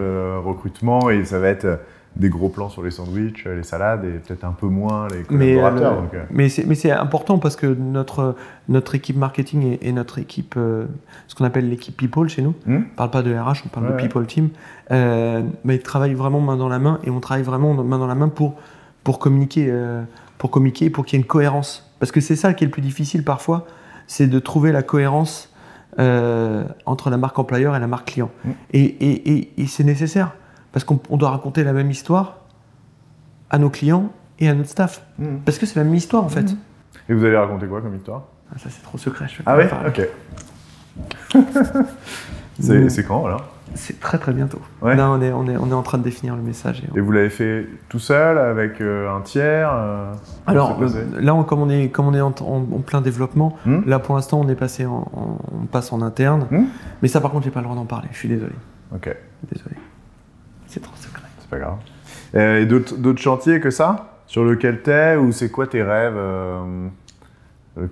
recrutement, 0.45 1.11
et 1.11 1.25
ça 1.25 1.39
va 1.39 1.49
être 1.49 1.81
des 2.17 2.29
gros 2.29 2.49
plans 2.49 2.69
sur 2.69 2.83
les 2.83 2.91
sandwichs, 2.91 3.45
les 3.45 3.63
salades, 3.63 4.05
et 4.05 4.19
peut-être 4.19 4.45
un 4.45 4.51
peu 4.53 4.67
moins 4.67 5.07
les 5.09 5.23
collaborateurs. 5.23 6.03
euh, 6.15 6.25
Mais 6.31 6.49
c'est, 6.49 6.91
important 6.91 7.39
parce 7.39 7.55
que 7.55 7.67
notre, 7.67 8.35
notre 8.69 8.95
équipe 8.97 9.17
marketing 9.17 9.63
et, 9.81 9.89
et 9.89 9.93
notre 9.93 10.19
équipe, 10.19 10.55
euh, 10.57 10.87
ce 11.29 11.35
qu'on 11.37 11.45
appelle 11.45 11.69
l'équipe 11.69 11.97
people 11.97 12.29
chez 12.29 12.43
nous, 12.43 12.55
Hmm. 12.67 12.79
on 12.93 12.97
parle 12.97 13.11
pas 13.11 13.23
de 13.23 13.33
RH, 13.35 13.63
on 13.67 13.69
parle 13.69 13.87
Ouais, 13.87 13.93
de 13.93 13.97
ouais. 13.97 14.03
people 14.03 14.27
team, 14.27 14.49
euh, 14.91 15.43
mais 15.65 15.77
ils 15.77 15.83
travaillent 15.83 16.15
vraiment 16.15 16.41
main 16.41 16.57
dans 16.57 16.69
la 16.69 16.79
main 16.81 16.99
et 17.05 17.11
on 17.11 17.21
travaille 17.21 17.45
vraiment 17.45 17.75
main 17.75 17.99
dans 17.99 18.09
la 18.09 18.15
main 18.17 18.29
pour, 18.29 18.55
pour 19.05 19.19
communiquer, 19.19 19.67
euh, 19.71 20.03
pour 20.39 20.51
communiquer, 20.51 20.91
pour 20.91 21.05
qu'il 21.05 21.17
y 21.17 21.21
ait 21.21 21.23
une 21.23 21.27
cohérence. 21.29 21.91
Parce 21.99 22.13
que 22.13 22.21
c'est 22.21 22.37
ça 22.37 22.55
qui 22.55 22.65
est 22.65 22.67
le 22.67 22.71
plus 22.71 22.83
difficile 22.83 23.25
parfois, 23.25 23.67
c'est 24.07 24.27
de 24.27 24.39
trouver 24.39 24.73
la 24.73 24.83
cohérence 24.83 25.49
euh, 25.99 26.65
entre 26.87 27.11
la 27.11 27.17
marque 27.17 27.39
employeur 27.39 27.75
et 27.77 27.81
la 27.81 27.87
marque 27.89 28.09
client. 28.09 28.31
Mm. 28.45 28.51
Et, 28.73 28.81
et- 28.85 29.33
et- 29.33 29.63
et 29.63 29.67
c'est 29.67 29.85
nécessaire 29.85 30.33
parce 30.73 30.85
qu'on 30.85 31.01
on 31.11 31.17
doit 31.17 31.31
raconter 31.31 31.65
la 31.65 31.73
même 31.73 31.91
histoire 31.91 32.39
à 33.51 33.59
nos 33.59 33.71
clients 33.71 34.13
et 34.39 34.49
à 34.49 34.55
notre 34.55 34.71
staff. 34.71 35.05
hmm. 35.19 35.39
Parce 35.45 35.59
que 35.59 35.67
c'est 35.67 35.77
la 35.77 35.85
même 35.85 35.95
histoire 35.95 36.23
en 36.25 36.29
fait. 36.29 36.43
Mhm. 36.53 36.57
Et 37.09 37.15
vous 37.15 37.25
allez 37.25 37.37
raconter 37.37 37.67
quoi 37.67 37.81
comme 37.83 37.97
histoire? 37.97 38.23
Ah, 38.55 38.59
ça 38.59 38.71
c'est 38.71 38.83
trop 38.83 38.97
secret. 38.99 39.27
Je 39.29 39.43
Ah 39.45 39.57
ouais? 39.57 39.67
parler. 39.69 39.89
Ok. 39.91 40.09
c'est 42.61 42.79
Mm. 42.79 42.89
c'est 42.89 43.05
quand 43.05 43.27
alors? 43.27 43.45
C'est 43.75 44.01
très 44.01 44.19
très 44.19 44.33
bientôt. 44.33 44.61
Ouais. 44.83 44.97
Là 44.97 45.11
on 45.11 45.21
est, 45.23 45.33
on, 45.33 45.47
est, 45.47 45.57
on 45.57 45.69
est 45.71 45.75
en 45.75 45.83
train 45.83 45.99
de 45.99 46.03
définir 46.03 46.35
le 46.37 46.43
message. 46.43 46.81
et 46.83 46.89
on- 46.93 46.97
Et 46.97 47.01
vous 47.01 47.13
l'avez 47.13 47.31
fait 47.31 47.67
tout 47.89 47.99
seul, 48.01 48.37
avec 48.39 48.81
euh, 48.81 49.15
un 49.15 49.21
tiers 49.21 49.71
euh, 49.73 50.13
Alors 50.47 50.77
euh, 50.83 50.89
là, 51.21 51.35
on- 51.35 51.45
comme 51.45 51.61
on 51.61 51.71
est, 51.71 51.89
comme 51.89 52.07
on 52.07 52.15
est 52.15 52.21
en, 52.21 52.35
en- 52.41 52.57
en 52.77 52.81
plein 52.81 53.01
développement, 53.01 53.57
Hmm 53.65 53.81
là 53.87 53.99
pour 53.99 54.17
l'instant 54.17 54.41
on 54.41 54.49
est 54.49 54.55
passé 54.57 54.87
en, 54.87 55.09
on 55.53 55.67
passe 55.67 55.93
en 55.93 56.03
interne. 56.03 56.47
Hmm 56.51 56.65
Mais 57.03 57.09
ça 57.09 57.21
par 57.21 57.31
contre 57.31 57.45
j'ai 57.45 57.51
pas 57.51 57.61
le 57.61 57.65
droit 57.65 57.77
d'en 57.77 57.85
parler. 57.87 58.09
Je 58.13 58.19
suis 58.19 58.29
désolé. 58.29 58.55
Ok, 58.95 59.15
Désolé. 59.53 59.77
C'est 60.67 60.81
trop 60.81 60.95
secret. 60.97 61.23
c'est 61.39 61.49
pas 61.49 61.59
grave. 61.59 61.77
Et 62.35 62.67
d'autres 62.67 63.21
chantiers 63.23 63.61
que 63.61 63.71
ça? 63.71 64.07
Sur 64.27 64.45
lequel 64.45 64.83
t'es 64.83 65.17
Ou 65.17 65.33
c'est 65.33 65.51
quoi 65.51 65.67
tes 65.67 65.83
rêves 65.83 66.15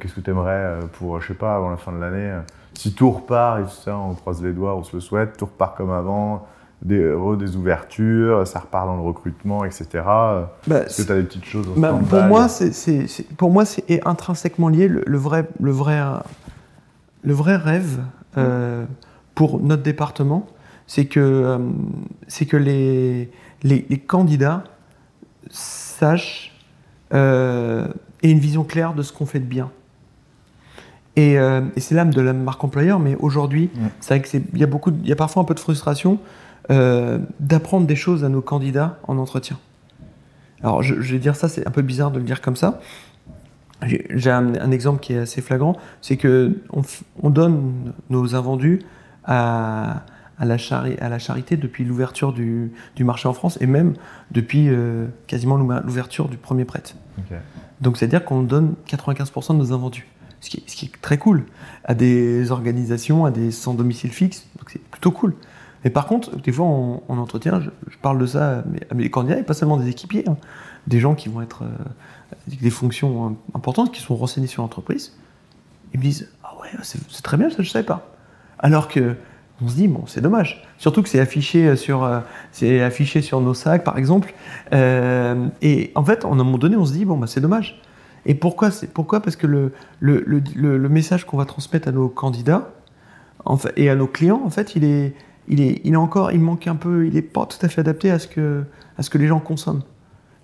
Qu'est-ce 0.00 0.14
que 0.14 0.20
t'aimerais 0.20 0.78
pour, 0.94 1.20
je 1.20 1.28
sais 1.28 1.34
pas, 1.34 1.54
avant 1.56 1.70
la 1.70 1.76
fin 1.76 1.92
de 1.92 1.98
l'année 1.98 2.32
Si 2.78 2.92
tout 2.94 3.10
repart 3.10 3.58
et 3.58 3.64
tout 3.64 3.70
ça, 3.70 3.98
on 3.98 4.14
croise 4.14 4.40
les 4.40 4.52
doigts, 4.52 4.76
on 4.76 4.84
se 4.84 4.94
le 4.94 5.00
souhaite, 5.00 5.36
tout 5.36 5.46
repart 5.46 5.76
comme 5.76 5.90
avant, 5.90 6.46
des, 6.80 7.02
re- 7.12 7.36
des 7.36 7.56
ouvertures, 7.56 8.46
ça 8.46 8.60
repart 8.60 8.86
dans 8.86 8.94
le 8.94 9.02
recrutement, 9.02 9.64
etc. 9.64 9.86
Bah, 10.04 10.82
Est-ce 10.86 11.02
que 11.02 11.08
t'as 11.08 11.16
des 11.16 11.24
petites 11.24 11.44
choses 11.44 11.66
en 11.68 11.80
Bah, 11.80 11.88
pour 12.08 12.22
moi, 12.28 12.46
pour 13.36 13.50
moi, 13.50 13.64
c'est 13.64 13.90
est 13.90 14.06
intrinsèquement 14.06 14.68
lié. 14.68 14.86
Le, 14.86 15.02
le 15.04 15.18
vrai, 15.18 15.48
le 15.60 15.72
vrai, 15.72 16.00
le 17.22 17.32
vrai 17.34 17.56
rêve 17.56 17.98
euh, 18.36 18.84
pour 19.34 19.58
notre 19.60 19.82
département, 19.82 20.46
c'est 20.86 21.06
que, 21.06 21.18
euh, 21.18 21.58
c'est 22.28 22.46
que 22.46 22.56
les, 22.56 23.28
les, 23.64 23.86
les 23.88 23.98
candidats 23.98 24.62
sachent 25.50 26.56
euh, 27.12 27.88
aient 28.22 28.30
une 28.30 28.38
vision 28.38 28.62
claire 28.62 28.94
de 28.94 29.02
ce 29.02 29.12
qu'on 29.12 29.26
fait 29.26 29.40
de 29.40 29.44
bien. 29.46 29.70
Et, 31.18 31.38
euh, 31.38 31.62
et 31.74 31.80
c'est 31.80 31.94
l'âme 31.96 32.14
de 32.14 32.20
la 32.20 32.32
marque 32.32 32.62
employeur, 32.62 32.98
mais 33.00 33.16
aujourd'hui, 33.16 33.70
Mm. 33.74 33.78
c'est 34.00 34.14
vrai 34.18 34.22
qu'il 34.28 34.58
y 34.58 34.62
a 34.62 34.66
beaucoup, 34.66 34.90
de- 34.92 34.98
il 35.02 35.08
y 35.08 35.12
a 35.12 35.16
parfois 35.16 35.42
un 35.42 35.44
peu 35.44 35.54
de 35.54 35.60
frustration 35.60 36.18
euh, 36.70 37.18
d'apprendre 37.40 37.86
des 37.86 37.96
choses 37.96 38.24
à 38.24 38.28
nos 38.28 38.42
candidats 38.42 38.98
en 39.08 39.16
entretien. 39.18 39.58
Alors, 40.62 40.82
je, 40.82 41.00
je 41.00 41.12
vais 41.12 41.18
dire 41.18 41.34
ça, 41.34 41.48
c'est 41.48 41.66
un 41.66 41.70
peu 41.70 41.82
bizarre 41.82 42.10
de 42.10 42.18
le 42.18 42.24
dire 42.24 42.40
comme 42.42 42.56
ça. 42.56 42.80
J'ai 43.86 44.30
un, 44.30 44.54
un 44.56 44.70
exemple 44.72 45.00
qui 45.00 45.12
est 45.12 45.18
assez 45.18 45.40
flagrant, 45.40 45.76
c'est 46.02 46.16
que 46.16 46.58
on, 47.22 47.30
donne 47.30 47.92
nos 48.10 48.34
invendus 48.34 48.80
à, 49.24 50.02
à, 50.38 50.44
la, 50.44 50.56
chari- 50.56 50.98
à 51.00 51.08
la 51.08 51.18
charité 51.20 51.56
depuis 51.56 51.84
l'ouverture 51.84 52.32
du, 52.32 52.72
du 52.96 53.04
marché 53.04 53.28
en 53.28 53.32
France 53.34 53.56
et 53.60 53.66
même 53.66 53.94
depuis 54.32 54.68
euh, 54.68 55.06
quasiment 55.28 55.56
l'ouver- 55.56 55.80
l'ouverture 55.84 56.28
du 56.28 56.36
premier 56.36 56.64
prêt. 56.64 56.82
Ok. 57.18 57.36
Donc, 57.80 57.96
c'est-à-dire 57.96 58.24
qu'on 58.24 58.42
donne 58.42 58.74
95% 58.88 59.52
de 59.54 59.58
nos 59.58 59.72
invendus, 59.72 60.06
ce 60.40 60.50
qui, 60.50 60.86
est, 60.86 61.00
très 61.00 61.18
cool, 61.18 61.44
à 61.84 61.94
des 61.94 62.50
organisations, 62.50 63.24
à 63.24 63.30
des 63.30 63.50
sans 63.50 63.74
domicile 63.74 64.10
fixe, 64.10 64.46
donc 64.58 64.70
c'est 64.70 64.82
plutôt 64.82 65.10
cool. 65.10 65.34
Mais 65.84 65.90
par 65.90 66.06
contre, 66.06 66.36
des 66.36 66.52
fois, 66.52 66.66
en, 66.66 67.02
en 67.08 67.18
entretien, 67.18 67.60
je, 67.60 67.96
parle 68.02 68.18
de 68.18 68.26
ça 68.26 68.58
à 68.58 68.94
mes, 68.94 69.06
à 69.06 69.08
candidats, 69.08 69.38
et 69.38 69.42
pas 69.42 69.54
seulement 69.54 69.76
des 69.76 69.88
équipiers, 69.88 70.28
hein, 70.28 70.36
des 70.86 71.00
gens 71.00 71.14
qui 71.14 71.28
vont 71.28 71.42
être 71.42 71.62
euh, 71.62 72.54
des 72.60 72.70
fonctions 72.70 73.26
euh, 73.26 73.30
importantes, 73.54 73.92
qui 73.92 74.00
sont 74.00 74.16
renseignés 74.16 74.46
sur 74.46 74.62
l'entreprise, 74.62 75.16
ils 75.92 75.98
me 75.98 76.04
disent 76.04 76.28
Ah 76.42 76.54
ouais, 76.60 76.68
c'est 76.82 77.22
très 77.22 77.36
bien, 77.36 77.50
ça 77.50 77.62
je 77.62 77.70
savais 77.70 77.86
pas. 77.86 78.10
Alors 78.58 78.88
que 78.88 79.16
on 79.60 79.68
se 79.68 79.74
dit 79.74 79.88
bon, 79.88 80.04
c'est 80.06 80.20
dommage. 80.20 80.62
Surtout 80.78 81.02
que 81.02 81.08
c'est 81.08 81.20
affiché 81.20 81.74
sur, 81.76 82.04
euh, 82.04 82.20
affiché 82.86 83.22
sur 83.22 83.40
nos 83.40 83.54
sacs, 83.54 83.84
par 83.84 83.98
exemple. 83.98 84.32
Euh, 84.72 85.48
et 85.62 85.90
en 85.94 86.04
fait, 86.04 86.24
à 86.24 86.28
un 86.28 86.34
moment 86.34 86.58
donné, 86.58 86.76
on 86.76 86.84
se 86.84 86.92
dit 86.92 87.04
bon, 87.04 87.16
bah, 87.16 87.26
c'est 87.26 87.40
dommage. 87.40 87.80
Et 88.26 88.34
pourquoi 88.34 88.70
pourquoi? 88.94 89.20
Parce 89.20 89.36
que 89.36 89.46
le, 89.46 89.72
le, 90.00 90.22
le, 90.26 90.42
le- 90.76 90.88
message 90.88 91.24
qu'on 91.24 91.36
va 91.36 91.44
transmettre 91.44 91.88
à 91.88 91.92
nos 91.92 92.08
candidats 92.08 92.72
en 93.44 93.56
fait, 93.56 93.72
et 93.76 93.88
à 93.88 93.94
nos 93.94 94.06
clients, 94.06 94.42
en 94.44 94.50
fait, 94.50 94.74
il 94.76 94.84
est, 94.84 95.14
il 95.48 95.60
est, 95.60 95.80
il 95.84 95.92
est 95.94 95.96
encore, 95.96 96.32
il 96.32 96.40
manque 96.40 96.66
un 96.66 96.76
peu, 96.76 97.06
il 97.06 97.16
est 97.16 97.22
pas 97.22 97.46
tout 97.46 97.58
à 97.64 97.68
fait 97.68 97.80
adapté 97.80 98.10
à 98.10 98.18
ce 98.18 98.26
que, 98.26 98.64
à 98.98 99.02
ce 99.02 99.10
que 99.10 99.18
les 99.18 99.26
gens 99.28 99.40
consomment 99.40 99.82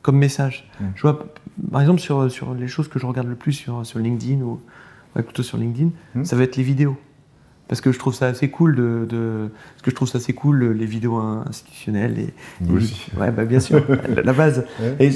comme 0.03 0.17
message. 0.17 0.71
Mm. 0.81 0.85
Je 0.95 1.03
vois, 1.03 1.25
par 1.71 1.81
exemple, 1.81 2.01
sur, 2.01 2.31
sur 2.31 2.55
les 2.55 2.69
choses 2.69 2.89
que 2.89 2.99
je 2.99 3.07
regarde 3.07 3.29
le 3.29 3.35
plus 3.35 3.53
sur, 3.53 3.85
sur 3.85 3.99
LinkedIn 3.99 4.41
ou 4.43 4.61
plutôt 5.15 5.43
sur 5.43 5.59
LinkedIn, 5.59 5.91
Mm. 6.15 6.25
ça 6.25 6.37
va 6.37 6.45
être 6.45 6.57
les 6.57 6.63
vidéos. 6.63 6.97
Parce 7.69 7.81
que 7.81 7.93
je 7.93 7.99
trouve 7.99 8.15
ça 8.15 8.27
assez 8.27 8.51
cool 8.51 8.77
de, 8.77 9.07
de 9.09 9.49
parce 9.73 9.83
que 9.83 9.91
je 9.91 9.97
trouve 9.97 10.07
ça 10.09 10.19
assez 10.19 10.35
cool 10.35 10.73
les 10.73 10.85
vidéos 10.85 11.17
institutionnelles 11.17 12.19
et, 12.19 12.71
aussi. 12.71 13.07
ouais 13.19 13.31
bah 13.31 13.47
bien 13.47 13.59
sûr 13.59 13.83
la, 14.15 14.23
la 14.23 14.33
base 14.35 14.67
Ouais. 14.81 14.97
et, 15.01 15.11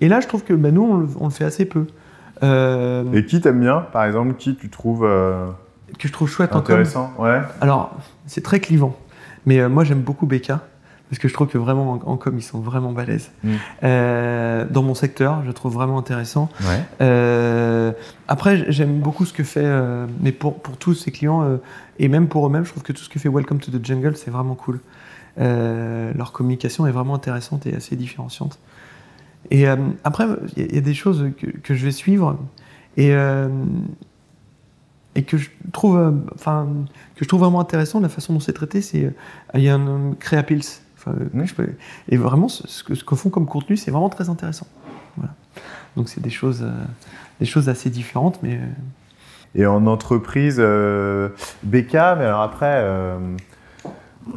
et 0.00 0.08
là 0.08 0.18
je 0.18 0.26
trouve 0.26 0.42
que 0.42 0.52
bah, 0.52 0.72
nous 0.72 0.82
on 0.82 0.96
le, 0.96 1.06
on 1.20 1.26
le 1.26 1.30
fait 1.30 1.44
assez 1.44 1.64
peu 1.64 1.86
Et 2.42 3.24
qui 3.26 3.40
t'aime 3.40 3.60
bien, 3.60 3.86
par 3.92 4.04
exemple, 4.04 4.34
qui 4.34 4.56
tu 4.56 4.68
trouves 4.68 5.04
euh, 5.04 5.46
que 5.98 6.08
je 6.08 6.12
trouve 6.12 6.28
chouette 6.28 6.54
en 6.54 6.60
com. 6.60 6.74
intéressant 6.74 7.12
Ouais. 7.18 7.40
Alors, 7.60 7.94
c'est 8.26 8.42
très 8.42 8.60
clivant. 8.60 8.96
Mais 9.46 9.60
euh, 9.60 9.68
moi, 9.68 9.84
j'aime 9.84 10.00
beaucoup 10.00 10.26
Becca. 10.26 10.60
Parce 11.08 11.20
que 11.20 11.28
je 11.28 11.34
trouve 11.34 11.48
que 11.48 11.58
vraiment, 11.58 12.00
en, 12.06 12.16
com, 12.16 12.34
ils 12.38 12.42
sont 12.42 12.60
vraiment 12.60 12.92
balèzes. 12.92 13.30
Mm. 13.44 13.50
Euh, 13.84 14.64
dans 14.70 14.82
mon 14.82 14.94
secteur, 14.94 15.42
je 15.44 15.50
trouve 15.50 15.74
vraiment 15.74 15.98
intéressant. 15.98 16.48
Ouais. 16.62 16.80
Euh, 17.02 17.92
après, 18.28 18.64
j'aime 18.72 18.98
beaucoup 18.98 19.26
ce 19.26 19.34
que 19.34 19.44
fait, 19.44 19.60
euh, 19.62 20.06
mais 20.22 20.32
pour, 20.32 20.62
pour 20.62 20.78
tous 20.78 20.94
ces 20.94 21.12
clients, 21.12 21.42
euh, 21.42 21.58
et 21.98 22.08
même 22.08 22.28
pour 22.28 22.46
eux-mêmes, 22.46 22.64
je 22.64 22.70
trouve 22.70 22.82
que 22.82 22.94
tout 22.94 23.02
ce 23.02 23.10
que 23.10 23.18
fait 23.18 23.28
Welcome 23.28 23.58
to 23.58 23.70
the 23.70 23.84
Jungle, 23.84 24.16
c'est 24.16 24.30
vraiment 24.30 24.54
cool. 24.54 24.80
Euh, 25.38 26.12
leur 26.16 26.32
communication 26.32 26.86
est 26.86 26.92
vraiment 26.92 27.14
intéressante 27.14 27.66
et 27.66 27.74
assez 27.74 27.94
différenciante. 27.94 28.58
Et 29.52 29.68
euh, 29.68 29.76
après, 30.02 30.24
il 30.56 30.62
y, 30.62 30.66
a- 30.66 30.68
il 30.70 30.74
y 30.74 30.78
a 30.78 30.80
des 30.80 30.94
choses 30.94 31.30
que, 31.38 31.46
que 31.46 31.74
je 31.74 31.84
vais 31.84 31.92
suivre 31.92 32.38
et, 32.96 33.14
euh, 33.14 33.48
et 35.14 35.24
que 35.24 35.36
je 35.36 35.50
trouve, 35.72 35.98
euh, 35.98 36.10
enfin, 36.34 36.66
que 37.16 37.24
je 37.24 37.28
trouve 37.28 37.40
vraiment 37.40 37.60
intéressant 37.60 38.00
la 38.00 38.08
façon 38.08 38.32
dont 38.32 38.40
c'est 38.40 38.54
traité. 38.54 38.80
C'est 38.80 39.12
il 39.54 39.60
y 39.60 39.68
a 39.68 39.74
un 39.74 40.12
je 41.46 41.54
peux- 41.54 41.68
et 42.08 42.16
vraiment, 42.16 42.48
ce, 42.48 42.66
ce 42.66 42.82
que, 42.82 42.94
ce 42.94 43.04
que 43.04 43.14
font 43.14 43.28
comme 43.28 43.44
contenu, 43.46 43.76
c'est 43.76 43.90
vraiment 43.90 44.08
très 44.08 44.30
intéressant. 44.30 44.66
Voilà. 45.18 45.34
Donc 45.96 46.08
c'est 46.08 46.22
des 46.22 46.30
choses, 46.30 46.64
des 47.38 47.44
choses 47.46 47.68
assez 47.68 47.90
différentes, 47.90 48.38
mais 48.42 48.58
Et 49.54 49.66
en 49.66 49.86
entreprise, 49.86 50.56
euh, 50.60 51.28
BK, 51.64 51.92
mais 51.92 52.24
alors 52.24 52.40
après, 52.40 52.72
euh, 52.78 53.18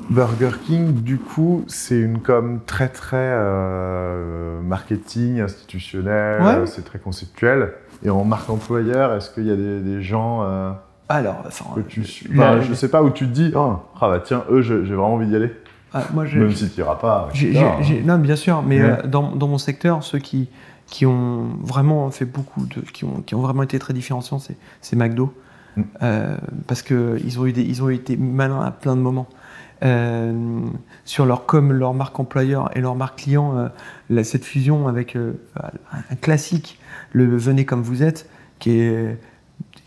Burger 0.10 0.52
King, 0.66 0.94
du 0.94 1.18
coup, 1.18 1.64
c'est 1.68 1.98
une 2.00 2.20
com 2.20 2.60
très 2.66 2.88
très 2.90 3.18
euh, 3.20 4.60
marketing, 4.62 5.42
institutionnel, 5.42 6.42
Ouais. 6.42 6.48
euh, 6.56 6.66
c'est 6.66 6.84
très 6.84 7.00
conceptuel. 7.00 7.74
Et 8.04 8.10
en 8.10 8.24
marque 8.24 8.50
employeur, 8.50 9.14
est-ce 9.14 9.30
qu'il 9.32 9.46
y 9.46 9.52
a 9.52 9.56
des, 9.56 9.80
des 9.82 10.02
gens 10.02 10.44
euh, 10.44 10.72
alors, 11.08 11.44
enfin, 11.46 11.66
que 11.76 11.82
tu... 11.82 12.02
la- 12.34 12.54
enfin, 12.56 12.62
je 12.62 12.74
sais 12.74 12.90
pas 12.90 13.04
où 13.04 13.12
tu 13.12 13.26
te 13.28 13.32
dis, 13.32 13.52
oh, 13.56 13.76
ah 14.02 14.10
bah 14.10 14.20
tiens, 14.24 14.44
eux, 14.50 14.62
j'ai 14.62 14.76
vraiment 14.80 15.14
envie 15.14 15.28
d'y 15.28 15.36
aller. 15.36 15.54
ah, 15.94 16.02
moi, 16.14 16.26
je, 16.26 16.40
Même 16.40 16.52
si 16.52 16.68
tu 16.70 16.80
iras 16.80 16.96
pas. 16.96 17.30
J'ai- 17.34 18.02
non, 18.04 18.18
bien 18.18 18.36
sûr, 18.36 18.64
mais 18.64 18.82
euh, 18.82 18.96
dans, 19.06 19.36
dans 19.36 19.48
mon 19.48 19.60
secteur, 19.60 20.04
ceux 20.04 20.18
qui, 20.20 20.50
qui 20.88 21.06
ont 21.06 21.50
vraiment 21.62 22.10
fait 22.10 22.26
beaucoup 22.26 22.66
de. 22.66 22.82
qui 22.82 23.06
ont, 23.06 23.22
qui 23.26 23.36
ont 23.36 23.42
vraiment 23.42 23.62
été 23.64 23.78
très 23.78 23.94
différenciants, 23.94 24.40
c'est, 24.40 24.96
McDo. 24.96 25.32
Mm. 25.78 25.84
Parce 26.68 26.82
qu'ils 26.82 27.40
ont, 27.40 27.46
eu 27.46 27.54
des- 27.54 27.62
ils 27.64 27.84
ont 27.84 27.90
été 27.90 28.18
malins 28.18 28.62
à 28.62 28.72
plein 28.72 28.96
de 28.96 29.02
moments. 29.02 29.28
Euh, 29.84 30.62
sur 31.04 31.26
leur 31.26 31.46
com, 31.46 31.72
leur 31.74 31.94
marque 31.94 32.18
employeur 32.20 32.76
et 32.78 32.82
leur 32.82 32.96
marque 32.96 33.20
client, 33.20 33.58
euh, 33.58 33.68
la- 34.10 34.24
cette 34.24 34.46
fusion 34.46 34.88
avec 34.88 35.16
euh, 35.16 35.34
un- 36.12 36.16
classique, 36.16 36.80
le 37.12 37.36
Venez 37.38 37.66
comme 37.66 37.82
vous 37.82 38.02
êtes, 38.02 38.30
qui 38.60 38.72
est, 38.80 39.20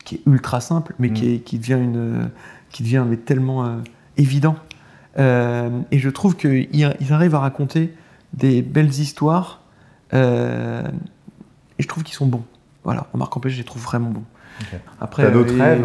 qui 0.05 0.17
est 0.17 0.21
ultra 0.27 0.61
simple, 0.61 0.95
mais 0.99 1.09
Mm. 1.09 1.13
qui, 1.15 1.35
est- 1.35 1.39
qui 1.39 1.59
devient, 1.59 1.79
une, 1.83 2.31
qui 2.71 2.83
devient 2.83 3.05
mais 3.09 3.17
tellement 3.17 3.79
évident. 4.17 4.57
Et 5.17 5.99
je 5.99 6.09
trouve 6.11 6.37
qu'ils 6.37 6.69
ils 6.73 7.13
arrivent 7.13 7.35
à 7.35 7.41
raconter 7.41 7.93
des 8.35 8.63
belles 8.63 8.91
histoires. 9.01 9.63
et 10.13 10.17
je 11.83 11.87
trouve 11.89 12.03
qu'ils 12.05 12.15
sont 12.15 12.27
bons. 12.27 12.45
Voilà, 12.85 13.07
en 13.13 13.19
marque 13.19 13.37
employeur, 13.37 13.55
je 13.57 13.61
les 13.61 13.67
trouve 13.67 13.83
vraiment 13.83 14.11
bons. 14.11 14.25
Ok. 14.61 14.79
Après, 15.01 15.23
T'as 15.25 15.31
d'autres 15.31 15.57
rêves 15.59 15.85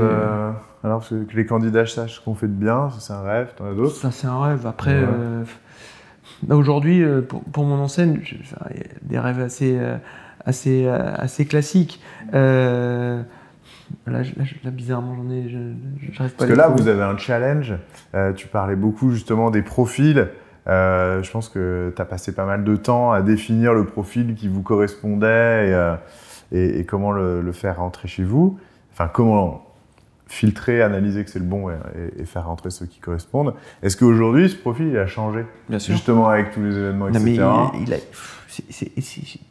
Alors, 0.83 1.07
que 1.07 1.15
les 1.35 1.45
candidats 1.45 1.85
sachent 1.85 2.15
ce 2.15 2.21
qu'on 2.21 2.35
fait 2.35 2.47
de 2.47 2.51
bien, 2.53 2.89
ça, 2.91 2.97
c'est 2.99 3.13
un 3.13 3.21
rêve, 3.21 3.53
t'en 3.55 3.65
as 3.67 3.73
d'autres 3.73 3.95
Ça, 3.95 4.11
c'est 4.11 4.27
un 4.27 4.41
rêve. 4.41 4.65
Après, 4.67 4.99
Ouais. 4.99 5.07
euh, 5.09 5.43
aujourd'hui, 6.49 7.01
euh, 7.03 7.21
pour, 7.21 7.41
pour 7.43 7.63
mon 7.63 7.79
enseigne, 7.79 8.19
je- 8.23 8.35
enfin, 8.41 8.65
il 8.71 8.77
y 8.77 8.81
a 8.81 8.83
des 9.03 9.19
rêves 9.19 9.39
assez, 9.39 9.77
euh, 9.79 9.95
assez, 10.45 10.85
assez 10.87 11.45
classiques. 11.45 12.01
Euh, 12.33 13.21
là, 14.07 14.21
bizarrement, 14.71 15.15
j'en 15.15 15.29
ai. 15.31 15.47
je- 15.47 15.73
je- 16.01 16.17
pas 16.17 16.25
Parce 16.37 16.49
que 16.49 16.55
là, 16.55 16.67
vous 16.67 16.87
avez 16.89 17.03
un 17.03 17.17
challenge. 17.17 17.73
Euh, 18.13 18.33
tu 18.33 18.47
parlais 18.47 18.75
beaucoup 18.75 19.11
justement 19.11 19.51
des 19.51 19.61
profils. 19.61 20.27
Euh, 20.67 21.21
je 21.23 21.31
pense 21.31 21.47
que 21.49 21.93
tu 21.95 22.01
as 22.01 22.05
passé 22.05 22.33
pas 22.33 22.45
mal 22.45 22.63
de 22.63 22.75
temps 22.75 23.11
à 23.11 23.21
définir 23.21 23.73
le 23.73 23.85
profil 23.85 24.33
qui 24.35 24.47
vous 24.47 24.61
correspondait 24.61 25.69
et, 25.69 25.73
euh, 25.73 25.95
et- 26.51 26.79
et 26.79 26.85
comment 26.85 27.11
le, 27.11 27.41
le 27.41 27.51
faire 27.53 27.77
rentrer 27.77 28.07
chez 28.07 28.23
vous. 28.23 28.57
Enfin, 28.93 29.09
comment 29.11 29.65
filtrer, 30.33 30.81
analyser 30.81 31.23
que 31.23 31.29
c'est 31.29 31.39
le 31.39 31.45
bon 31.45 31.69
et, 31.69 32.25
faire 32.25 32.47
rentrer 32.47 32.71
ceux 32.71 32.85
qui 32.87 32.99
correspondent. 32.99 33.53
Est-ce 33.83 33.95
qu'aujourd'hui, 33.97 34.49
ce 34.49 34.55
profil, 34.55 34.87
il 34.87 34.97
a 34.97 35.05
changé 35.07 35.45
Bien 35.69 35.77
sûr. 35.79 35.93
Justement 35.93 36.27
avec 36.27 36.51
tous 36.51 36.61
les 36.63 36.75
événements, 36.75 37.09
Non, 37.09 37.19
mais 37.19 37.35
etc. 37.35 37.47
il- 37.75 37.87
il 37.87 37.93
a- 37.93 37.97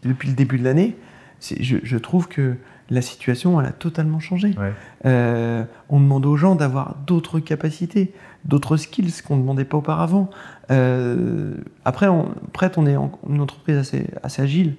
depuis 0.04 0.28
le 0.28 0.34
début 0.34 0.58
de 0.58 0.64
l'année, 0.64 0.96
je, 1.40 1.76
je 1.82 1.96
trouve 1.98 2.28
que 2.28 2.54
la 2.90 3.00
situation, 3.02 3.60
elle 3.60 3.66
a 3.66 3.72
totalement 3.72 4.20
changé. 4.20 4.48
Ouais. 4.58 4.72
Euh, 5.06 5.64
on 5.88 6.00
demande 6.00 6.26
aux 6.26 6.36
gens 6.36 6.54
d'avoir 6.56 6.96
d'autres 7.06 7.38
capacités, 7.40 8.12
d'autres 8.44 8.76
skills 8.76 9.12
qu'on 9.26 9.36
ne 9.36 9.40
demandait 9.42 9.64
pas 9.64 9.78
auparavant. 9.78 10.28
Euh, 10.70 11.54
après, 11.84 12.08
on, 12.08 12.28
Prête, 12.52 12.76
on 12.76 12.86
est 12.86 12.96
en- 12.96 13.12
une 13.28 13.40
entreprise 13.40 13.76
assez, 13.78 14.06
assez 14.22 14.42
agile, 14.42 14.74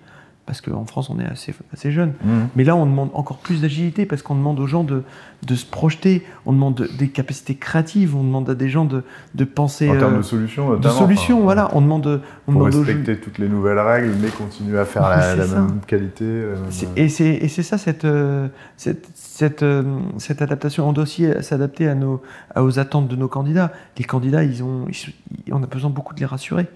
parce 0.46 0.60
qu'en 0.60 0.86
France, 0.86 1.10
on 1.10 1.20
est 1.20 1.26
assez, 1.26 1.54
assez 1.72 1.92
jeune. 1.92 2.14
Mhm. 2.24 2.48
Mais 2.58 2.64
là, 2.66 2.76
on 2.76 2.86
demande 2.86 3.10
encore 3.14 3.38
plus 3.38 3.62
d'agilité 3.62 4.06
parce 4.06 4.22
qu'on 4.22 4.36
demande 4.36 4.60
aux 4.60 4.68
gens 4.68 4.84
de, 4.84 5.04
de 5.48 5.56
se 5.56 5.66
projeter, 5.66 6.26
on 6.46 6.52
demande 6.52 6.76
de- 6.76 6.90
des 6.98 7.08
capacités 7.08 7.56
créatives, 7.56 8.14
on 8.16 8.24
demande 8.24 8.50
à 8.50 8.56
des 8.56 8.68
gens 8.70 8.84
de, 8.84 9.04
de 9.36 9.44
penser. 9.46 9.90
En 9.90 9.98
termes 9.98 10.16
euh, 10.16 10.18
de 10.18 10.22
solutions, 10.24 10.76
de 10.78 10.90
solutions, 10.90 11.36
enfin, 11.38 11.44
voilà. 11.46 11.70
On 11.74 11.80
demande, 11.82 12.02
de- 12.04 12.20
on 12.48 12.52
Pour 12.52 12.62
demande 12.62 12.76
aux 12.76 12.84
gens- 12.84 12.88
respecter 12.88 13.18
toutes 13.22 13.38
les 13.38 13.48
nouvelles 13.48 13.80
règles, 13.80 14.12
mais 14.22 14.28
continuer 14.30 14.78
à 14.80 14.84
faire 14.86 15.04
la, 15.08 15.36
même 15.36 15.80
qualité. 15.88 16.26
la 16.26 16.48
même- 16.60 17.08
C'est- 17.08 17.24
Et 17.38 17.48
c'est 17.48 17.64
ça 17.64 17.78
cette, 17.78 18.04
euh, 18.04 18.48
cette, 18.76 19.08
cette, 19.14 19.64
euh, 19.64 19.84
cette 20.18 20.42
adaptation. 20.42 20.90
On 20.90 20.92
doit 20.94 21.04
aussi 21.04 21.26
s'adapter 21.42 21.88
à 21.88 21.96
nos, 21.96 22.22
aux 22.58 22.80
attentes 22.80 23.08
de 23.08 23.16
nos 23.16 23.30
candidats. 23.30 23.72
Les 23.98 24.04
candidats, 24.04 24.44
ils 24.44 24.62
ont, 24.62 24.88
ils- 24.90 25.54
on 25.54 25.64
a 25.64 25.68
besoin 25.68 25.90
beaucoup 25.90 26.14
de 26.14 26.20
les 26.20 26.26
rassurer. 26.26 26.68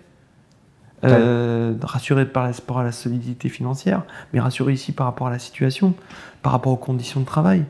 Euh, 1.03 1.75
rassurer 1.83 2.25
par 2.25 2.51
rapport 2.51 2.79
à 2.79 2.83
la 2.83 2.91
solidité 2.91 3.49
financière, 3.49 4.01
mais 4.33 4.39
rassurer 4.39 4.73
ici 4.73 4.91
par 4.93 5.05
rapport 5.05 5.27
à 5.27 5.29
la 5.29 5.37
situation, 5.37 5.93
par 6.41 6.51
rapport 6.51 6.71
aux 6.73 6.77
conditions 6.77 7.19
de 7.19 7.25
travail. 7.25 7.65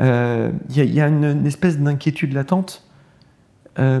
Euh, 0.00 0.52
Il 0.70 0.76
y, 0.76 0.80
a- 0.80 0.84
il 0.84 0.94
y 0.94 1.00
a 1.00 1.08
une, 1.08 1.44
espèce 1.44 1.78
d'inquiétude 1.78 2.32
latente 2.34 2.84
euh, 3.80 4.00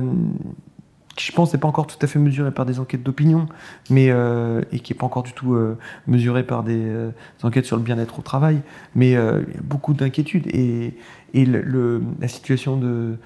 qui, 1.16 1.26
je 1.26 1.32
pense, 1.32 1.52
n'est 1.52 1.58
pas 1.58 1.66
encore 1.66 1.88
tout 1.88 1.96
à 2.00 2.06
fait 2.06 2.20
mesurée 2.20 2.52
par 2.52 2.64
des 2.66 2.78
enquêtes 2.78 3.02
d'opinion, 3.02 3.48
mais 3.90 4.10
euh, 4.10 4.62
et 4.70 4.78
qui 4.78 4.92
n'est 4.92 4.98
pas 4.98 5.06
encore 5.06 5.24
du 5.24 5.32
tout 5.32 5.54
euh, 5.54 5.76
mesurée 6.06 6.44
par 6.44 6.62
des, 6.62 6.78
euh, 6.78 7.10
enquêtes 7.42 7.66
sur 7.66 7.76
le 7.76 7.82
bien-être 7.82 8.20
au 8.20 8.22
travail. 8.22 8.60
Mais 8.94 9.16
euh, 9.16 9.42
il 9.48 9.54
y 9.54 9.58
a 9.58 9.62
beaucoup 9.62 9.92
d'inquiétudes 9.92 10.46
et, 10.54 10.94
la 11.34 12.28
situation 12.28 12.76
de, 12.76 13.16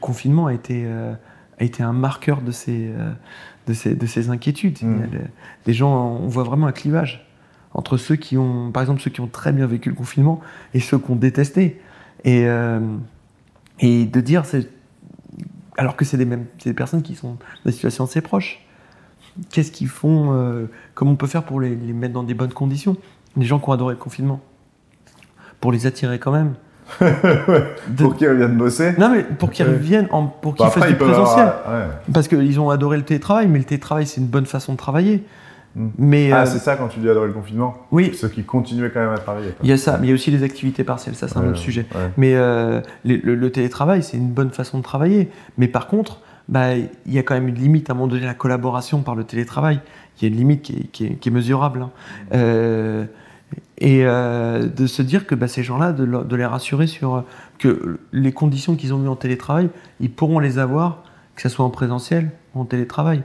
confinement 0.00 0.46
a 0.46 0.54
été, 0.54 0.84
euh, 0.86 1.12
un 1.80 1.92
marqueur 1.92 2.40
de 2.40 2.50
ces, 2.50 2.88
euh, 2.96 3.12
de 3.66 3.74
ces, 3.74 3.94
de 3.94 4.06
ces 4.06 4.30
inquiétudes. 4.30 4.82
Mm. 4.82 5.02
Le- 5.12 5.20
les 5.66 5.72
gens, 5.72 6.18
on 6.20 6.28
voit 6.28 6.44
vraiment 6.44 6.66
un 6.66 6.72
clivage 6.72 7.26
entre 7.74 7.96
ceux 7.96 8.16
qui 8.16 8.36
ont, 8.36 8.70
par 8.70 8.82
exemple, 8.82 9.00
ceux 9.00 9.10
qui 9.10 9.20
ont 9.20 9.28
très 9.28 9.52
bien 9.52 9.66
vécu 9.66 9.88
le 9.88 9.94
confinement 9.94 10.40
et 10.74 10.80
ceux 10.80 10.98
qui 10.98 11.10
ont 11.10 11.16
détesté. 11.16 11.80
Et, 12.24 12.46
euh, 12.46 12.80
et 13.80 14.04
de 14.04 14.20
dire, 14.20 14.44
alors 15.76 15.96
que 15.96 16.04
c'est 16.04 16.18
des, 16.18 16.26
mêmes, 16.26 16.46
des 16.64 16.74
personnes 16.74 17.02
qui 17.02 17.14
sont 17.14 17.32
dans 17.32 17.38
des 17.66 17.72
situations 17.72 18.04
assez 18.04 18.20
proches, 18.20 18.64
qu'est-ce 19.50 19.72
qu'ils 19.72 19.88
font, 19.88 20.32
euh, 20.34 20.66
comment 20.94 21.12
on 21.12 21.16
peut 21.16 21.26
faire 21.26 21.44
pour 21.44 21.60
les, 21.60 21.74
les 21.74 21.92
mettre 21.92 22.12
dans 22.12 22.22
des 22.22 22.34
bonnes 22.34 22.52
conditions? 22.52 22.96
Les 23.36 23.46
gens 23.46 23.58
qui 23.58 23.68
ont 23.70 23.72
adoré 23.72 23.94
le 23.94 24.00
confinement, 24.00 24.40
pour 25.60 25.72
les 25.72 25.86
attirer 25.86 26.18
quand 26.18 26.32
même. 26.32 26.54
De- 27.00 28.02
Pour 28.02 28.16
qu'ils 28.16 28.28
reviennent 28.28 28.56
bosser. 28.56 28.92
Non, 28.98 29.10
mais 29.10 29.22
pour 29.22 29.50
qu'ils 29.50 29.66
Ouais. 29.66 29.72
reviennent, 29.72 30.08
en, 30.10 30.26
pour 30.26 30.54
qu'ils 30.54 30.64
Bon, 30.66 30.70
fassent 30.70 30.82
après, 30.82 30.92
du 30.92 30.98
présentiel. 30.98 31.46
avoir- 31.46 31.80
ouais. 31.80 31.86
Parce 32.12 32.28
qu'ils 32.28 32.60
ont 32.60 32.70
adoré 32.70 32.96
le 32.96 33.02
télétravail, 33.04 33.48
mais 33.48 33.58
le 33.58 33.64
télétravail, 33.64 34.06
c'est 34.06 34.20
une 34.20 34.26
bonne 34.26 34.46
façon 34.46 34.72
de 34.72 34.78
travailler. 34.78 35.24
Mm. 35.74 35.88
Mais 35.98 36.32
Ah, 36.32 36.42
euh, 36.42 36.46
c'est 36.46 36.58
ça 36.58 36.76
quand 36.76 36.88
tu 36.88 37.00
dis 37.00 37.08
adorer 37.08 37.28
le 37.28 37.32
confinement 37.32 37.74
oui, 37.90 38.12
Ceux 38.14 38.28
qui 38.28 38.42
continuaient 38.44 38.90
quand 38.90 39.00
même 39.00 39.12
à 39.14 39.18
travailler. 39.18 39.54
il 39.62 39.70
y 39.70 39.72
a 39.72 39.78
ça, 39.78 39.96
mais 39.98 40.06
il 40.06 40.10
y 40.10 40.12
a 40.12 40.14
aussi 40.14 40.30
les 40.30 40.42
activités 40.42 40.84
partielles, 40.84 41.14
ça 41.14 41.28
c'est 41.28 41.38
un 41.38 41.42
Ouais, 41.42 41.48
autre 41.48 41.58
sujet. 41.58 41.86
ouais. 41.94 42.10
Mais 42.18 42.34
euh, 42.34 42.80
les- 43.04 43.16
le, 43.16 43.34
le 43.34 43.50
télétravail, 43.50 44.02
c'est 44.02 44.18
une 44.18 44.28
bonne 44.28 44.50
façon 44.50 44.78
de 44.78 44.82
travailler. 44.82 45.30
Mais 45.56 45.68
par 45.68 45.86
contre, 45.86 46.20
bah, 46.48 46.74
il 46.76 47.12
y 47.12 47.18
a 47.18 47.22
quand 47.22 47.34
même 47.34 47.48
une 47.48 47.54
limite 47.54 47.88
à 47.88 47.94
un 47.94 47.96
moment 47.96 48.08
donné, 48.08 48.26
la 48.26 48.34
collaboration 48.34 49.00
par 49.00 49.14
le 49.14 49.24
télétravail. 49.24 49.80
Il 50.20 50.24
y 50.28 50.30
a 50.30 50.32
une 50.32 50.38
limite 50.38 50.60
qui 50.62 50.72
est, 50.74 50.86
qui 50.92 51.06
est- 51.06 51.14
qui 51.14 51.28
est 51.30 51.32
mesurable. 51.32 51.80
hein. 51.82 51.90
Euh, 52.34 53.04
et 53.82 54.06
euh, 54.06 54.68
de 54.68 54.86
se 54.86 55.02
dire 55.02 55.26
que 55.26 55.34
bah, 55.34 55.48
ces 55.48 55.64
gens-là, 55.64 55.92
de, 55.92 56.36
les 56.36 56.46
rassurer 56.46 56.86
sur 56.86 57.16
euh, 57.16 57.20
que 57.58 57.98
les 58.12 58.30
conditions 58.30 58.76
qu'ils 58.76 58.94
ont 58.94 58.98
mis 58.98 59.08
en 59.08 59.16
télétravail, 59.16 59.70
ils 59.98 60.10
pourront 60.10 60.38
les 60.38 60.60
avoir, 60.60 61.02
que 61.34 61.42
ce 61.42 61.48
soit 61.48 61.64
en 61.64 61.70
présentiel 61.70 62.30
ou 62.54 62.60
en 62.60 62.64
télétravail. 62.64 63.24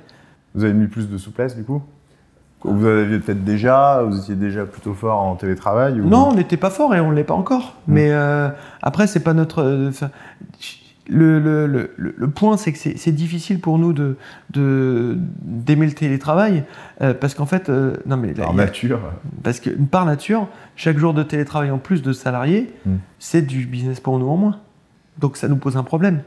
Vous 0.56 0.64
avez 0.64 0.74
mis 0.74 0.88
plus 0.88 1.10
de 1.10 1.18
souplesse 1.20 1.56
du 1.56 1.64
coup? 1.64 1.84
Vous 2.64 2.88
en 2.88 2.90
aviez 2.90 3.20
peut-être 3.20 3.44
déjà, 3.44 4.02
vous 4.02 4.18
étiez 4.18 4.34
déjà 4.34 4.66
plutôt 4.66 4.96
fort 4.96 5.22
en 5.22 5.36
télétravail 5.36 6.02
ou... 6.02 6.10
Non, 6.10 6.30
on 6.30 6.34
n'était 6.34 6.58
pas 6.58 6.72
fort 6.72 6.96
et 6.96 7.00
on 7.00 7.12
ne 7.12 7.16
l'est 7.16 7.24
pas 7.24 7.36
encore. 7.36 7.76
Mm. 7.88 7.94
Mais 7.94 8.08
euh, 8.12 8.50
après, 8.82 9.06
c'est 9.06 9.20
pas 9.20 9.34
notre. 9.34 9.92
Le, 11.10 11.40
le, 11.40 11.68
le, 11.68 11.92
le- 11.98 12.14
le 12.18 12.30
point, 12.30 12.58
c'est 12.58 12.74
que 12.74 12.78
c'est 12.80 13.12
difficile 13.12 13.60
pour 13.60 13.78
nous 13.80 13.94
de 13.94 14.18
d'aimer 15.42 15.86
le 15.86 15.94
télétravail 15.94 16.64
euh, 17.02 17.14
parce 17.14 17.34
qu'en 17.34 17.46
fait, 17.46 17.70
euh, 17.70 17.96
non 18.06 18.18
mais 18.18 18.34
là, 18.34 18.44
Par 18.46 18.52
a- 18.52 18.56
nature. 18.56 19.00
parce 19.44 19.60
que 19.60 19.70
par 19.70 20.06
nature, 20.06 20.48
chaque 20.76 20.98
jour 20.98 21.14
de 21.14 21.24
télétravail 21.24 21.72
en 21.72 21.78
plus 21.78 22.02
de 22.02 22.12
salariés, 22.14 22.74
Mm. 22.86 22.96
c'est 23.20 23.42
du 23.42 23.66
business 23.66 24.00
pour 24.00 24.18
nous 24.20 24.28
en 24.28 24.38
moins. 24.38 24.60
Donc 25.20 25.38
ça 25.38 25.48
nous 25.48 25.56
pose 25.58 25.78
un 25.78 25.84
problème, 25.84 26.22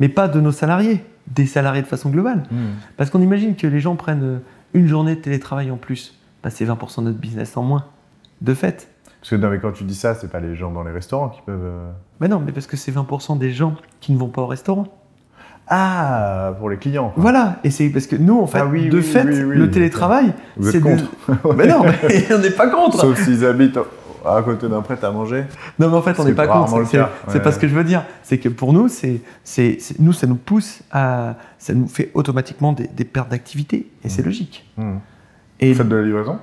mais 0.00 0.08
pas 0.08 0.28
de 0.28 0.40
nos 0.40 0.52
salariés, 0.52 1.04
des 1.28 1.46
salariés 1.46 1.82
de 1.82 1.86
façon 1.86 2.10
globale. 2.10 2.42
Hmm. 2.50 2.74
Parce 2.96 3.08
qu'on 3.10 3.22
imagine 3.22 3.54
que 3.54 3.68
les 3.68 3.78
gens 3.78 3.94
prennent 3.94 4.24
euh, 4.24 4.38
une 4.74 4.88
journée 4.88 5.14
de 5.14 5.20
télétravail 5.20 5.70
en 5.70 5.76
plus, 5.76 6.18
bah, 6.42 6.50
c'est 6.50 6.64
20% 6.64 6.98
de 7.02 7.04
notre 7.04 7.18
business 7.18 7.56
en 7.56 7.62
moins, 7.62 7.84
de 8.40 8.52
fait. 8.54 8.88
Parce 9.22 9.30
que 9.30 9.36
non, 9.36 9.48
mais 9.50 9.58
quand 9.60 9.72
tu 9.72 9.84
dis 9.84 9.94
ça, 9.94 10.14
c'est 10.14 10.30
pas 10.30 10.40
les 10.40 10.54
gens 10.56 10.70
dans 10.72 10.82
les 10.82 10.90
restaurants 10.92 11.28
qui 11.30 11.40
peuvent. 11.46 11.60
euh, 11.64 11.90
Mais 12.20 12.26
non, 12.28 12.42
mais 12.44 12.52
parce 12.52 12.66
que 12.66 12.76
c'est 12.76 12.92
20% 12.92 13.38
des 13.38 13.52
gens 13.52 13.74
qui 14.00 14.12
ne 14.12 14.18
vont 14.18 14.28
pas 14.28 14.42
au 14.42 14.46
restaurant. 14.46 14.86
Ah, 15.68 16.54
pour 16.58 16.68
les 16.68 16.76
clients. 16.76 17.10
quoi. 17.14 17.22
Voilà, 17.22 17.56
et 17.64 17.70
c'est 17.70 17.88
parce 17.88 18.06
que 18.06 18.16
nous, 18.16 18.40
en 18.40 18.46
fait, 18.46 18.58
Ah 18.58 18.66
oui, 18.66 18.88
de 18.88 18.96
oui, 18.98 19.02
fait, 19.02 19.22
oui, 19.24 19.42
oui. 19.44 19.56
le 19.56 19.70
télétravail, 19.70 20.34
Vous 20.56 20.66
êtes 20.68 20.72
c'est 20.74 20.80
contre. 20.80 21.04
mais 21.56 21.66
non, 21.66 21.84
mais 21.84 22.26
on 22.34 22.38
n'est 22.38 22.50
pas 22.50 22.68
contre. 22.68 23.00
Sauf 23.00 23.22
s'ils 23.22 23.44
habitent 23.46 23.78
à 24.24 24.42
côté 24.42 24.68
d'un 24.68 24.82
prêt 24.82 24.98
à 25.02 25.10
manger. 25.12 25.44
Non, 25.78 25.88
mais 25.88 25.96
en 25.96 26.02
fait, 26.02 26.18
on 26.18 26.22
C'est 26.24 26.30
n'est 26.30 26.34
pas 26.34 26.46
rarement 26.46 26.66
contre. 26.66 26.78
le 26.80 26.84
C'est 26.86 26.98
cas, 26.98 27.10
c'est 27.28 27.34
ouais. 27.34 27.40
pas 27.42 27.52
ce 27.52 27.58
que 27.58 27.68
je 27.68 27.74
veux 27.74 27.84
dire. 27.84 28.04
C'est 28.24 28.38
que 28.38 28.48
pour 28.48 28.72
nous, 28.72 28.88
c'est, 28.88 29.20
c'est, 29.44 29.76
c'est- 29.80 29.98
nous, 30.00 30.12
ça 30.12 30.26
nous 30.26 30.34
pousse 30.36 30.82
à, 30.90 31.36
ça 31.58 31.72
nous 31.74 31.86
fait 31.88 32.10
automatiquement 32.14 32.72
des, 32.72 32.88
des 32.88 33.04
pertes 33.04 33.30
d'activité, 33.30 33.88
et 34.04 34.08
c'est 34.08 34.22
Mm. 34.22 34.26
logique. 34.26 34.70
Hmm. 34.76 34.96
Et 35.60 35.72
Vous 35.72 35.78
faites 35.78 35.88
de 35.88 35.96
la 35.96 36.02
livraison? 36.02 36.38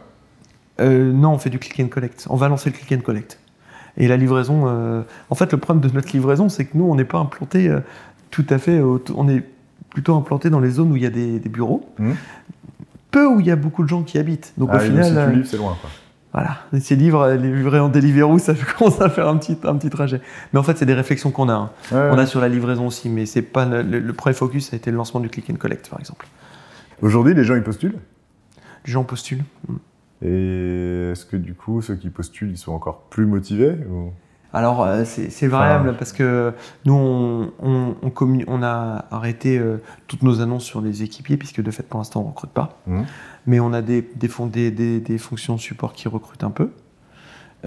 Euh, 0.79 1.11
non, 1.11 1.31
on 1.33 1.37
fait 1.37 1.49
du 1.49 1.59
click 1.59 1.79
and 1.79 1.89
collect. 1.89 2.25
On 2.29 2.35
va 2.35 2.47
lancer 2.47 2.69
le 2.69 2.75
click 2.75 2.91
and 2.97 3.03
collect. 3.03 3.39
Et 3.97 4.07
la 4.07 4.17
livraison, 4.17 4.63
euh, 4.67 5.01
en 5.29 5.35
fait, 5.35 5.51
le 5.51 5.57
problème 5.57 5.87
de 5.89 5.93
notre 5.93 6.11
livraison, 6.13 6.47
c'est 6.49 6.65
que 6.65 6.77
nous, 6.77 6.85
on 6.89 6.95
n'est 6.95 7.03
pas 7.05 7.17
implanté 7.17 7.67
euh, 7.67 7.79
tout 8.31 8.45
à 8.49 8.57
fait. 8.57 8.81
on 8.81 9.27
est 9.29 9.43
plutôt 9.89 10.15
implanté 10.15 10.49
dans 10.49 10.59
les 10.59 10.69
zones 10.69 10.91
où 10.91 10.95
il 10.95 11.01
y 11.03 11.05
a 11.05 11.09
des, 11.09 11.39
des 11.39 11.49
bureaux, 11.49 11.83
Mhm. 11.97 12.15
peu 13.11 13.25
où 13.25 13.39
il 13.39 13.47
y 13.47 13.51
a 13.51 13.55
beaucoup 13.55 13.83
de 13.83 13.89
gens 13.89 14.03
qui 14.03 14.17
habitent. 14.17 14.53
Donc 14.57 14.69
ah, 14.71 14.77
au 14.77 14.79
final, 14.79 15.03
si 15.05 15.11
tu 15.11 15.31
livres, 15.35 15.47
c'est 15.49 15.57
loin. 15.57 15.75
Quoi. 15.81 15.89
voilà, 16.31 16.57
Et 16.73 16.79
ces 16.79 16.95
livres, 16.95 17.27
les 17.31 17.51
livrer 17.51 17.79
en 17.79 17.89
Deliveroo, 17.89 18.37
ça 18.37 18.53
commence 18.77 19.01
à 19.01 19.09
faire 19.09 19.27
un 19.27 19.35
petit, 19.37 19.57
un 19.63 19.75
petit 19.75 19.89
trajet. 19.89 20.21
Mais 20.53 20.59
en 20.59 20.63
fait, 20.63 20.77
c'est 20.77 20.85
des 20.85 20.93
réflexions 20.93 21.31
qu'on 21.31 21.49
a. 21.49 21.53
hein. 21.53 21.69
Ouais, 21.91 21.97
On 22.11 22.15
ouais. 22.15 22.21
a 22.21 22.25
sur 22.27 22.39
la 22.39 22.47
livraison 22.49 22.85
aussi, 22.87 23.09
mais 23.09 23.25
c'est 23.25 23.41
pas 23.41 23.65
le 23.65 24.13
premier 24.13 24.35
focus 24.35 24.71
a 24.73 24.75
été 24.77 24.91
le 24.91 24.97
lancement 24.97 25.19
du 25.19 25.29
click 25.29 25.49
and 25.49 25.55
collect, 25.55 25.89
par 25.89 25.99
exemple. 25.99 26.27
Aujourd'hui, 27.01 27.33
les 27.33 27.43
gens 27.43 27.55
ils 27.55 27.63
postulent? 27.63 27.95
Les 28.85 28.91
gens 28.93 29.03
postulent. 29.03 29.43
Et 30.21 31.11
est-ce 31.11 31.25
que 31.25 31.37
du 31.37 31.53
coup, 31.53 31.81
ceux 31.81 31.95
qui 31.95 32.09
postulent, 32.09 32.51
ils 32.51 32.57
sont 32.57 32.73
encore 32.73 33.01
plus 33.09 33.25
motivés 33.25 33.75
ou... 33.89 34.11
Alors, 34.51 34.83
euh, 34.83 35.03
c'est 35.05 35.45
variable 35.47 35.89
Enfin, 35.89 35.97
parce 35.99 36.11
que 36.11 36.53
nous, 36.83 36.93
on, 36.95 37.51
on, 37.61 37.95
on 38.01 38.09
commu- 38.09 38.45
on 38.47 38.63
a 38.63 39.05
arrêté 39.11 39.59
euh, 39.59 39.77
toutes 40.07 40.23
nos 40.23 40.41
annonces 40.41 40.63
sur 40.65 40.81
les 40.81 41.03
équipiers, 41.03 41.37
puisque 41.37 41.61
de 41.61 41.69
fait, 41.69 41.83
pour 41.83 41.99
l'instant, 41.99 42.21
on 42.21 42.23
ne 42.23 42.29
recrute 42.29 42.49
pas. 42.49 42.79
Mhm. 42.87 43.05
Mais 43.45 43.59
on 43.59 43.71
a 43.73 43.83
des, 43.83 44.01
des, 44.15 44.27
fon- 44.27 44.47
des, 44.47 44.71
des- 44.71 44.99
des 44.99 45.17
fonctions 45.19 45.59
support 45.59 45.93
qui 45.93 46.07
recrutent 46.07 46.43
un 46.43 46.49
peu. 46.49 46.71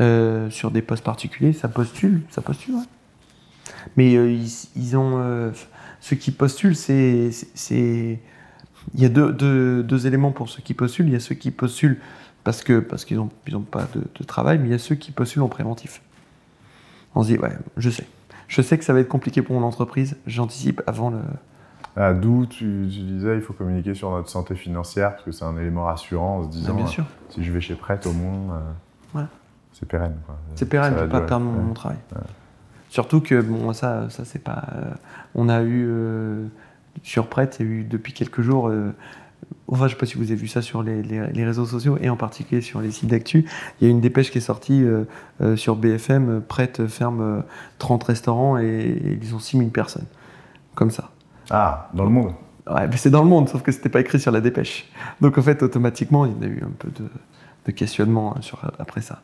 Euh, 0.00 0.50
sur 0.50 0.70
des 0.72 0.82
postes 0.82 1.05
particuliers, 1.05 1.53
ça 1.53 1.68
postule, 1.68 2.22
ça 2.30 2.42
postule, 2.42 2.74
ouais. 2.74 2.80
Mais 3.96 4.16
euh, 4.16 4.32
ils, 4.32 4.50
ils 4.74 4.96
ont. 4.96 5.53
ceux 6.00 6.16
qui 6.16 6.32
postulent, 6.32 6.74
c'est. 6.76 7.30
Il 8.94 9.00
y 9.00 9.05
a 9.05 9.09
deux, 9.09 9.32
deux, 9.32 9.84
deux 9.84 10.07
éléments 10.09 10.32
pour 10.32 10.48
ceux 10.48 10.62
qui 10.62 10.74
postulent. 10.74 11.07
Il 11.07 11.12
y 11.12 11.16
a 11.16 11.20
ceux 11.20 11.36
qui 11.36 11.53
postulent 11.53 11.98
parce 12.45 12.62
que 12.64 12.80
parce 12.80 13.05
qu'ils 13.05 13.16
n'ont 13.18 13.30
ils 13.47 13.57
ont 13.57 13.61
pas 13.62 13.86
de, 13.95 14.03
de 14.18 14.24
travail, 14.24 14.59
mais 14.59 14.68
il 14.68 14.70
y 14.72 14.74
a 14.74 14.78
ceux 14.78 14.95
qui 14.95 15.11
postulent 15.12 15.43
en 15.43 15.49
préventif. 15.49 16.03
On 17.14 17.22
se 17.22 17.28
dit, 17.28 17.38
ouais, 17.38 17.53
je 17.76 17.90
sais. 17.90 18.07
Je 18.49 18.61
sais 18.62 18.76
que 18.78 18.84
ça 18.84 18.93
va 18.93 19.01
être 19.01 19.09
compliqué 19.09 19.43
pour 19.43 19.59
mon 19.59 19.66
entreprise. 19.66 20.16
J'anticipe 20.26 20.82
avant 20.86 21.11
le. 21.11 21.18
Ah, 21.97 22.14
D'où 22.14 22.47
tu, 22.47 22.86
tu 22.90 23.01
disais, 23.01 23.34
il 23.36 23.43
faut 23.43 23.53
communiquer 23.53 23.95
sur 23.95 24.11
notre 24.11 24.28
santé 24.30 24.55
financière, 24.55 25.11
parce 25.12 25.22
que 25.24 25.32
c'est 25.32 25.45
un 25.45 25.57
élément 25.59 25.84
rassurant 25.84 26.38
en 26.38 26.43
se 26.45 26.49
Ah, 26.49 26.51
disant, 26.51 26.78
euh, 26.80 27.03
si 27.30 27.45
je 27.45 27.53
vais 27.53 27.61
chez 27.61 27.74
Prête, 27.74 28.07
au 28.07 28.12
moins, 28.12 28.57
euh, 29.16 29.22
c'est 29.74 29.86
pérenne. 29.86 30.16
C'est 30.55 30.68
pérenne, 30.68 30.95
je 30.97 31.05
ne 31.05 31.07
pas 31.09 31.16
durer. 31.18 31.26
perdre 31.26 31.45
mon, 31.45 31.59
Ouais. 31.59 31.64
mon 31.64 31.74
travail. 31.74 31.99
Surtout 32.88 33.20
que, 33.20 33.40
bon, 33.40 33.72
ça, 33.72 34.09
ça 34.11 34.24
c'est 34.24 34.38
pas. 34.38 34.64
euh, 34.74 34.90
on 35.34 35.49
a 35.49 35.62
eu. 35.62 35.86
euh, 35.88 36.47
sur 37.03 37.26
Prête, 37.28 37.57
il 37.61 37.66
y 37.66 37.68
a 37.68 37.72
eu 37.72 37.84
depuis 37.84 38.12
quelques 38.12 38.43
jours. 38.43 38.70
Enfin, 39.75 39.87
je 39.89 39.93
sais 39.93 39.99
pas 39.99 40.07
si 40.07 40.16
vous 40.16 40.25
avez 40.25 40.35
vu 40.37 40.49
ça 40.49 40.62
sur 40.62 40.83
les, 40.83 41.03
les- 41.03 41.27
les 41.33 41.45
réseaux 41.45 41.66
sociaux 41.66 41.99
et 42.01 42.09
en 42.11 42.16
particulier 42.16 42.61
sur 42.61 42.81
les 42.81 42.91
sites 42.91 43.09
d'actu. 43.11 43.47
Il 43.81 43.85
y 43.87 43.89
a 43.89 43.91
une 43.91 44.01
dépêche 44.01 44.31
qui 44.31 44.39
est 44.39 44.43
sortie 44.43 44.83
euh, 44.85 45.05
euh, 45.41 45.57
sur 45.57 45.77
BFM. 45.77 46.29
euh, 46.31 46.41
Prête 46.41 46.87
ferme 46.87 47.20
euh, 47.20 47.41
30 47.79 48.05
restaurants 48.05 48.59
et, 48.59 48.64
et 48.66 49.18
ils 49.20 49.35
ont 49.35 49.39
6000 49.39 49.70
personnes. 49.70 50.07
Comme 50.75 50.91
ça. 50.91 51.11
Ah, 51.51 51.91
dans 51.95 52.05
le 52.05 52.11
monde. 52.11 52.33
Ouais, 52.70 52.87
mais 52.89 52.97
c'est 52.97 53.11
dans 53.11 53.23
le 53.25 53.29
monde, 53.29 53.49
sauf 53.49 53.62
que 53.62 53.73
c'était 53.73 53.89
pas 53.89 54.01
écrit 54.01 54.20
sur 54.20 54.31
la 54.33 54.41
dépêche. 54.41 54.89
Donc 55.20 55.37
en 55.37 55.43
fait, 55.43 55.62
automatiquement, 55.62 56.27
il 56.27 56.33
y 56.41 56.45
a 56.45 56.49
eu 56.49 56.62
un 56.64 56.70
peu 56.79 56.89
de, 56.91 57.09
de 57.66 57.73
questionnement 57.73 58.37
hein, 58.37 58.41
sur, 58.41 58.61
après 58.79 59.01
ça. 59.01 59.23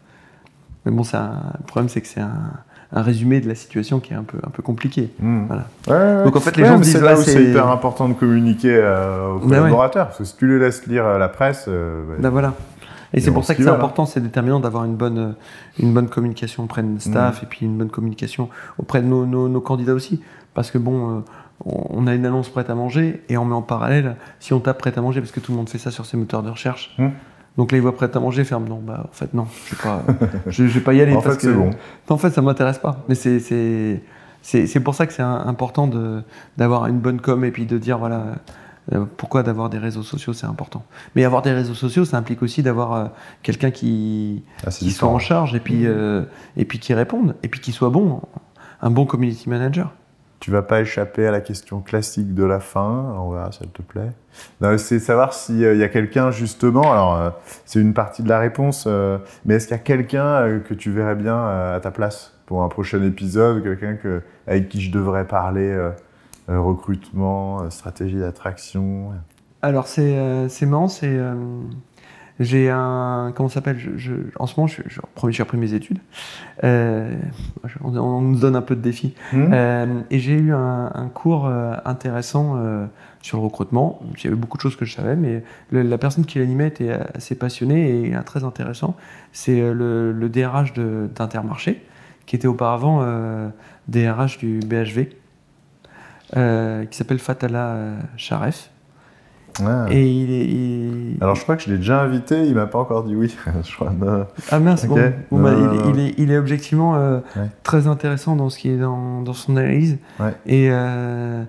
Mais 0.84 0.92
bon, 0.92 1.04
c'est 1.04 1.16
un- 1.16 1.52
le 1.58 1.64
problème, 1.64 1.88
c'est 1.88 2.00
que 2.00 2.08
c'est 2.08 2.20
un, 2.20 2.52
un 2.92 3.02
résumé 3.02 3.40
de 3.40 3.48
la 3.48 3.54
situation 3.54 4.00
qui 4.00 4.12
est 4.14 4.16
un 4.16 4.22
peu, 4.22 4.38
un 4.46 4.50
peu 4.50 4.62
compliqué. 4.62 5.10
Hmm. 5.20 5.44
Voilà. 5.46 5.66
Ouais, 5.88 6.16
ouais. 6.18 6.24
Donc 6.24 6.36
en 6.36 6.40
fait, 6.40 6.56
les 6.56 6.64
gens 6.64 6.78
disent, 6.78 6.92
c'est 6.92 7.00
là 7.00 7.18
où 7.18 7.22
c'est 7.22 7.44
hyper 7.44 7.68
important 7.68 8.08
de 8.08 8.14
communiquer 8.14 8.74
euh, 8.76 9.32
aux 9.34 9.38
Bah 9.40 9.44
ouais. 9.44 9.56
collaborateurs, 9.58 10.06
parce 10.06 10.18
que 10.18 10.24
si 10.24 10.36
tu 10.36 10.48
les 10.48 10.58
laisses 10.58 10.86
lire 10.86 11.04
euh, 11.06 11.18
la 11.18 11.28
presse, 11.28 11.66
euh, 11.68 12.02
bah, 12.08 12.14
Là, 12.20 12.30
voilà. 12.30 12.54
Et 13.14 13.20
c'est 13.20 13.30
pour 13.30 13.44
ça 13.44 13.54
que 13.54 13.62
c'est 13.62 13.68
important, 13.70 14.04
c'est 14.06 14.20
déterminant 14.20 14.60
d'avoir 14.60 14.84
une 14.84 14.94
bonne, 14.94 15.18
euh, 15.18 15.32
une 15.78 15.94
bonne 15.94 16.08
communication 16.08 16.64
auprès 16.64 16.82
de 16.82 16.98
staff 16.98 17.42
et 17.42 17.46
puis 17.46 17.64
une 17.64 17.76
bonne 17.78 17.88
communication 17.90 18.48
auprès 18.78 19.00
de 19.00 19.06
nos, 19.06 19.24
nos- 19.26 19.48
nos 19.48 19.60
candidats 19.62 19.94
aussi. 19.94 20.20
Parce 20.54 20.70
que 20.70 20.76
bon, 20.78 21.18
euh, 21.18 21.20
on 21.64 22.06
a 22.06 22.14
une 22.14 22.26
annonce 22.26 22.48
prête 22.50 22.68
à 22.70 22.74
manger 22.74 23.22
et 23.28 23.36
on 23.38 23.44
met 23.44 23.54
en 23.54 23.62
parallèle, 23.62 24.16
si 24.40 24.52
on 24.52 24.60
tape 24.60 24.78
prête 24.78 24.98
à 24.98 25.00
manger, 25.00 25.20
parce 25.20 25.32
que 25.32 25.40
tout 25.40 25.52
le 25.52 25.56
monde 25.58 25.68
fait 25.70 25.78
ça 25.78 25.90
sur 25.90 26.04
ses 26.06 26.16
moteurs 26.16 26.42
de 26.42 26.50
recherche. 26.50 26.94
Mm. 26.98 27.08
Donc 27.58 27.72
là, 27.72 27.78
ils 27.78 27.82
voient 27.82 27.94
prête 27.94 28.16
à 28.16 28.20
manger, 28.20 28.44
ferme. 28.44 28.68
Non, 28.68 28.80
bah 28.82 29.04
en 29.10 29.12
fait, 29.12 29.34
non, 29.34 29.46
je 29.66 29.74
vais 29.74 29.82
pas, 29.82 30.02
je, 30.46 30.66
je 30.66 30.78
vais 30.78 30.80
pas 30.80 30.94
y 30.94 31.00
aller 31.02 31.12
en 31.12 31.20
parce 31.20 31.34
fait, 31.34 31.40
que 31.42 31.52
c'est 31.52 31.58
bon. 31.58 31.70
En 32.08 32.16
fait, 32.16 32.30
ça 32.30 32.40
m'intéresse 32.40 32.78
pas. 32.78 33.04
Mais 33.08 33.14
c'est 33.16 34.00
c'est 34.40 34.80
pour 34.80 34.94
ça 34.94 35.06
que 35.06 35.12
c'est 35.12 35.22
important 35.22 35.88
de 35.88 36.22
d'avoir 36.56 36.86
une 36.86 37.00
bonne 37.00 37.20
com 37.20 37.44
et 37.44 37.50
puis 37.50 37.66
de 37.66 37.76
dire 37.76 37.98
voilà 37.98 38.22
euh, 38.92 39.04
pourquoi 39.16 39.42
d'avoir 39.42 39.68
des 39.68 39.78
réseaux 39.78 40.04
sociaux 40.04 40.32
c'est 40.32 40.46
important. 40.46 40.84
Mais 41.16 41.24
avoir 41.24 41.42
des 41.42 41.52
réseaux 41.52 41.74
sociaux, 41.74 42.04
ça 42.04 42.16
implique 42.16 42.42
aussi 42.42 42.62
d'avoir 42.62 42.92
euh, 42.94 43.04
quelqu'un 43.42 43.70
qui 43.70 44.44
Ah, 44.64 44.70
qui 44.70 44.90
soit 44.92 45.08
en 45.08 45.18
charge 45.18 45.54
et 45.54 45.60
puis 45.60 45.86
euh, 45.86 46.22
et 46.56 46.64
puis 46.64 46.78
qui 46.78 46.94
réponde 46.94 47.34
et 47.42 47.48
puis 47.48 47.60
qui 47.60 47.72
soit 47.72 47.90
bon, 47.90 48.22
un 48.80 48.90
bon 48.90 49.04
community 49.04 49.50
manager. 49.50 49.92
Tu 50.40 50.52
vas 50.52 50.62
pas 50.62 50.80
échapper 50.80 51.26
à 51.26 51.32
la 51.32 51.40
question 51.40 51.80
classique 51.80 52.32
de 52.32 52.44
la 52.44 52.60
fin, 52.60 53.14
on 53.18 53.30
verra 53.32 53.50
si 53.50 53.58
elle 53.62 53.70
te 53.70 53.82
plaît. 53.82 54.12
C'est 54.78 55.00
savoir 55.00 55.32
s'il 55.32 55.58
y 55.58 55.82
a 55.82 55.88
quelqu'un 55.88 56.30
justement, 56.30 56.92
alors 56.92 57.16
euh, 57.16 57.30
c'est 57.64 57.80
une 57.80 57.92
partie 57.92 58.22
de 58.22 58.28
la 58.28 58.38
réponse, 58.38 58.84
euh, 58.86 59.18
mais 59.44 59.54
est-ce 59.54 59.66
qu'il 59.66 59.76
y 59.76 59.80
a 59.80 59.82
quelqu'un 59.82 60.26
euh, 60.26 60.60
que 60.60 60.74
tu 60.74 60.92
verrais 60.92 61.16
bien 61.16 61.36
euh, 61.36 61.76
à 61.76 61.80
ta 61.80 61.90
place 61.90 62.34
pour 62.46 62.62
un 62.62 62.68
prochain 62.68 63.02
épisode, 63.02 63.64
quelqu'un 63.64 63.96
que, 63.96 64.22
avec 64.46 64.68
qui 64.68 64.80
je 64.80 64.92
devrais 64.92 65.26
parler 65.26 65.68
euh, 65.68 65.90
euh, 66.50 66.60
recrutement, 66.60 67.62
euh, 67.62 67.70
stratégie 67.70 68.18
d'attraction? 68.18 69.10
Alors 69.60 69.88
c'est 69.88 70.16
euh, 70.16 70.48
c'est 70.48 70.66
marrant, 70.66 70.86
c'est 70.86 71.08
euh, 71.10 71.34
j'ai 72.40 72.70
un 72.70 73.32
comment 73.34 73.48
ça 73.48 73.56
s'appelle? 73.56 73.78
Je, 73.78 73.96
je- 73.96 74.12
en 74.38 74.46
ce 74.46 74.54
moment 74.56 74.66
je, 74.66 74.82
j'ai 75.30 75.42
repris 75.42 75.58
mes 75.58 75.74
études. 75.74 75.98
Euh, 76.64 77.14
on, 77.82 77.96
on 77.96 78.20
nous 78.20 78.38
donne 78.38 78.56
un 78.56 78.62
peu 78.62 78.76
de 78.76 78.80
défis. 78.80 79.14
Hmm 79.32 79.50
Euh, 79.52 80.00
et 80.10 80.18
j'ai 80.18 80.34
eu 80.34 80.52
un, 80.52 80.90
un 80.94 81.08
cours 81.08 81.46
euh, 81.46 81.74
intéressant 81.84 82.54
euh, 82.56 82.86
sur 83.22 83.38
le 83.38 83.44
recrutement. 83.44 84.00
Il 84.16 84.24
y 84.24 84.26
avait 84.28 84.36
beaucoup 84.36 84.56
de 84.56 84.62
choses 84.62 84.76
que 84.76 84.84
je 84.84 84.94
savais, 84.94 85.16
mais 85.16 85.42
le- 85.70 85.82
la 85.82 85.98
personne 85.98 86.24
qui 86.24 86.38
l'animait 86.38 86.68
était 86.68 86.90
assez 87.14 87.34
passionnée 87.34 88.08
et 88.08 88.14
très 88.24 88.44
intéressant. 88.44 88.96
C'est 89.32 89.60
le, 89.72 90.12
le 90.12 90.28
DRH 90.28 90.72
de- 90.74 91.08
d'Intermarché, 91.14 91.84
qui 92.26 92.36
était 92.36 92.46
auparavant 92.48 93.02
DRH 93.88 94.38
du 94.38 94.60
BHV, 94.60 95.08
qui 96.90 96.96
s'appelle 96.96 97.18
Fatala 97.18 97.76
Sharef. 98.16 98.70
Ah. 99.64 99.86
Et 99.90 100.08
il 100.10 100.30
est. 100.30 100.44
il- 100.46 101.16
Alors 101.20 101.34
je 101.34 101.42
crois 101.42 101.56
que 101.56 101.62
je 101.62 101.70
l'ai 101.70 101.78
déjà 101.78 102.00
invité, 102.02 102.46
il 102.46 102.54
m'a 102.54 102.66
pas 102.66 102.78
encore 102.78 103.04
dit 103.04 103.14
oui. 103.16 103.34
je 103.64 103.74
crois, 103.74 103.90
non. 103.90 104.26
Ah 104.50 104.60
mince, 104.60 104.84
Ok. 104.84 104.90
bon, 104.90 105.12
bon, 105.30 105.38
Non, 105.38 105.42
bah, 105.42 105.52
non, 105.52 105.92
il, 105.94 106.00
est, 106.00 106.14
il 106.18 106.30
est 106.30 106.38
objectivement 106.38 106.94
euh, 106.96 107.18
Ouais. 107.36 107.48
très 107.62 107.86
intéressant 107.86 108.36
dans 108.36 108.50
ce 108.50 108.58
qui 108.58 108.68
est 108.70 108.76
dans, 108.78 109.22
dans 109.22 109.32
son 109.32 109.56
analyse. 109.56 109.98
Ouais. 110.20 110.34
Et, 110.46 110.68
euh, 110.70 111.42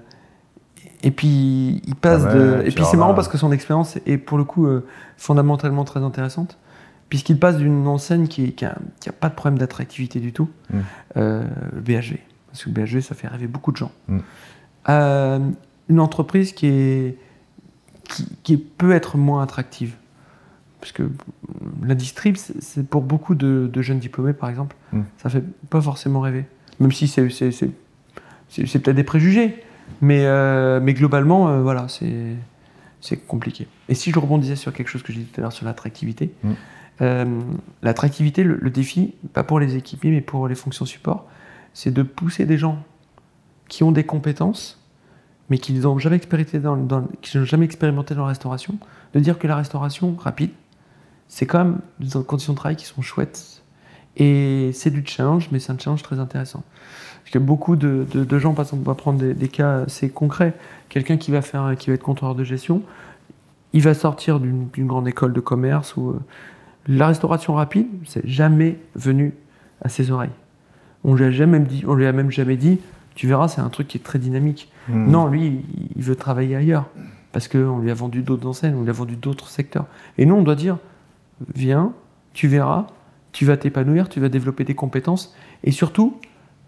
et 1.04 1.12
puis 1.12 1.82
il 1.86 1.96
passe 1.96 2.24
Ah 2.26 2.34
ouais, 2.34 2.40
de. 2.40 2.54
et 2.62 2.64
puis 2.66 2.76
puis 2.76 2.86
c'est 2.86 2.98
marrant 2.98 3.14
parce 3.14 3.28
que 3.28 3.38
son 3.38 3.52
expérience 3.52 3.98
est 4.06 4.18
pour 4.18 4.38
le 4.38 4.44
coup 4.44 4.66
euh, 4.66 4.86
fondamentalement 5.18 5.86
très 5.86 6.02
intéressante, 6.04 6.58
puisqu'il 7.10 7.40
passe 7.40 7.58
d'une 7.58 7.88
enseigne 7.88 8.28
qui 8.28 8.54
qui 8.54 8.66
a, 8.66 8.76
qui 9.00 9.10
a 9.10 9.14
pas 9.14 9.30
de 9.30 9.36
problème 9.36 9.58
d'attractivité 9.60 10.20
du 10.20 10.34
tout, 10.34 10.50
Mm. 10.72 10.80
le 11.16 11.82
BHV. 11.82 12.18
Parce 12.52 12.64
que 12.64 12.70
le 12.70 12.74
BHV, 12.74 13.02
ça 13.02 13.14
fait 13.16 13.28
rêver 13.28 13.48
beaucoup 13.48 13.72
de 13.72 13.78
gens. 13.78 13.92
Mm. 14.08 14.18
à 14.86 15.38
une 15.90 16.00
entreprise 16.00 16.52
qui, 16.54 16.68
est, 16.68 17.18
qui, 18.10 18.28
qui 18.44 18.58
peut 18.58 18.92
être 18.92 19.18
moins 19.18 19.42
attractive. 19.44 19.96
Parce 20.82 20.92
que 20.92 21.10
la 21.84 21.96
distrib, 21.96 22.36
c'est 22.38 22.88
pour 22.88 23.02
beaucoup 23.02 23.36
de, 23.36 23.70
de 23.72 23.82
jeunes 23.82 24.00
diplômés, 24.00 24.34
par 24.34 24.50
exemple, 24.50 24.76
Mm. 24.92 25.02
ça 25.18 25.30
fait 25.30 25.44
pas 25.70 25.82
forcément 25.82 26.20
rêver. 26.22 26.46
Même 26.80 26.92
si 26.92 27.08
c'est 27.08 27.22
peut-être 27.28 28.96
des 28.96 29.04
préjugés, 29.04 29.64
mais, 30.02 30.26
euh, 30.26 30.80
mais 30.82 30.94
globalement, 30.94 31.50
euh, 31.50 31.62
voilà, 31.62 31.88
c'est 31.90 33.18
compliqué. 33.28 33.68
Et 33.90 33.94
si 33.94 34.12
je 34.12 34.18
rebondissais 34.20 34.56
sur 34.56 34.74
quelque 34.74 34.88
chose 34.88 35.04
que 35.04 35.12
j'ai 35.14 35.20
dit 35.20 35.26
tout 35.26 35.40
à 35.40 35.44
l'heure 35.44 35.54
sur 35.54 35.66
l'attractivité, 35.66 36.34
Mm. 36.44 36.52
euh, 37.02 37.26
l'attractivité, 37.84 38.44
le, 38.44 38.58
le 38.60 38.70
défi, 38.70 39.14
pas 39.34 39.44
pour 39.44 39.60
les 39.60 39.76
équipiers, 39.76 40.12
mais 40.12 40.22
pour 40.22 40.48
les 40.48 40.56
fonctions 40.56 40.86
support, 40.86 41.28
c'est 41.74 41.92
de 41.94 42.02
pousser 42.04 42.46
des 42.46 42.58
gens 42.58 42.82
qui 43.68 43.84
ont 43.84 43.92
des 43.92 44.04
compétences, 44.06 44.79
mais 45.50 45.58
qui 45.58 45.74
n'ont 45.74 45.98
jamais 45.98 46.16
expérimenté 46.16 46.60
dans, 46.60 46.76
la 48.22 48.28
restauration, 48.28 48.76
de 49.14 49.20
dire 49.20 49.40
que 49.40 49.48
la 49.48 49.56
restauration 49.56 50.16
rapide, 50.16 50.52
c'est 51.28 51.46
quand 51.46 51.60
même 51.60 51.80
des 52.00 52.24
conditions 52.24 52.54
de 52.54 52.58
travail 52.58 52.76
qui 52.76 52.86
sont 52.86 53.02
chouettes. 53.02 53.64
Et 54.18 54.72
c'est 54.74 54.90
du 54.92 55.04
challenge, 55.06 55.50
mais 55.52 55.60
c'est 55.60 55.72
un 55.72 55.78
challenge 55.78 56.04
très 56.04 56.20
intéressant. 56.20 56.64
Parce 57.22 57.32
que 57.32 57.40
beaucoup 57.40 57.76
de, 57.76 58.06
de- 58.12 58.24
de 58.24 58.40
gens, 58.40 58.54
par 58.54 58.66
exemple, 58.66 58.84
on 58.86 58.90
va 58.90 58.96
prendre 58.96 59.20
des, 59.20 59.48
cas 59.48 59.82
assez 59.82 60.10
concrets. 60.10 60.54
Quelqu'un 60.90 61.18
qui 61.18 61.32
va 61.32 61.42
faire, 61.42 61.76
qui 61.78 61.90
va 61.90 61.94
être 61.96 62.04
contrôleur 62.04 62.36
de 62.36 62.44
gestion, 62.44 62.82
il 63.74 63.82
va 63.84 63.94
sortir 63.94 64.40
d'une 64.40 64.70
grande 64.88 65.08
école 65.08 65.34
de 65.34 65.40
commerce 65.40 65.96
ou 65.96 66.10
euh, 66.10 66.20
la 66.88 67.08
restauration 67.08 67.54
rapide, 67.54 67.88
c'est 68.06 68.28
jamais 68.28 68.80
venu 68.96 69.34
à 69.82 69.90
ses 69.90 70.10
oreilles. 70.12 70.32
On 71.04 71.14
lui 71.14 71.26
a 71.26 71.32
jamais 71.32 71.60
dit, 71.60 71.84
on 71.88 71.94
lui 71.94 72.08
a 72.08 72.12
même 72.12 72.32
jamais 72.32 72.58
dit, 72.58 72.80
tu 73.20 73.28
verras, 73.28 73.50
c'est 73.50 73.60
un 73.60 73.68
truc 73.68 73.90
qui 73.90 73.98
est 73.98 74.02
très 74.02 74.18
dynamique. 74.18 74.72
Hmm. 74.88 75.12
Non, 75.12 75.28
lui, 75.28 75.62
il- 75.98 76.02
veut 76.02 76.16
travailler 76.16 76.56
ailleurs. 76.56 76.86
Parce 77.34 77.50
qu'on 77.50 77.80
lui 77.80 77.92
a 77.92 77.94
vendu 77.94 78.22
d'autres 78.22 78.48
enseignes, 78.48 78.76
on 78.76 78.84
lui 78.84 78.90
a 78.90 78.94
vendu 78.94 79.18
d'autres 79.18 79.50
secteurs. 79.50 79.88
Et 80.18 80.26
nous, 80.26 80.36
on 80.36 80.42
doit 80.42 80.56
dire, 80.56 80.78
viens, 81.54 81.92
tu 82.32 82.48
verras, 82.48 82.88
tu 83.34 83.44
vas 83.44 83.58
t'épanouir, 83.58 84.08
tu 84.08 84.22
vas 84.22 84.30
développer 84.30 84.64
des 84.64 84.74
compétences. 84.74 85.36
Et 85.66 85.72
surtout, 85.72 86.16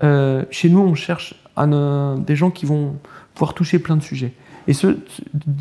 euh, 0.03 0.43
chez 0.51 0.69
nous, 0.69 0.81
on 0.81 0.93
cherche 0.93 1.41
un, 1.55 1.71
euh, 1.71 2.17
des 2.17 2.35
gens 2.35 2.51
qui 2.51 2.65
vont 2.65 2.97
pouvoir 3.33 3.53
toucher 3.53 3.79
plein 3.79 3.95
de 3.95 4.03
sujets. 4.03 4.33
Et 4.67 4.73
ce, 4.73 4.97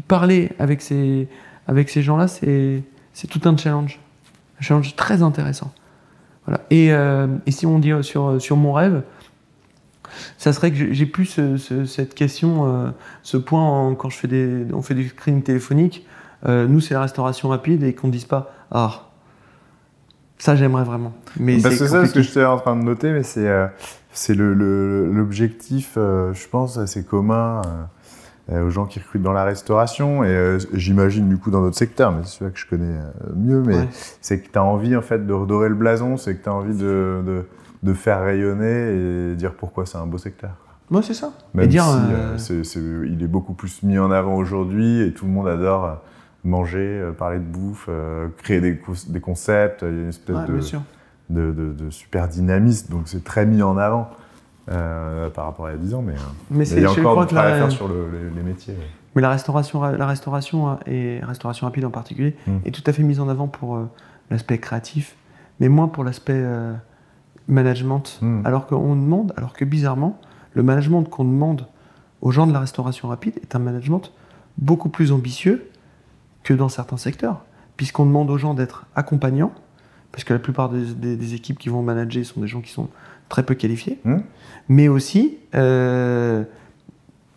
parler 0.09 0.51
avec 0.59 0.83
ces, 0.83 1.29
avec 1.69 1.89
ces 1.89 2.03
gens-là, 2.03 2.27
c'est 2.27 2.83
c'est 3.13 3.29
tout 3.29 3.49
un 3.49 3.57
challenge. 3.57 4.01
Un 4.59 4.63
challenge 4.63 4.97
très 4.97 5.23
intéressant. 5.23 5.73
Voilà. 6.47 6.63
Et, 6.71 6.93
euh, 6.93 7.29
et 7.47 7.53
si 7.53 7.65
on 7.65 7.79
dit 7.79 7.93
euh, 7.93 8.03
sur, 8.03 8.43
sur 8.43 8.57
mon 8.57 8.73
rêve, 8.73 9.05
ça 10.39 10.53
serait 10.53 10.71
que 10.73 10.93
j'ai- 10.93 11.07
plus 11.07 11.27
ce- 11.27 11.57
ce- 11.57 11.85
cette 11.85 12.15
question, 12.15 12.67
euh, 12.67 12.91
ce 13.23 13.37
point 13.37 13.63
en- 13.63 13.95
quand 13.95 14.09
je 14.11 14.17
fais 14.19 14.29
des, 14.29 14.65
on 14.73 14.83
fait 14.83 14.95
du 14.95 15.09
screening 15.09 15.43
téléphonique. 15.43 16.07
euh, 16.47 16.67
nous, 16.67 16.81
c'est 16.81 16.95
la 16.95 17.03
restauration 17.03 17.49
rapide 17.51 17.83
et 17.83 17.93
qu'on 17.95 18.07
ne 18.07 18.13
dise 18.13 18.25
pas 18.25 18.53
Ah, 18.71 19.09
ça 20.39 20.57
j'aimerais 20.57 20.85
vraiment. 20.85 21.13
Mais 21.39 21.57
que 21.57 21.63
c'est 21.71 21.77
ça, 21.77 21.87
ce 21.87 21.93
que 21.93 21.97
compliqué. 22.07 22.23
j'étais 22.23 22.45
en 22.45 22.57
train 22.59 22.77
de 22.77 22.83
noter, 22.83 23.13
mais 23.13 23.23
c'est 23.23 23.47
euh, 23.49 23.67
c'est 24.13 24.35
le- 24.35 24.55
le- 24.55 25.11
l'objectif, 25.13 25.95
euh, 25.97 26.33
je 26.33 26.49
pense, 26.49 26.79
assez 26.79 27.05
commun 27.05 27.61
euh, 28.51 28.67
aux 28.67 28.71
gens 28.71 28.87
qui 28.87 28.99
recrutent 28.99 29.23
dans 29.23 29.33
la 29.33 29.45
restauration, 29.45 30.25
et 30.25 30.57
j'imagine 30.73 31.29
du 31.29 31.37
coup 31.37 31.51
dans 31.53 31.61
notre 31.61 31.77
secteur, 31.77 32.11
mais 32.11 32.23
c'est 32.25 32.39
celui 32.39 32.53
que 32.53 32.59
je 32.59 32.67
connais 32.67 32.99
mieux, 33.37 33.63
mais 33.63 33.77
Ouais. 33.77 33.89
c'est 34.21 34.41
que 34.41 34.51
tu 34.51 34.59
as 34.59 34.65
envie 34.65 34.97
en 34.97 35.03
fait 35.03 35.25
de 35.25 35.33
redorer 35.33 35.69
le 35.69 35.77
blason, 35.77 36.17
c'est 36.17 36.35
que 36.37 36.43
tu 36.43 36.49
as 36.49 36.55
envie 36.55 36.75
de, 36.77 37.23
de, 37.25 37.45
de 37.83 37.95
faire 37.95 38.23
rayonner 38.23 39.31
et 39.33 39.35
dire 39.37 39.55
pourquoi 39.55 39.87
c'est 39.87 39.99
un 39.99 40.07
beau 40.07 40.19
secteur. 40.19 40.51
Ouais, 40.91 41.03
c'est 41.03 41.15
ça. 41.15 41.33
Même 41.55 41.65
et 41.65 41.69
dire, 41.69 41.85
si 41.85 41.91
euh, 41.91 42.13
euh, 42.35 42.39
c'est- 42.39 42.65
c'est- 42.65 42.81
il 42.81 43.23
est 43.23 43.27
beaucoup 43.29 43.53
plus 43.55 43.83
mis 43.85 43.99
en 43.99 44.11
avant 44.11 44.35
aujourd'hui 44.35 45.01
et 45.03 45.13
tout 45.13 45.25
le 45.27 45.31
monde 45.33 45.49
adore 45.49 45.85
euh, 45.85 45.95
manger, 46.45 47.11
parler 47.19 47.39
de 47.39 47.45
bouffe, 47.45 47.89
créer 48.39 48.61
des, 48.61 48.81
des 49.09 49.21
concepts, 49.21 49.83
il 49.83 49.89
y 49.95 49.99
a 49.99 50.03
une 50.03 50.09
espèce 50.09 50.37
ouais, 50.37 50.47
de, 51.29 51.43
de, 51.43 51.53
de- 51.53 51.73
de 51.85 51.91
super 51.91 52.29
dynamisme, 52.29 52.91
donc 52.93 53.03
c'est 53.07 53.23
très 53.25 53.47
mis 53.47 53.63
en 53.63 53.77
avant 53.79 54.11
euh, 54.71 55.29
par 55.31 55.45
rapport 55.47 55.67
à 55.67 55.71
il 55.71 55.77
y 55.77 55.79
a 55.79 55.83
10 55.83 55.95
ans, 55.95 56.03
mais, 56.03 56.15
Mais 56.51 56.65
c'est, 56.65 56.77
il 56.77 56.83
y 56.83 56.87
a 56.87 56.91
encore 56.91 57.21
du 57.21 57.27
travail 57.35 57.53
à 57.55 57.57
faire 57.57 57.71
sur 57.73 57.89
le- 57.89 58.09
les, 58.13 58.37
les 58.37 58.43
métiers. 58.43 58.75
mais 59.15 59.23
la 59.23 59.31
restauration, 59.31 59.83
la 59.83 60.07
restauration 60.07 60.69
hein, 60.69 60.79
et 60.87 61.21
restauration 61.23 61.67
rapide 61.67 61.85
en 61.85 61.91
particulier 61.91 62.37
Mm. 62.47 62.57
est 62.65 62.71
tout 62.71 62.83
à 62.87 62.93
fait 62.93 63.03
mise 63.03 63.21
en 63.21 63.29
avant 63.29 63.47
pour 63.49 63.77
euh, 63.77 63.89
l'aspect 64.31 64.59
créatif, 64.59 65.17
mais 65.61 65.69
moins 65.69 65.89
pour 65.89 66.05
l'aspect 66.05 66.33
euh, 66.37 66.73
management. 67.51 68.19
Mm. 68.23 68.47
Alors 68.47 68.67
qu'on 68.67 68.95
demande, 68.97 69.33
alors 69.37 69.53
que 69.53 69.65
bizarrement, 69.65 70.19
le 70.55 70.63
management 70.63 71.03
qu'on 71.05 71.25
demande 71.25 71.67
aux 72.23 72.31
gens 72.31 72.47
de 72.47 72.53
la 72.53 72.61
restauration 72.61 73.09
rapide 73.09 73.35
est 73.43 73.55
un 73.55 73.59
management 73.59 74.13
beaucoup 74.59 74.89
plus 74.89 75.13
ambitieux 75.13 75.69
que 76.43 76.55
dans 76.55 76.69
certains 76.69 76.97
secteurs, 76.97 77.45
puisqu'on 77.77 78.07
demande 78.07 78.31
aux 78.31 78.39
gens 78.39 78.55
d'être 78.55 78.87
accompagnants, 78.95 79.53
parce 80.13 80.25
que 80.25 80.33
la 80.33 80.39
plupart 80.39 80.69
des, 80.71 80.93
des- 80.95 81.17
des 81.17 81.35
équipes 81.35 81.59
qui 81.59 81.69
vont 81.69 81.83
manager 81.83 82.25
sont 82.25 82.41
des 82.41 82.47
gens 82.49 82.61
qui 82.61 82.73
sont 82.73 82.89
très 83.29 83.43
peu 83.45 83.55
qualifiés, 83.55 83.99
Mm. 84.05 84.17
mais 84.69 84.89
aussi 84.89 85.39
euh, 85.55 86.43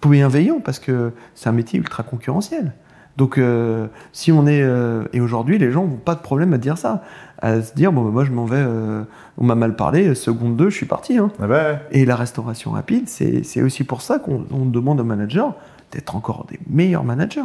bienveillants, 0.01 0.59
parce 0.59 0.79
que 0.79 1.11
c'est 1.35 1.49
un 1.49 1.53
métier 1.53 1.79
ultra 1.79 2.03
concurrentiel. 2.03 2.73
Donc, 3.17 3.37
euh, 3.37 3.87
si 4.11 4.31
on 4.31 4.47
est. 4.47 4.61
euh, 4.63 5.05
et 5.13 5.21
aujourd'hui, 5.21 5.57
les 5.59 5.71
gens 5.71 5.85
n'ont 5.85 5.97
pas 5.97 6.15
de 6.15 6.21
problème 6.21 6.53
à 6.53 6.57
dire 6.57 6.77
ça. 6.77 7.03
À 7.39 7.61
se 7.61 7.73
dire, 7.75 7.91
bon, 7.91 8.03
bah, 8.03 8.09
moi, 8.11 8.25
je 8.25 8.31
m'en 8.31 8.45
vais, 8.45 8.57
euh, 8.57 9.03
on 9.37 9.43
m'a 9.43 9.55
mal 9.55 9.75
parlé, 9.75 10.15
seconde 10.15 10.55
2, 10.55 10.69
je 10.69 10.75
suis 10.75 10.85
parti. 10.85 11.17
hein. 11.17 11.29
Ah 11.41 11.47
bah, 11.47 11.79
Et 11.91 12.05
la 12.05 12.15
restauration 12.15 12.71
rapide, 12.71 13.07
c'est 13.07 13.61
aussi 13.61 13.83
pour 13.83 14.01
ça 14.01 14.17
qu'on 14.19 14.45
on 14.51 14.65
demande 14.65 14.99
aux 14.99 15.03
managers 15.03 15.45
d'être 15.91 16.15
encore 16.15 16.45
des 16.49 16.59
meilleurs 16.67 17.03
managers. 17.03 17.41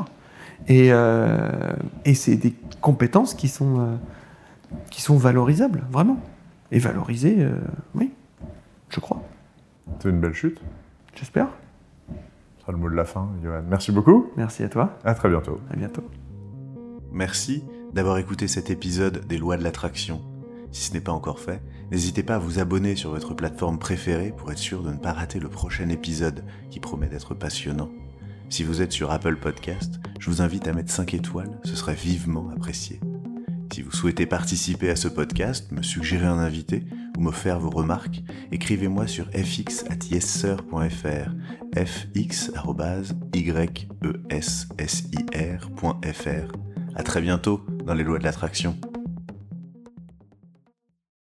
Et, 0.69 0.89
et 2.05 2.15
c'est 2.15 2.37
des 2.37 2.55
compétences 2.81 3.35
qui 3.35 3.49
sont, 3.49 3.99
qui 4.91 5.03
sont 5.03 5.17
valorisables, 5.17 5.83
vraiment. 5.91 6.19
Et 6.73 6.79
valorisées, 6.79 7.47
oui, 7.95 8.11
je 8.91 9.01
crois. 9.01 9.23
c'est 10.01 10.09
une 10.09 10.21
belle 10.21 10.35
chute. 10.35 10.61
J'espère. 11.15 11.49
Sera 12.69 12.77
le 12.77 12.83
mot 12.83 12.91
de 12.91 12.97
la 12.97 13.07
fin, 13.07 13.31
Johan. 13.43 13.63
Merci 13.67 13.93
beaucoup. 13.93 14.31
Merci 14.37 14.63
à 14.63 14.69
toi. 14.69 14.99
À 15.03 15.15
très 15.15 15.31
bientôt. 15.31 15.59
À 15.71 15.77
bientôt. 15.77 16.05
Merci 17.11 17.65
d'avoir 17.95 18.19
écouté 18.19 18.47
cet 18.47 18.69
épisode 18.69 19.27
des 19.27 19.39
lois 19.39 19.57
de 19.57 19.65
l'attraction. 19.65 20.21
Si 20.71 20.83
ce 20.83 20.93
n'est 20.93 21.01
pas 21.01 21.13
encore 21.13 21.41
fait, 21.41 21.63
n'hésitez 21.91 22.23
pas 22.23 22.35
à 22.35 22.39
vous 22.39 22.59
abonner 22.59 22.95
sur 22.95 23.09
votre 23.09 23.33
plateforme 23.33 23.79
préférée 23.79 24.35
pour 24.37 24.53
être 24.53 24.59
sûr 24.59 24.83
de 24.83 24.91
ne 24.91 24.99
pas 24.99 25.15
rater 25.15 25.41
le 25.41 25.49
prochain 25.49 25.89
épisode 25.89 26.45
qui 26.69 26.79
promet 26.79 27.09
d'être 27.09 27.33
passionnant. 27.33 27.89
Si 28.51 28.65
vous 28.65 28.83
êtes 28.83 28.93
sur 28.93 29.13
Apple 29.13 29.37
Podcast, 29.37 29.99
je 30.21 30.29
vous 30.29 30.43
invite 30.43 30.69
à 30.69 30.75
mettre 30.75 30.93
5 30.93 31.15
étoiles, 31.15 31.59
ce 31.65 31.75
serait 31.75 31.95
vivement 31.95 32.51
apprécié. 32.55 33.01
Si 33.79 33.85
vous 33.85 33.93
souhaitez 33.93 34.27
participer 34.27 34.91
à 34.91 34.97
ce 34.97 35.07
podcast, 35.07 35.71
me 35.71 35.83
suggérer 35.83 36.27
un 36.27 36.41
invité 36.41 36.83
ou 37.17 37.21
me 37.21 37.31
faire 37.31 37.61
vos 37.61 37.71
remarques, 37.71 38.25
écrivez-moi 38.51 39.07
sur 39.07 39.27
fx 39.27 39.85
at 39.89 40.05
yessir.fr, 40.11 41.31
fx.yessir.fr. 41.77 42.17
À 46.97 47.03
très 47.05 47.21
bientôt 47.21 47.65
dans 47.87 47.95
les 47.95 48.03
lois 48.03 48.19
de 48.19 48.25
l'attraction. 48.25 48.77